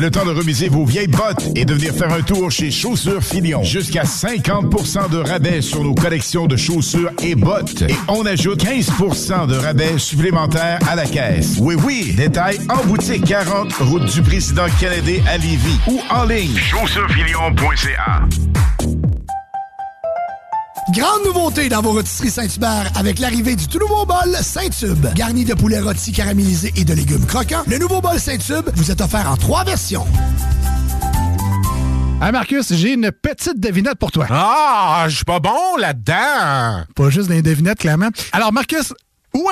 le 0.02 0.10
temps 0.10 0.26
de 0.26 0.32
remiser 0.32 0.68
vos 0.68 0.84
vieilles 0.84 1.06
bottes 1.06 1.50
et 1.56 1.64
de 1.64 1.76
venir 1.76 1.94
faire 1.94 2.12
un 2.12 2.24
tour 2.24 2.50
chez 2.50 2.72
Chaussures 2.72 3.24
Filion. 3.24 3.62
Jusqu'à 3.62 4.02
50% 4.02 5.12
de 5.12 5.20
rabais 5.20 5.62
sur 5.62 5.84
nos 5.84 5.94
collections 5.94 6.48
de 6.48 6.58
chaussures 6.58 7.12
et 7.22 7.36
bottes. 7.36 7.84
Et 7.84 7.94
on 8.08 8.26
ajoute 8.26 8.64
15% 8.64 9.46
de 9.46 9.56
rabais 9.56 10.00
supplémentaires 10.00 10.80
à 10.90 10.96
la 10.96 11.06
caisse. 11.06 11.58
Oui, 11.60 11.76
oui, 11.86 12.14
détail 12.18 12.60
en 12.70 12.84
boutique 12.88 13.26
40, 13.26 13.74
route 13.74 14.12
du 14.12 14.24
président 14.24 14.66
Kennedy 14.80 15.22
à 15.30 15.38
Lévis 15.38 15.78
ou 15.86 16.02
en 16.10 16.26
ligne. 16.26 16.56
Chaussurefilion.ca 16.58 18.41
Grande 20.92 21.24
nouveauté 21.24 21.70
dans 21.70 21.82
vos 21.82 21.92
rôtisseries 21.92 22.32
Saint-Hubert 22.32 22.92
avec 22.96 23.20
l'arrivée 23.20 23.56
du 23.56 23.66
tout 23.66 23.80
nouveau 23.80 24.06
bol 24.06 24.36
Saint-Tube. 24.42 25.06
Garni 25.16 25.46
de 25.46 25.54
poulet 25.54 25.80
rôti 25.80 26.12
caramélisé 26.12 26.74
et 26.76 26.84
de 26.84 26.94
légumes 26.94 27.26
croquants, 27.26 27.64
le 27.68 27.78
nouveau 27.78 28.02
bol 28.02 28.20
Saint-Tube 28.20 28.70
vous 28.74 28.92
est 28.92 29.00
offert 29.00 29.32
en 29.32 29.38
trois 29.38 29.64
versions. 29.64 30.06
Hey 32.22 32.34
Marcus, 32.34 32.74
j'ai 32.74 32.94
une 32.94 33.10
petite 33.12 33.58
devinette 33.58 34.00
pour 34.00 34.12
toi. 34.12 34.28
Ah, 34.30 35.06
je 35.08 35.16
suis 35.16 35.26
pas 35.26 35.40
bon 35.40 35.78
là-dedans. 35.80 36.84
Pas 36.94 37.10
juste 37.10 37.30
des 37.30 37.42
devinettes, 37.42 37.80
clairement. 37.80 38.10
Alors 38.34 38.52
Marcus, 38.52 38.94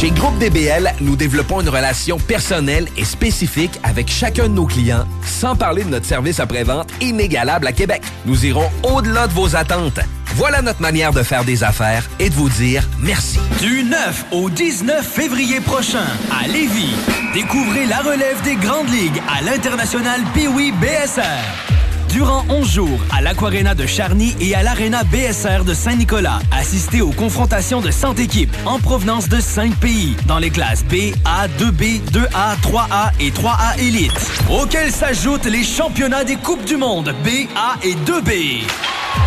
Chez 0.00 0.10
Groupe 0.10 0.38
DBL, 0.38 0.92
nous 1.00 1.16
développons 1.16 1.62
une 1.62 1.70
relation 1.70 2.18
personnelle 2.18 2.86
et 2.98 3.04
spécifique 3.06 3.80
avec 3.82 4.08
chacun 4.08 4.42
de 4.42 4.52
nos 4.52 4.66
clients, 4.66 5.06
sans 5.24 5.56
parler 5.56 5.84
de 5.84 5.88
notre 5.88 6.04
service 6.04 6.38
après-vente 6.38 6.90
inégalable 7.00 7.66
à 7.66 7.72
Québec. 7.72 8.02
Nous 8.26 8.44
irons 8.44 8.68
au-delà 8.82 9.26
de 9.26 9.32
vos 9.32 9.56
attentes. 9.56 10.00
Voilà 10.34 10.60
notre 10.60 10.82
manière 10.82 11.14
de 11.14 11.22
faire 11.22 11.44
des 11.44 11.64
affaires 11.64 12.10
et 12.18 12.28
de 12.28 12.34
vous 12.34 12.50
dire 12.50 12.86
merci. 13.00 13.38
Du 13.62 13.84
9 13.84 14.26
au 14.32 14.50
19 14.50 15.02
février 15.02 15.60
prochain, 15.60 16.04
à 16.30 16.46
Lévis, 16.46 16.94
découvrez 17.32 17.86
la 17.86 18.00
relève 18.00 18.42
des 18.42 18.56
grandes 18.56 18.90
ligues 18.90 19.22
à 19.34 19.40
l'international 19.40 20.20
Piwi 20.34 20.72
BSR. 20.72 21.85
Durant 22.16 22.46
11 22.48 22.72
jours, 22.72 22.98
à 23.14 23.20
l'Aquarena 23.20 23.74
de 23.74 23.84
Charny 23.84 24.34
et 24.40 24.54
à 24.54 24.62
l'Arena 24.62 25.04
BSR 25.04 25.64
de 25.66 25.74
Saint-Nicolas, 25.74 26.38
assistez 26.50 27.02
aux 27.02 27.10
confrontations 27.10 27.82
de 27.82 27.90
100 27.90 28.14
équipes 28.14 28.56
en 28.64 28.78
provenance 28.78 29.28
de 29.28 29.38
5 29.38 29.74
pays, 29.74 30.16
dans 30.26 30.38
les 30.38 30.48
classes 30.48 30.82
B, 30.82 31.12
A, 31.26 31.46
2B, 31.46 32.00
2A, 32.10 32.56
3A 32.62 33.10
et 33.20 33.32
3A 33.32 33.78
Elite, 33.78 34.30
auxquels 34.48 34.92
s'ajoutent 34.92 35.44
les 35.44 35.62
championnats 35.62 36.24
des 36.24 36.36
Coupes 36.36 36.64
du 36.64 36.78
Monde 36.78 37.14
B, 37.22 37.28
A 37.54 37.74
et 37.82 37.92
2B. 37.92 38.62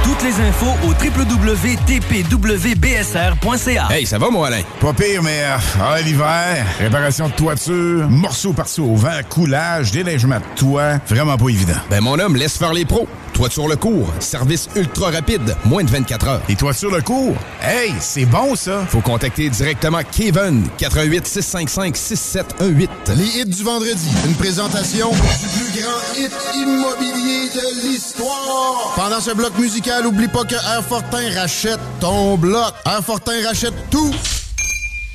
Toutes 0.03 0.21
les 0.23 0.39
infos 0.41 0.75
au 0.83 0.89
www.tpwbsr.ca. 0.89 3.87
Hey, 3.91 4.05
ça 4.05 4.17
va, 4.17 4.29
moi, 4.29 4.47
Alain? 4.47 4.61
Pas 4.79 4.93
pire, 4.93 5.21
mais 5.21 5.43
euh, 5.43 5.57
ah, 5.81 5.99
l'hiver, 6.01 6.65
réparation 6.79 7.27
de 7.27 7.33
toiture, 7.33 8.09
morceaux 8.09 8.53
par-ci 8.53 8.79
au 8.81 8.95
vent, 8.95 9.19
coulage, 9.29 9.91
déneigement 9.91 10.37
de 10.37 10.43
toit, 10.55 10.99
vraiment 11.07 11.37
pas 11.37 11.49
évident. 11.49 11.75
Ben, 11.89 12.01
mon 12.01 12.17
homme, 12.17 12.35
laisse 12.35 12.57
faire 12.57 12.73
les 12.73 12.78
pros. 12.85 13.07
Toiture 13.33 13.67
le 13.67 13.77
cours, 13.77 14.11
service 14.19 14.67
ultra 14.75 15.11
rapide, 15.11 15.55
moins 15.63 15.83
de 15.83 15.89
24 15.89 16.27
heures. 16.27 16.41
Et 16.49 16.55
toiture 16.55 16.91
le 16.91 17.01
cours? 17.01 17.35
Hey, 17.61 17.93
c'est 18.01 18.25
bon, 18.25 18.55
ça! 18.55 18.85
Faut 18.89 18.99
contacter 18.99 19.49
directement 19.49 20.01
Kevin, 20.11 20.67
88 20.77 21.25
655 21.25 21.95
6718. 21.95 22.89
Les 23.15 23.39
hits 23.39 23.45
du 23.45 23.63
vendredi, 23.63 24.09
une 24.25 24.35
présentation 24.35 25.11
du 25.11 25.17
plus 25.17 25.81
grand 25.81 25.99
hit 26.17 26.31
immobilier 26.55 27.49
de 27.55 27.87
l'histoire. 27.87 28.93
Pendant 28.95 29.21
ce 29.21 29.31
bloc 29.31 29.57
musical, 29.57 30.05
oublie 30.05 30.27
pas 30.27 30.43
que 30.43 30.55
Airfortin 30.75 31.33
rachète 31.39 31.79
ton 32.01 32.37
bloc. 32.37 32.73
Airfortin 32.85 33.45
rachète 33.45 33.73
tout. 33.89 34.13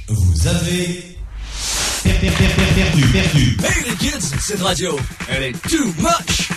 Vous 0.09 0.49
avez 0.49 1.19
perdu, 2.03 2.31
perdu, 2.75 3.07
perdu. 3.09 3.57
Hey 3.65 3.91
les 3.91 3.97
kids, 3.97 4.35
cette 4.41 4.63
radio, 4.63 4.99
elle 5.29 5.43
est 5.43 5.69
too 5.69 5.93
much! 5.99 6.51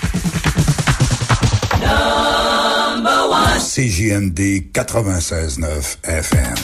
CJMD 3.60 4.72
96.9 4.74 5.98
FM. 6.04 6.56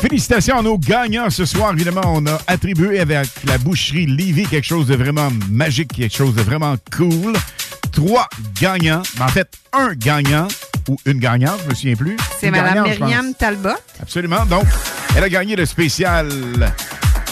Félicitations 0.00 0.58
à 0.58 0.62
nos 0.62 0.78
gagnants 0.78 1.30
ce 1.30 1.44
soir. 1.44 1.72
Évidemment, 1.72 2.02
on 2.06 2.26
a 2.26 2.38
attribué 2.46 3.00
avec 3.00 3.28
la 3.44 3.58
boucherie 3.58 4.06
Livy 4.06 4.44
quelque 4.44 4.66
chose 4.66 4.86
de 4.86 4.96
vraiment 4.96 5.28
magique, 5.50 5.92
quelque 5.92 6.16
chose 6.16 6.34
de 6.34 6.42
vraiment 6.42 6.74
cool. 6.96 7.34
Trois 7.92 8.28
gagnants, 8.60 9.02
en 9.20 9.28
fait, 9.28 9.48
un 9.72 9.94
gagnant 9.94 10.48
ou 10.88 10.96
une 11.06 11.18
gagnante, 11.18 11.60
je 11.64 11.70
me 11.70 11.74
souviens 11.74 11.96
plus. 11.96 12.16
C'est 12.40 12.50
Mme. 12.50 12.84
Myriam 12.84 13.34
Talbot, 13.34 13.70
Absolument. 14.00 14.44
Donc, 14.46 14.64
elle 15.16 15.24
a 15.24 15.28
gagné 15.28 15.54
le 15.54 15.66
spécial. 15.66 16.28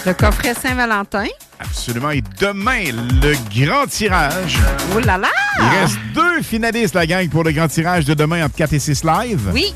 Le 0.07 0.15
coffret 0.15 0.55
Saint-Valentin. 0.55 1.27
Absolument. 1.59 2.11
Et 2.11 2.23
demain, 2.41 2.85
le 3.23 3.35
grand 3.65 3.87
tirage. 3.87 4.59
Oh 4.95 5.01
là 5.01 5.19
là! 5.19 5.29
Il 5.61 5.81
reste 5.81 5.99
deux 6.15 6.43
finalistes, 6.43 6.95
la 6.95 7.07
gang, 7.07 7.29
pour 7.29 7.45
le 7.45 7.53
grand 7.53 7.69
tirage 7.69 8.05
de 8.05 8.15
demain 8.15 8.45
entre 8.45 8.55
4 8.57 8.73
et 8.75 8.79
6 8.79 9.05
live. 9.05 9.51
Oui, 9.53 9.73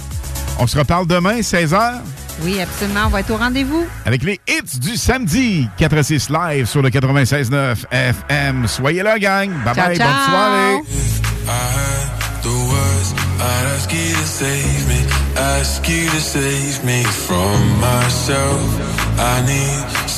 On 0.59 0.67
se 0.67 0.79
reparle 0.79 1.07
demain, 1.07 1.41
16h, 1.41 1.95
oui, 2.43 2.59
absolument. 2.61 3.03
On 3.07 3.09
va 3.09 3.21
être 3.21 3.31
au 3.33 3.37
rendez-vous. 3.37 3.87
avec 4.07 4.23
les 4.23 4.41
hits 4.49 4.79
du 4.79 4.97
samedi. 4.97 5.69
4 5.77 5.97
à 5.99 6.03
6 6.03 6.31
live 6.31 6.67
sur 6.67 6.81
le 6.81 6.89
96.9 6.89 7.85
FM. 7.91 8.67
Soyez 8.67 9.03
là, 9.03 9.19
gang. 9.19 9.51
Bye 9.65 9.75
Ciao, 9.75 9.87
bye. 9.89 9.97
ciao. 9.97 10.07
Bonne 10.09 10.25
soirée. 10.31 10.77
I 11.47 11.51
heard 11.51 12.43
the 12.43 12.49
words 12.49 13.15
I'd 13.41 13.77
ask 13.77 13.93
you 13.93 14.15
to 14.15 14.27
save 14.27 14.89
me, 14.89 15.01
ask 15.37 15.87
you 15.89 16.09
to 16.09 16.21
save 16.21 16.83
me 16.85 17.03
from 17.05 17.81
myself. 17.81 18.61
I 19.19 19.43
need 19.47 20.00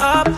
up 0.00 0.37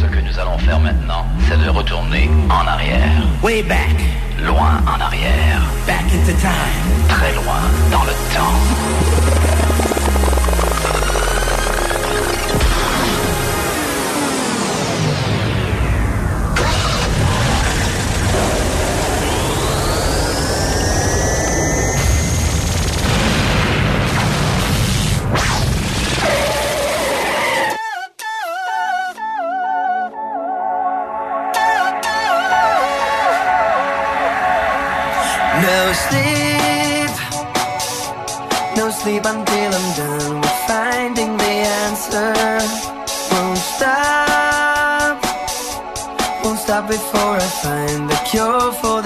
Ce 0.00 0.06
que 0.06 0.20
nous 0.20 0.38
allons 0.38 0.58
faire 0.58 0.78
maintenant, 0.78 1.26
c'est 1.48 1.58
de 1.58 1.68
retourner 1.68 2.30
en 2.48 2.66
arrière. 2.68 3.26
Way 3.42 3.64
back. 3.64 3.96
Loin 4.40 4.80
en 4.86 5.00
arrière. 5.00 5.60
Back 5.88 6.04
into 6.14 6.38
time. 6.38 7.08
Très 7.08 7.34
loin 7.34 7.62
dans 7.90 8.04
le 8.04 8.12
temps. 8.32 9.47
find 47.48 48.10
the 48.10 48.16
cure 48.30 48.72
for 48.72 48.97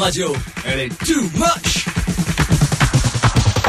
radio, 0.00 0.34
elle 0.64 0.80
est 0.80 0.98
too 1.04 1.22
much. 1.36 1.86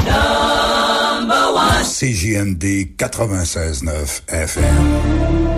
Number 0.05 1.53
one. 1.53 1.83
CJMD 1.83 2.95
96.9 2.97 4.21
FM. 4.29 5.50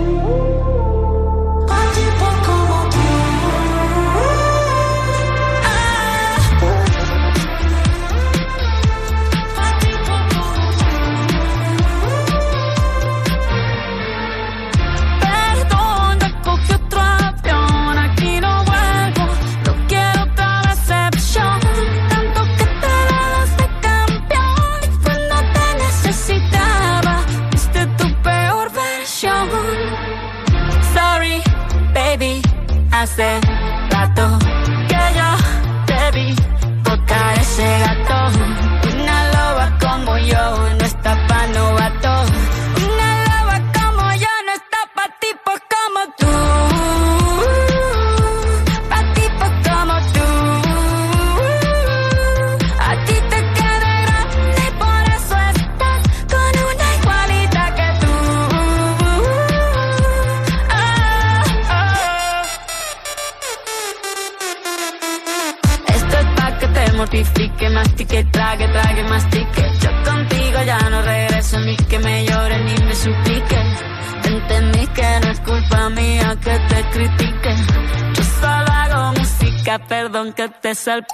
es 80.74 81.13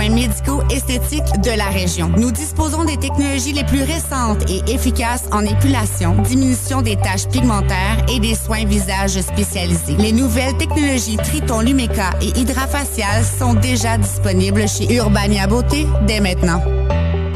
soins 0.00 0.14
médicaux 0.14 0.62
esthétiques 0.70 1.40
de 1.44 1.50
la 1.50 1.66
région. 1.66 2.10
Nous 2.16 2.30
disposons 2.30 2.84
des 2.84 2.96
technologies 2.96 3.52
les 3.52 3.64
plus 3.64 3.82
récentes 3.82 4.42
et 4.48 4.72
efficaces 4.72 5.24
en 5.30 5.44
épilation, 5.44 6.16
diminution 6.22 6.80
des 6.80 6.96
taches 6.96 7.28
pigmentaires 7.28 8.04
et 8.08 8.18
des 8.18 8.34
soins 8.34 8.64
visage 8.64 9.20
spécialisés. 9.20 9.96
Les 9.98 10.12
nouvelles 10.12 10.56
technologies 10.56 11.18
Triton 11.18 11.60
Lumeca 11.60 12.10
et 12.22 12.38
Hydrafacial 12.38 13.24
sont 13.24 13.54
déjà 13.54 13.98
disponibles 13.98 14.66
chez 14.68 14.94
Urbania 14.94 15.46
Beauté 15.46 15.86
dès 16.06 16.20
maintenant. 16.20 16.62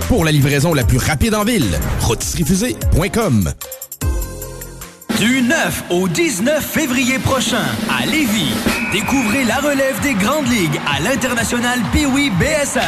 Pour 0.09 0.25
la 0.25 0.33
livraison 0.33 0.73
la 0.73 0.84
plus 0.84 0.99
rapide 0.99 1.34
en 1.34 1.44
ville, 1.44 1.78
rotisseriefusée.com. 2.01 3.52
Du 5.18 5.43
9 5.43 5.84
au 5.91 6.09
19 6.09 6.65
février 6.65 7.18
prochain, 7.18 7.65
à 7.89 8.07
Lévis, 8.07 8.52
découvrez 8.94 9.42
la 9.42 9.56
relève 9.56 10.00
des 10.02 10.14
grandes 10.14 10.47
ligues 10.47 10.81
à 10.86 11.00
l'international 11.00 11.81
Pee-Wee 11.92 12.31
BSR. 12.31 12.81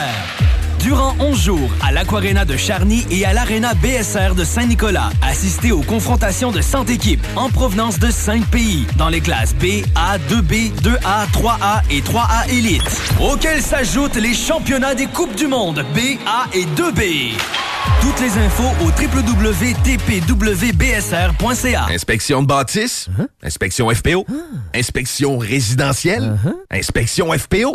Durant 0.78 1.16
11 1.18 1.42
jours, 1.42 1.68
à 1.84 1.90
l'Aquarena 1.90 2.44
de 2.44 2.56
Charny 2.56 3.04
et 3.10 3.24
à 3.24 3.32
l'Arena 3.32 3.74
BSR 3.74 4.36
de 4.36 4.44
Saint-Nicolas, 4.44 5.10
assistez 5.20 5.72
aux 5.72 5.80
confrontations 5.80 6.52
de 6.52 6.60
100 6.60 6.90
équipes 6.90 7.26
en 7.34 7.50
provenance 7.50 7.98
de 7.98 8.08
5 8.08 8.46
pays, 8.46 8.86
dans 8.96 9.08
les 9.08 9.20
classes 9.20 9.56
B, 9.56 9.82
A, 9.96 10.18
2B, 10.18 10.70
2A, 10.80 11.26
3A 11.32 11.82
et 11.90 12.02
3A 12.02 12.50
Elite, 12.50 12.84
auxquels 13.20 13.60
s'ajoutent 13.60 14.14
les 14.14 14.34
championnats 14.34 14.94
des 14.94 15.06
Coupes 15.06 15.34
du 15.34 15.48
Monde 15.48 15.84
B, 15.92 16.20
A 16.24 16.46
et 16.54 16.66
2B. 16.80 17.32
Toutes 18.00 18.20
les 18.20 18.38
infos 18.38 18.72
au 18.82 18.86
www.tpwbsr.ca. 18.86 21.86
Inspection 21.90 22.42
de 22.42 22.46
bâtisse, 22.46 23.08
inspection 23.42 23.90
FPO, 23.90 24.24
inspection 24.76 25.38
résidentielle, 25.38 26.38
inspection 26.70 27.32
FPO. 27.32 27.74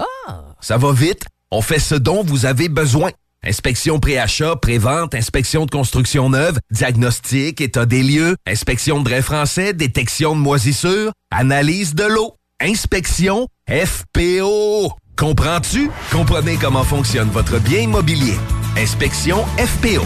Ça 0.61 0.77
va 0.77 0.91
vite, 0.93 1.25
on 1.49 1.61
fait 1.61 1.79
ce 1.79 1.95
dont 1.95 2.23
vous 2.23 2.45
avez 2.45 2.69
besoin. 2.69 3.11
Inspection 3.43 3.99
pré-achat, 3.99 4.55
pré-vente, 4.57 5.15
inspection 5.15 5.65
de 5.65 5.71
construction 5.71 6.29
neuve, 6.29 6.59
diagnostic, 6.69 7.59
état 7.59 7.87
des 7.87 8.03
lieux, 8.03 8.35
inspection 8.45 8.99
de 8.99 9.09
drain 9.09 9.23
français, 9.23 9.73
détection 9.73 10.35
de 10.35 10.39
moisissures, 10.39 11.11
analyse 11.31 11.95
de 11.95 12.03
l'eau, 12.03 12.35
inspection 12.61 13.47
FPO. 13.67 14.93
Comprends-tu? 15.17 15.89
Comprenez 16.11 16.57
comment 16.57 16.83
fonctionne 16.83 17.29
votre 17.29 17.59
bien 17.59 17.79
immobilier. 17.79 18.35
Inspection 18.77 19.43
FPO. 19.57 20.05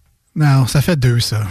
Non, 0.35 0.65
ça 0.65 0.81
fait 0.81 0.95
deux, 0.95 1.19
ça. 1.19 1.41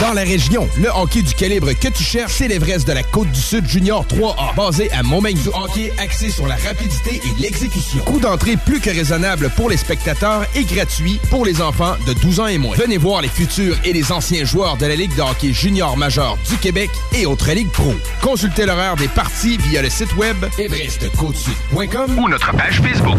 Dans 0.00 0.12
la 0.14 0.22
région, 0.22 0.68
le 0.80 0.88
hockey 0.88 1.22
du 1.22 1.34
calibre 1.34 1.72
que 1.72 1.88
tu 1.88 2.02
cherches, 2.02 2.32
c'est 2.34 2.48
l'Everest 2.48 2.86
de 2.86 2.92
la 2.92 3.02
Côte-du-Sud 3.02 3.68
Junior 3.68 4.04
3A, 4.06 4.54
basé 4.56 4.90
à 4.92 5.02
Montmagny. 5.02 5.40
Du 5.40 5.48
hockey 5.48 5.92
axé 5.98 6.30
sur 6.30 6.46
la 6.46 6.56
rapidité 6.56 7.20
et 7.24 7.40
l'exécution. 7.40 8.02
Coût 8.04 8.18
d'entrée 8.18 8.56
plus 8.56 8.80
que 8.80 8.90
raisonnable 8.90 9.50
pour 9.56 9.70
les 9.70 9.76
spectateurs 9.76 10.44
et 10.54 10.64
gratuit 10.64 11.20
pour 11.30 11.44
les 11.44 11.60
enfants 11.60 11.96
de 12.06 12.14
12 12.14 12.40
ans 12.40 12.46
et 12.46 12.58
moins. 12.58 12.76
Venez 12.76 12.98
voir 12.98 13.22
les 13.22 13.28
futurs 13.28 13.76
et 13.84 13.92
les 13.92 14.10
anciens 14.10 14.44
joueurs 14.44 14.76
de 14.76 14.86
la 14.86 14.96
Ligue 14.96 15.14
de 15.16 15.22
hockey 15.22 15.52
junior 15.52 15.96
majeur 15.96 16.36
du 16.48 16.56
Québec 16.56 16.90
et 17.12 17.26
autres 17.26 17.50
ligues 17.52 17.70
pro. 17.70 17.94
Consultez 18.20 18.66
l'horaire 18.66 18.96
des 18.96 19.08
parties 19.08 19.56
via 19.58 19.82
le 19.82 19.90
site 19.90 20.14
web 20.16 20.36
everestcôtesud.com 20.58 22.18
ou 22.18 22.28
notre 22.28 22.52
page 22.56 22.80
Facebook. 22.80 23.18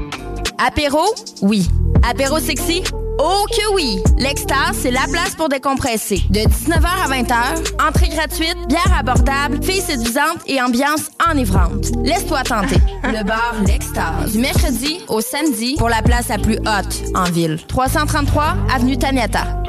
Apéro? 0.63 0.99
Oui. 1.41 1.67
Apéro 2.07 2.39
sexy? 2.39 2.83
Oh 3.17 3.45
que 3.49 3.73
oui! 3.75 3.97
L'Extase, 4.17 4.77
c'est 4.81 4.91
la 4.91 5.05
place 5.11 5.35
pour 5.35 5.49
décompresser. 5.49 6.21
De 6.29 6.39
19h 6.39 6.85
à 6.85 7.07
20h, 7.09 7.87
entrée 7.87 8.09
gratuite, 8.09 8.57
bière 8.67 8.95
abordable, 8.97 9.63
filles 9.63 9.81
séduisantes 9.81 10.37
et 10.47 10.61
ambiance 10.61 11.09
enivrante. 11.31 11.87
Laisse-toi 12.03 12.43
tenter. 12.43 12.77
Le 13.03 13.23
bar 13.23 13.55
L'Extase. 13.65 14.33
Du 14.33 14.39
mercredi 14.39 14.99
au 15.07 15.19
samedi 15.21 15.75
pour 15.77 15.89
la 15.89 16.01
place 16.03 16.27
la 16.29 16.37
plus 16.37 16.57
haute 16.57 17.03
en 17.15 17.23
ville. 17.23 17.59
333 17.67 18.55
Avenue 18.73 18.97
Taniata. 18.97 19.63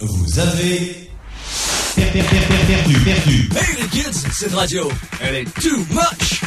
Vous 0.00 0.38
avez 0.38 1.10
per- 1.96 2.02
per- 2.12 2.22
per- 2.22 2.46
per- 2.46 2.66
perdu, 2.74 2.98
perdu. 3.00 3.48
Hey 3.56 3.82
les 3.82 3.88
kids, 3.88 4.26
cette 4.32 4.52
radio, 4.54 4.88
elle 5.22 5.36
est 5.36 5.60
too 5.60 5.78
much! 5.90 6.42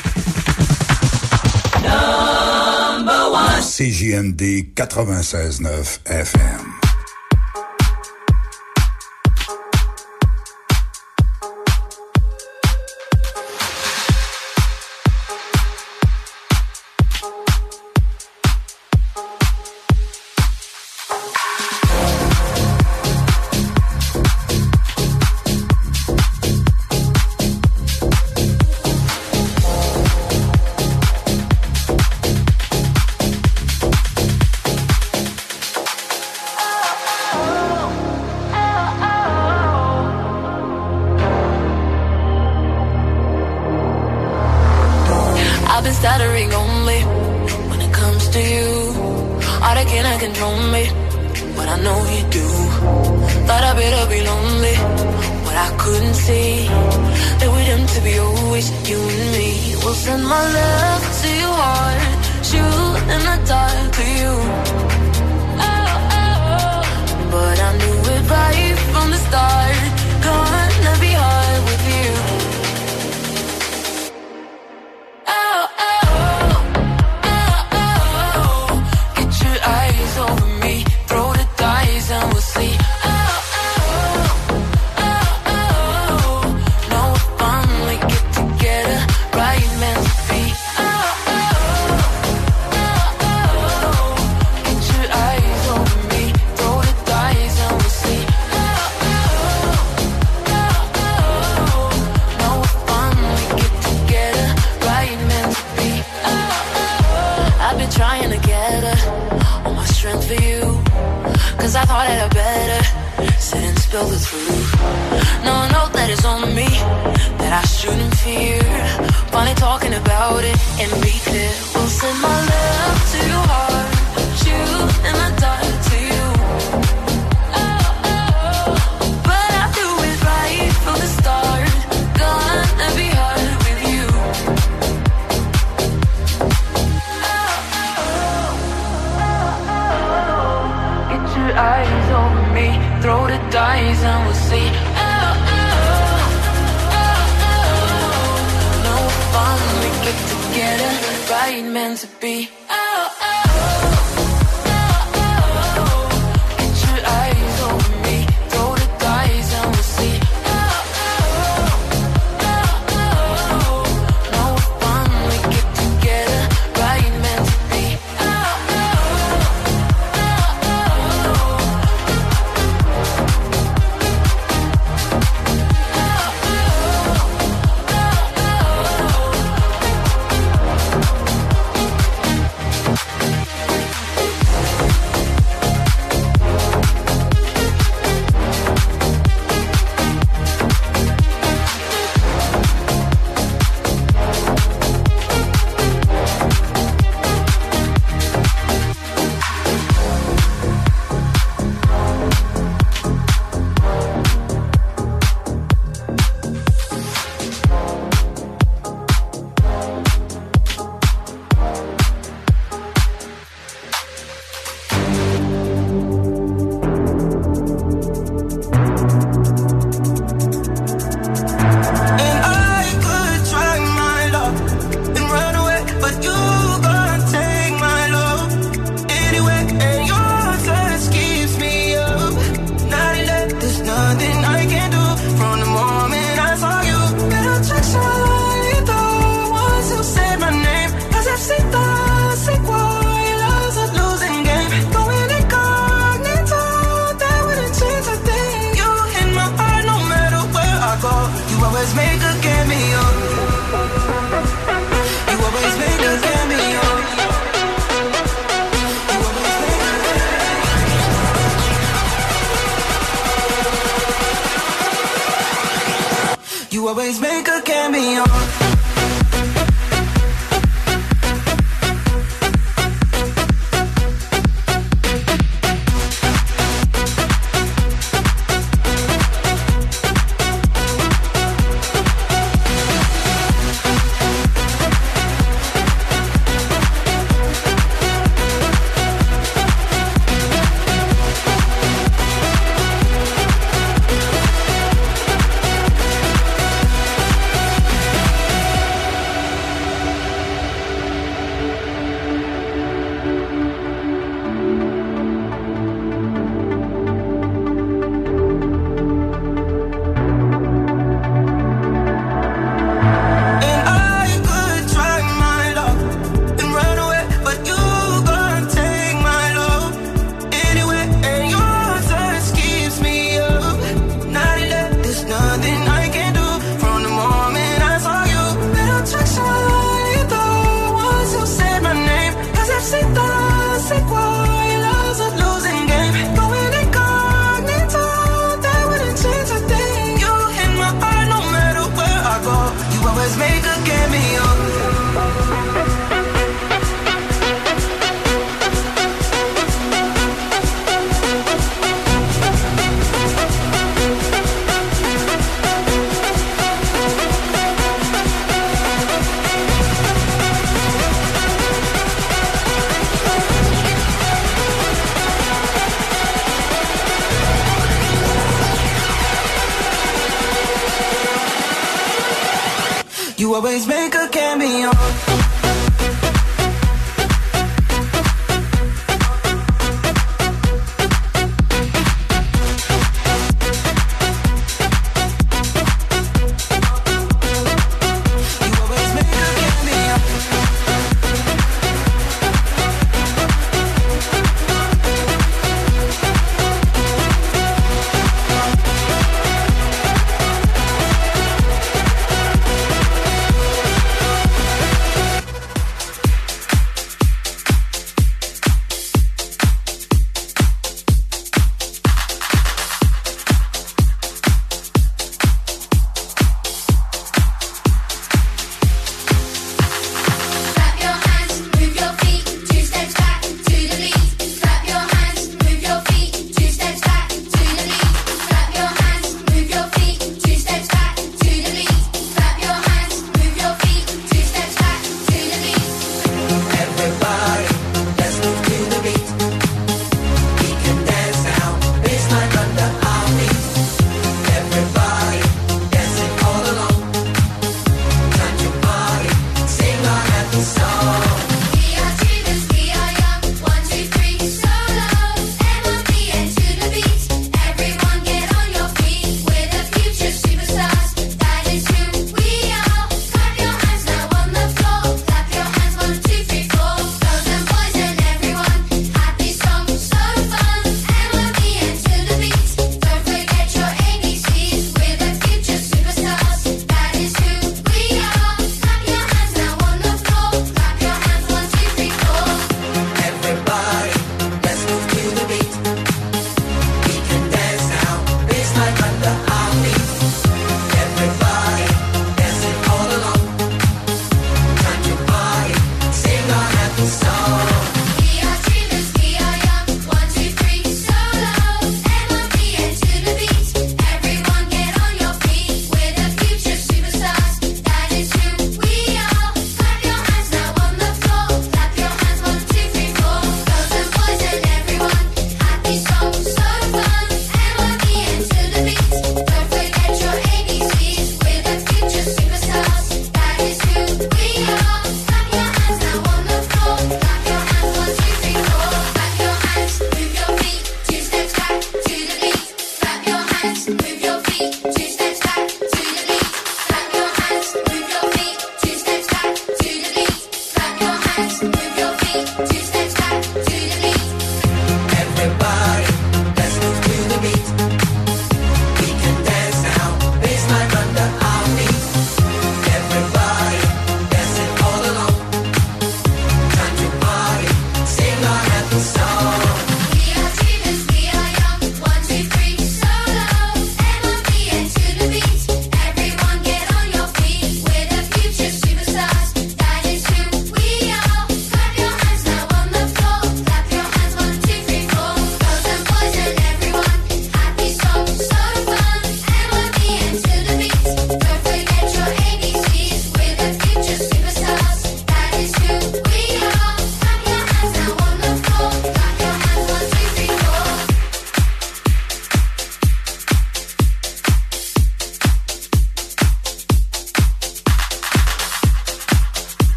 CJMD 3.79 4.73
96.9 4.75 5.99
FM. 6.05 6.88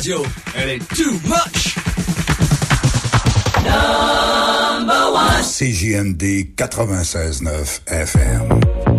radio, 0.00 0.24
elle 0.54 0.70
est 0.70 0.88
too 0.94 1.12
much. 1.26 1.76
FM. 7.86 8.89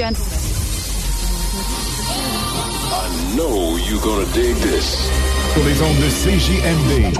gentlemen. 0.00 0.32
I 2.92 3.34
know 3.36 3.76
you're 3.76 4.00
gonna 4.00 4.24
dig 4.32 4.56
this. 4.56 4.96
Sur 5.52 5.62
les 5.64 5.82
ondes 5.82 6.00
de 6.00 6.08
CJMD 6.08 7.12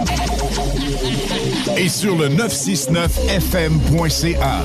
et 1.77 1.89
sur 1.91 2.17
le 2.17 2.31
969fm.ca. 2.31 4.65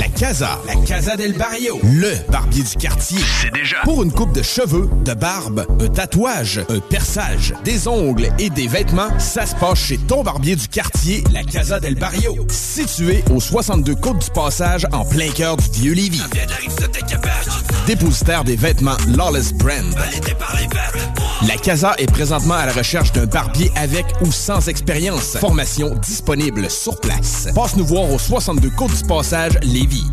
La 0.00 0.08
Casa. 0.08 0.58
La 0.66 0.76
Casa 0.76 1.14
del 1.14 1.34
Barrio. 1.34 1.78
Le 1.82 2.14
barbier 2.30 2.62
du 2.62 2.74
quartier. 2.76 3.18
C'est 3.42 3.52
déjà. 3.52 3.76
Pour 3.84 4.02
une 4.02 4.10
coupe 4.10 4.32
de 4.32 4.40
cheveux, 4.40 4.88
de 5.04 5.12
barbe, 5.12 5.66
un 5.78 5.88
tatouage, 5.88 6.58
un 6.70 6.78
perçage, 6.78 7.52
des 7.64 7.86
ongles 7.86 8.30
et 8.38 8.48
des 8.48 8.66
vêtements, 8.66 9.10
ça 9.18 9.44
se 9.44 9.54
passe 9.56 9.78
chez 9.78 9.98
ton 9.98 10.22
barbier 10.22 10.56
du 10.56 10.68
quartier, 10.68 11.22
la 11.34 11.42
Casa 11.44 11.80
del 11.80 11.96
Barrio. 11.96 12.34
Situé 12.48 13.22
au 13.30 13.40
62 13.40 13.94
Côte 13.96 14.24
du 14.24 14.30
Passage, 14.30 14.86
en 14.90 15.04
plein 15.04 15.28
cœur 15.32 15.58
du 15.58 15.68
vieux 15.70 15.92
Lévis. 15.92 16.22
Dépositaire 17.86 18.44
des 18.44 18.56
vêtements 18.56 18.96
Lawless 19.06 19.52
Brand. 19.52 19.94
La 21.48 21.56
Casa 21.56 21.94
est 21.96 22.10
présentement 22.10 22.54
à 22.54 22.66
la 22.66 22.72
recherche 22.72 23.12
d'un 23.12 23.24
barbier 23.24 23.72
avec 23.74 24.04
ou 24.20 24.30
sans 24.30 24.68
expérience. 24.68 25.38
Formation 25.38 25.94
disponible 25.94 26.68
sur 26.68 27.00
place. 27.00 27.48
Passe 27.54 27.76
nous 27.76 27.86
voir 27.86 28.10
au 28.10 28.18
62 28.18 28.68
Côte 28.68 28.94
du 28.94 29.04
Passage, 29.04 29.54
Lévis. 29.62 30.04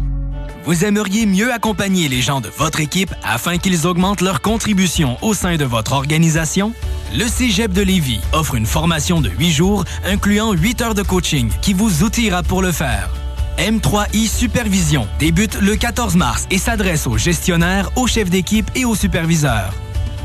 Vous 0.63 0.85
aimeriez 0.85 1.25
mieux 1.25 1.51
accompagner 1.51 2.07
les 2.07 2.21
gens 2.21 2.39
de 2.39 2.49
votre 2.57 2.79
équipe 2.79 3.13
afin 3.23 3.57
qu'ils 3.57 3.87
augmentent 3.87 4.21
leur 4.21 4.39
contribution 4.39 5.17
au 5.21 5.33
sein 5.33 5.57
de 5.57 5.65
votre 5.65 5.91
organisation? 5.91 6.71
Le 7.13 7.27
Cégep 7.27 7.73
de 7.73 7.81
Lévis 7.81 8.21
offre 8.31 8.55
une 8.55 8.65
formation 8.65 9.19
de 9.19 9.29
8 9.29 9.51
jours 9.51 9.83
incluant 10.05 10.53
8 10.53 10.81
heures 10.81 10.95
de 10.95 11.03
coaching 11.03 11.49
qui 11.61 11.73
vous 11.73 12.03
outillera 12.03 12.41
pour 12.41 12.61
le 12.61 12.71
faire. 12.71 13.09
M3I 13.57 14.29
Supervision 14.29 15.07
débute 15.19 15.59
le 15.59 15.75
14 15.75 16.15
mars 16.15 16.47
et 16.51 16.57
s'adresse 16.57 17.05
aux 17.05 17.17
gestionnaires, 17.17 17.89
aux 17.97 18.07
chefs 18.07 18.29
d'équipe 18.29 18.71
et 18.75 18.85
aux 18.85 18.95
superviseurs. 18.95 19.73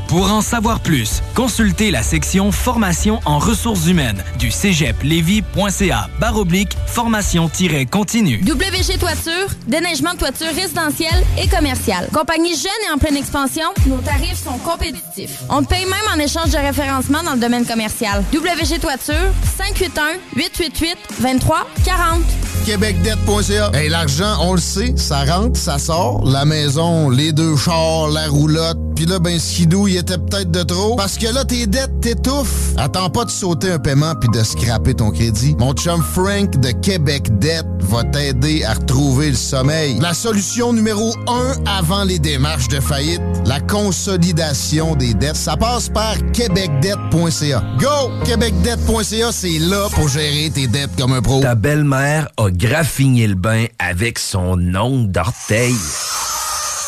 Pour 0.07 0.31
en 0.31 0.41
savoir 0.41 0.79
plus, 0.79 1.21
consultez 1.35 1.91
la 1.91 2.03
section 2.03 2.51
Formation 2.51 3.19
en 3.25 3.39
ressources 3.39 3.87
humaines 3.87 4.23
du 4.37 4.51
cégeplevy.ca 4.51 6.09
baroblique 6.19 6.77
formation-continue. 6.87 8.41
WG 8.43 8.99
Toiture, 8.99 9.47
déneigement 9.67 10.13
de 10.13 10.19
toiture 10.19 10.53
résidentielle 10.53 11.23
et 11.41 11.47
commerciale. 11.47 12.07
Compagnie 12.13 12.55
jeune 12.55 12.71
et 12.87 12.93
en 12.93 12.97
pleine 12.97 13.17
expansion, 13.17 13.65
nos 13.87 13.97
tarifs 13.97 14.43
sont 14.43 14.57
compétitifs. 14.59 15.39
On 15.49 15.63
paye 15.63 15.85
même 15.85 16.13
en 16.13 16.19
échange 16.19 16.51
de 16.51 16.57
référencement 16.57 17.23
dans 17.23 17.33
le 17.33 17.39
domaine 17.39 17.65
commercial. 17.65 18.23
WG 18.33 18.79
Toiture, 18.79 19.33
581 19.57 20.19
888 20.35 20.97
23 21.19 21.67
40. 21.85 22.42
québecdebt.ca. 22.65 23.71
Hey, 23.73 23.89
l'argent, 23.89 24.37
on 24.41 24.53
le 24.53 24.59
sait, 24.59 24.93
ça 24.95 25.23
rentre, 25.25 25.59
ça 25.59 25.77
sort. 25.77 26.23
La 26.25 26.45
maison, 26.45 27.09
les 27.09 27.31
deux 27.31 27.55
chars, 27.55 28.09
la 28.09 28.27
roulotte. 28.27 28.77
Puis 28.95 29.05
là, 29.05 29.19
ben, 29.19 29.39
skidou, 29.39 29.87
il 29.87 29.97
était 29.97 30.17
peut-être 30.17 30.51
de 30.51 30.63
trop. 30.63 30.95
Parce 30.95 31.17
que 31.17 31.33
là, 31.33 31.43
tes 31.43 31.65
dettes 31.67 31.99
t'étouffent. 32.01 32.73
Attends 32.77 33.09
pas 33.09 33.25
de 33.25 33.31
sauter 33.31 33.71
un 33.71 33.79
paiement 33.79 34.13
puis 34.15 34.29
de 34.29 34.43
scraper 34.43 34.93
ton 34.93 35.11
crédit. 35.11 35.55
Mon 35.59 35.73
chum 35.73 36.01
Frank 36.01 36.59
de 36.59 36.71
Québec 36.71 37.39
Debt 37.39 37.65
va 37.79 38.03
t'aider 38.03 38.63
à 38.63 38.73
retrouver 38.73 39.29
le 39.29 39.35
sommeil. 39.35 39.97
La 39.99 40.13
solution 40.13 40.73
numéro 40.73 41.13
un 41.27 41.53
avant 41.65 42.03
les 42.03 42.19
démarches 42.19 42.67
de 42.67 42.79
faillite, 42.79 43.21
la 43.45 43.59
consolidation 43.59 44.95
des 44.95 45.13
dettes, 45.13 45.35
ça 45.35 45.57
passe 45.57 45.89
par 45.89 46.15
québecdebt.ca. 46.31 47.63
Go! 47.79 48.11
québecdebt.ca, 48.25 49.31
c'est 49.31 49.59
là 49.59 49.87
pour 49.93 50.07
gérer 50.07 50.51
tes 50.53 50.67
dettes 50.67 50.95
comme 50.97 51.13
un 51.13 51.21
pro. 51.21 51.41
Ta 51.41 51.55
belle-mère 51.55 52.29
a 52.37 52.49
graffiné 52.57 53.27
le 53.27 53.35
bain 53.35 53.65
avec 53.79 54.19
son 54.19 54.57
ongle 54.75 55.11
d'orteil. 55.11 55.75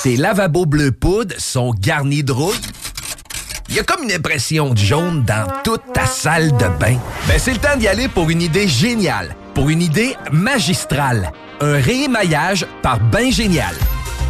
Tes 0.03 0.17
lavabos 0.17 0.65
bleu 0.65 0.91
poudre 0.91 1.35
sont 1.37 1.73
garnis 1.73 2.23
de 2.23 2.31
rouille. 2.31 2.55
Il 3.69 3.75
y 3.75 3.79
a 3.79 3.83
comme 3.83 4.03
une 4.03 4.11
impression 4.11 4.73
de 4.73 4.77
jaune 4.77 5.23
dans 5.23 5.47
toute 5.63 5.81
ta 5.93 6.05
salle 6.05 6.51
de 6.51 6.67
bain. 6.79 6.97
Ben, 7.27 7.39
c'est 7.39 7.53
le 7.53 7.59
temps 7.59 7.75
d'y 7.77 7.87
aller 7.87 8.07
pour 8.07 8.29
une 8.29 8.41
idée 8.41 8.67
géniale, 8.67 9.35
pour 9.55 9.69
une 9.69 9.81
idée 9.81 10.15
magistrale. 10.31 11.31
Un 11.61 11.79
réémaillage 11.79 12.67
par 12.81 12.99
Bain 12.99 13.31
Génial. 13.31 13.75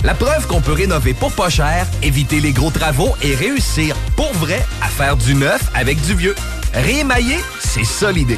La 0.04 0.14
preuve 0.14 0.46
qu'on 0.48 0.62
peut 0.62 0.74
rénover 0.74 1.14
pour 1.14 1.32
pas 1.32 1.50
cher, 1.50 1.88
éviter 2.04 2.40
les 2.40 2.54
gros 2.54 2.72
travaux 2.72 3.16
et 3.24 3.36
réussir 3.36 3.96
pour 4.16 4.32
vrai 4.34 4.64
à 4.82 4.88
faire 4.88 5.18
du 5.18 5.34
neuf 5.34 5.70
avec 5.74 6.00
du 6.02 6.14
vieux. 6.14 6.36
Réémailler, 6.74 7.40
c'est 7.60 7.86
ça 7.86 8.12
l'idée. 8.12 8.38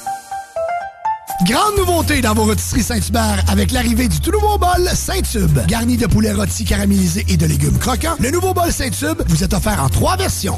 Grande 1.45 1.75
nouveauté 1.77 2.21
dans 2.21 2.33
vos 2.33 2.43
rôtisseries 2.43 2.83
Saint-Hubert 2.83 3.43
avec 3.47 3.71
l'arrivée 3.71 4.07
du 4.07 4.19
tout 4.19 4.31
nouveau 4.31 4.57
bol 4.59 4.87
Saint-Tube. 4.93 5.57
Garni 5.67 5.97
de 5.97 6.05
poulet 6.05 6.31
rôti 6.33 6.65
caramélisé 6.65 7.25
et 7.27 7.37
de 7.37 7.45
légumes 7.47 7.79
croquants, 7.79 8.15
le 8.19 8.29
nouveau 8.29 8.53
bol 8.53 8.71
Saint-Tube 8.71 9.21
vous 9.27 9.43
est 9.43 9.53
offert 9.53 9.83
en 9.83 9.89
trois 9.89 10.17
versions. 10.17 10.57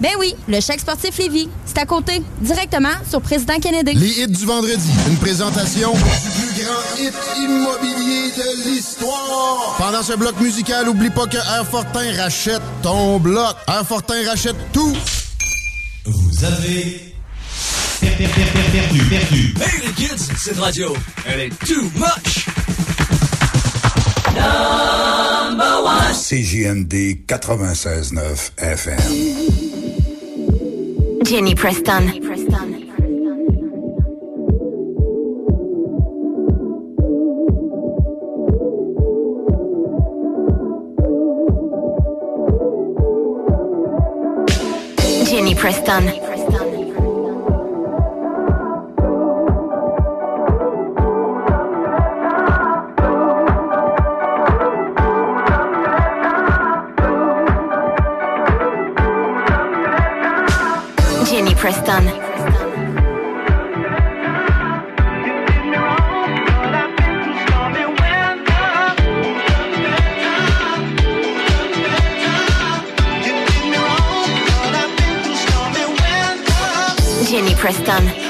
Ben 0.00 0.10
oui, 0.18 0.34
le 0.48 0.60
chèque 0.60 0.80
sportif 0.80 1.18
Lévis. 1.18 1.48
C'est 1.66 1.78
à 1.78 1.84
côté, 1.84 2.22
directement 2.40 2.88
sur 3.08 3.20
Président 3.20 3.58
Kennedy. 3.60 3.92
Les 3.94 4.20
hits 4.22 4.28
du 4.28 4.46
vendredi. 4.46 4.88
Une 5.08 5.16
présentation 5.18 5.92
du 5.92 6.00
plus 6.00 6.64
grand 6.64 6.98
hit 6.98 7.14
immobilier 7.38 8.30
de 8.36 8.68
l'histoire. 8.70 9.74
Pendant 9.78 10.02
ce 10.02 10.14
bloc 10.14 10.40
musical, 10.40 10.88
oublie 10.88 11.10
pas 11.10 11.26
que 11.26 11.36
Airfortin 11.36 12.16
rachète 12.16 12.62
ton 12.82 13.18
bloc. 13.18 13.54
Airfortin 13.68 14.26
rachète 14.26 14.56
tout. 14.72 14.96
Vous 16.06 16.44
avez 16.44 17.14
per- 18.00 18.08
per- 18.16 18.26
per- 18.28 18.50
per- 18.54 18.70
perdu, 18.80 19.04
perdu. 19.04 19.54
Hey 19.60 19.86
les 19.86 19.92
kids, 19.92 20.28
cette 20.38 20.58
radio, 20.58 20.94
elle 21.26 21.40
est 21.40 21.58
too 21.66 21.90
much. 21.96 22.46
CJMD 26.14 27.24
96.9 27.26 28.52
FM. 28.56 29.69
Jenny 31.30 31.54
Preston. 31.54 32.08
Jenny 45.24 45.54
Preston. 45.54 46.29
Preston. 61.70 62.04
Jenny 77.30 77.54
Preston. 77.54 78.29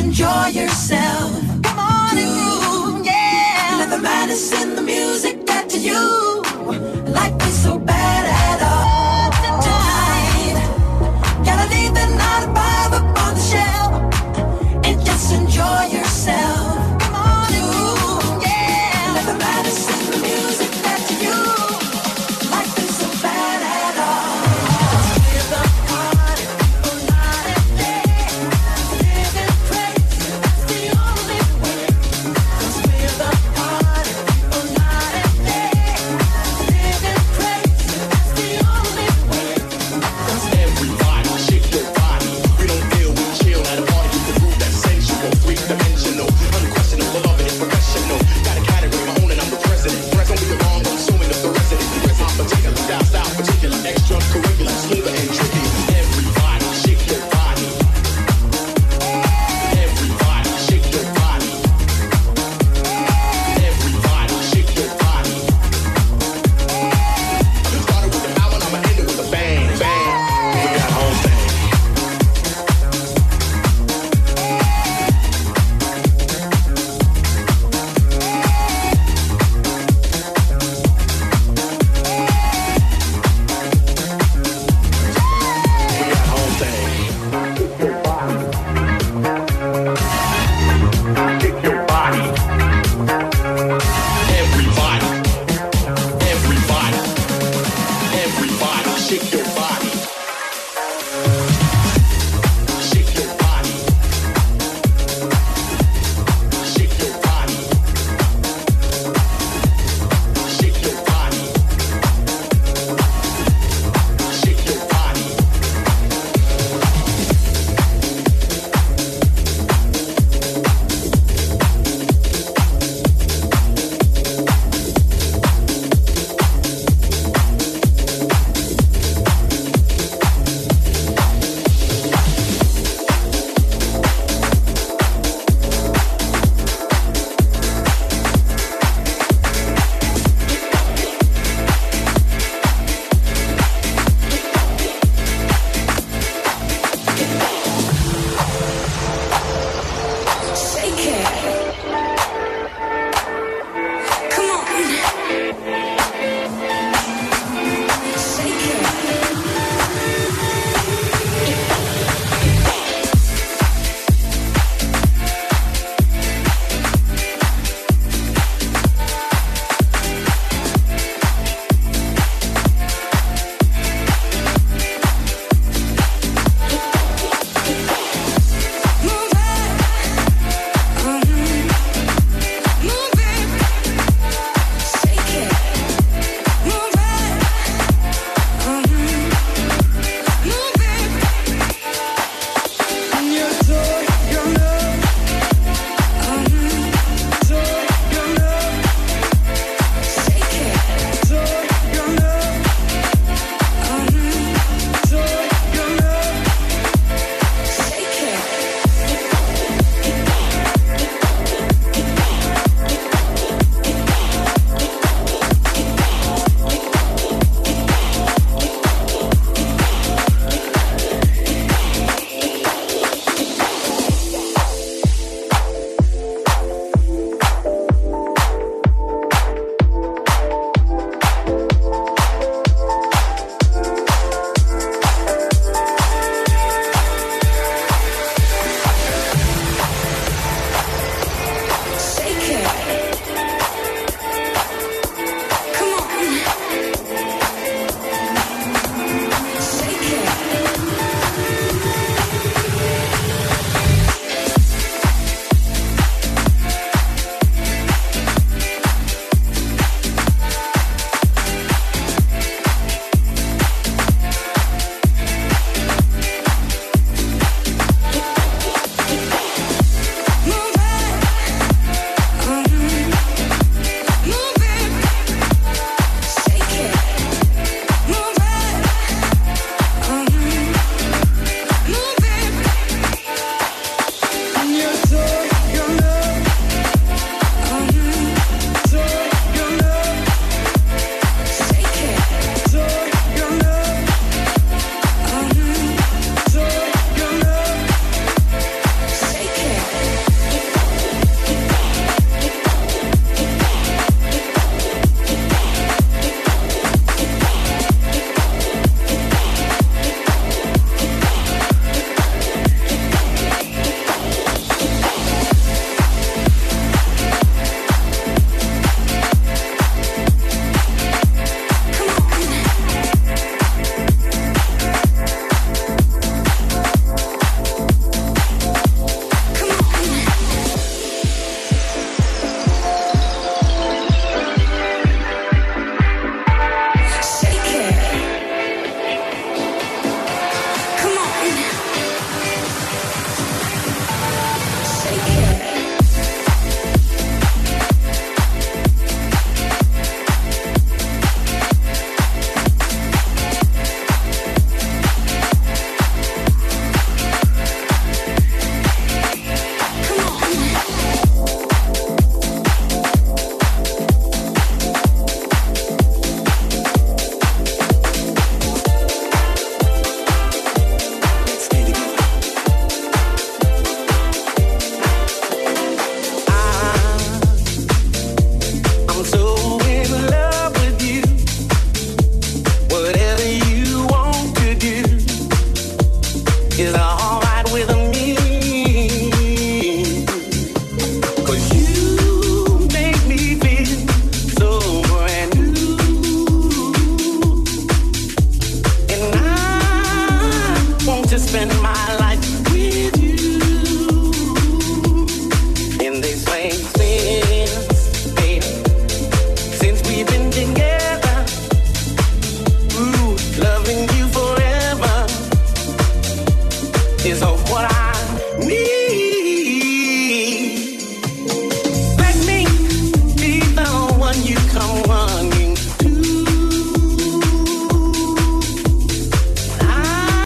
enjoy 0.00 0.46
yourself. 0.48 1.30
Come 1.62 1.78
on 1.78 2.18
and 2.18 2.32
groove, 2.36 3.06
yeah. 3.06 3.76
Let 3.78 3.90
the 3.90 3.98
madness 3.98 4.52
in 4.62 4.76
the 4.76 4.82
music. 4.82 4.99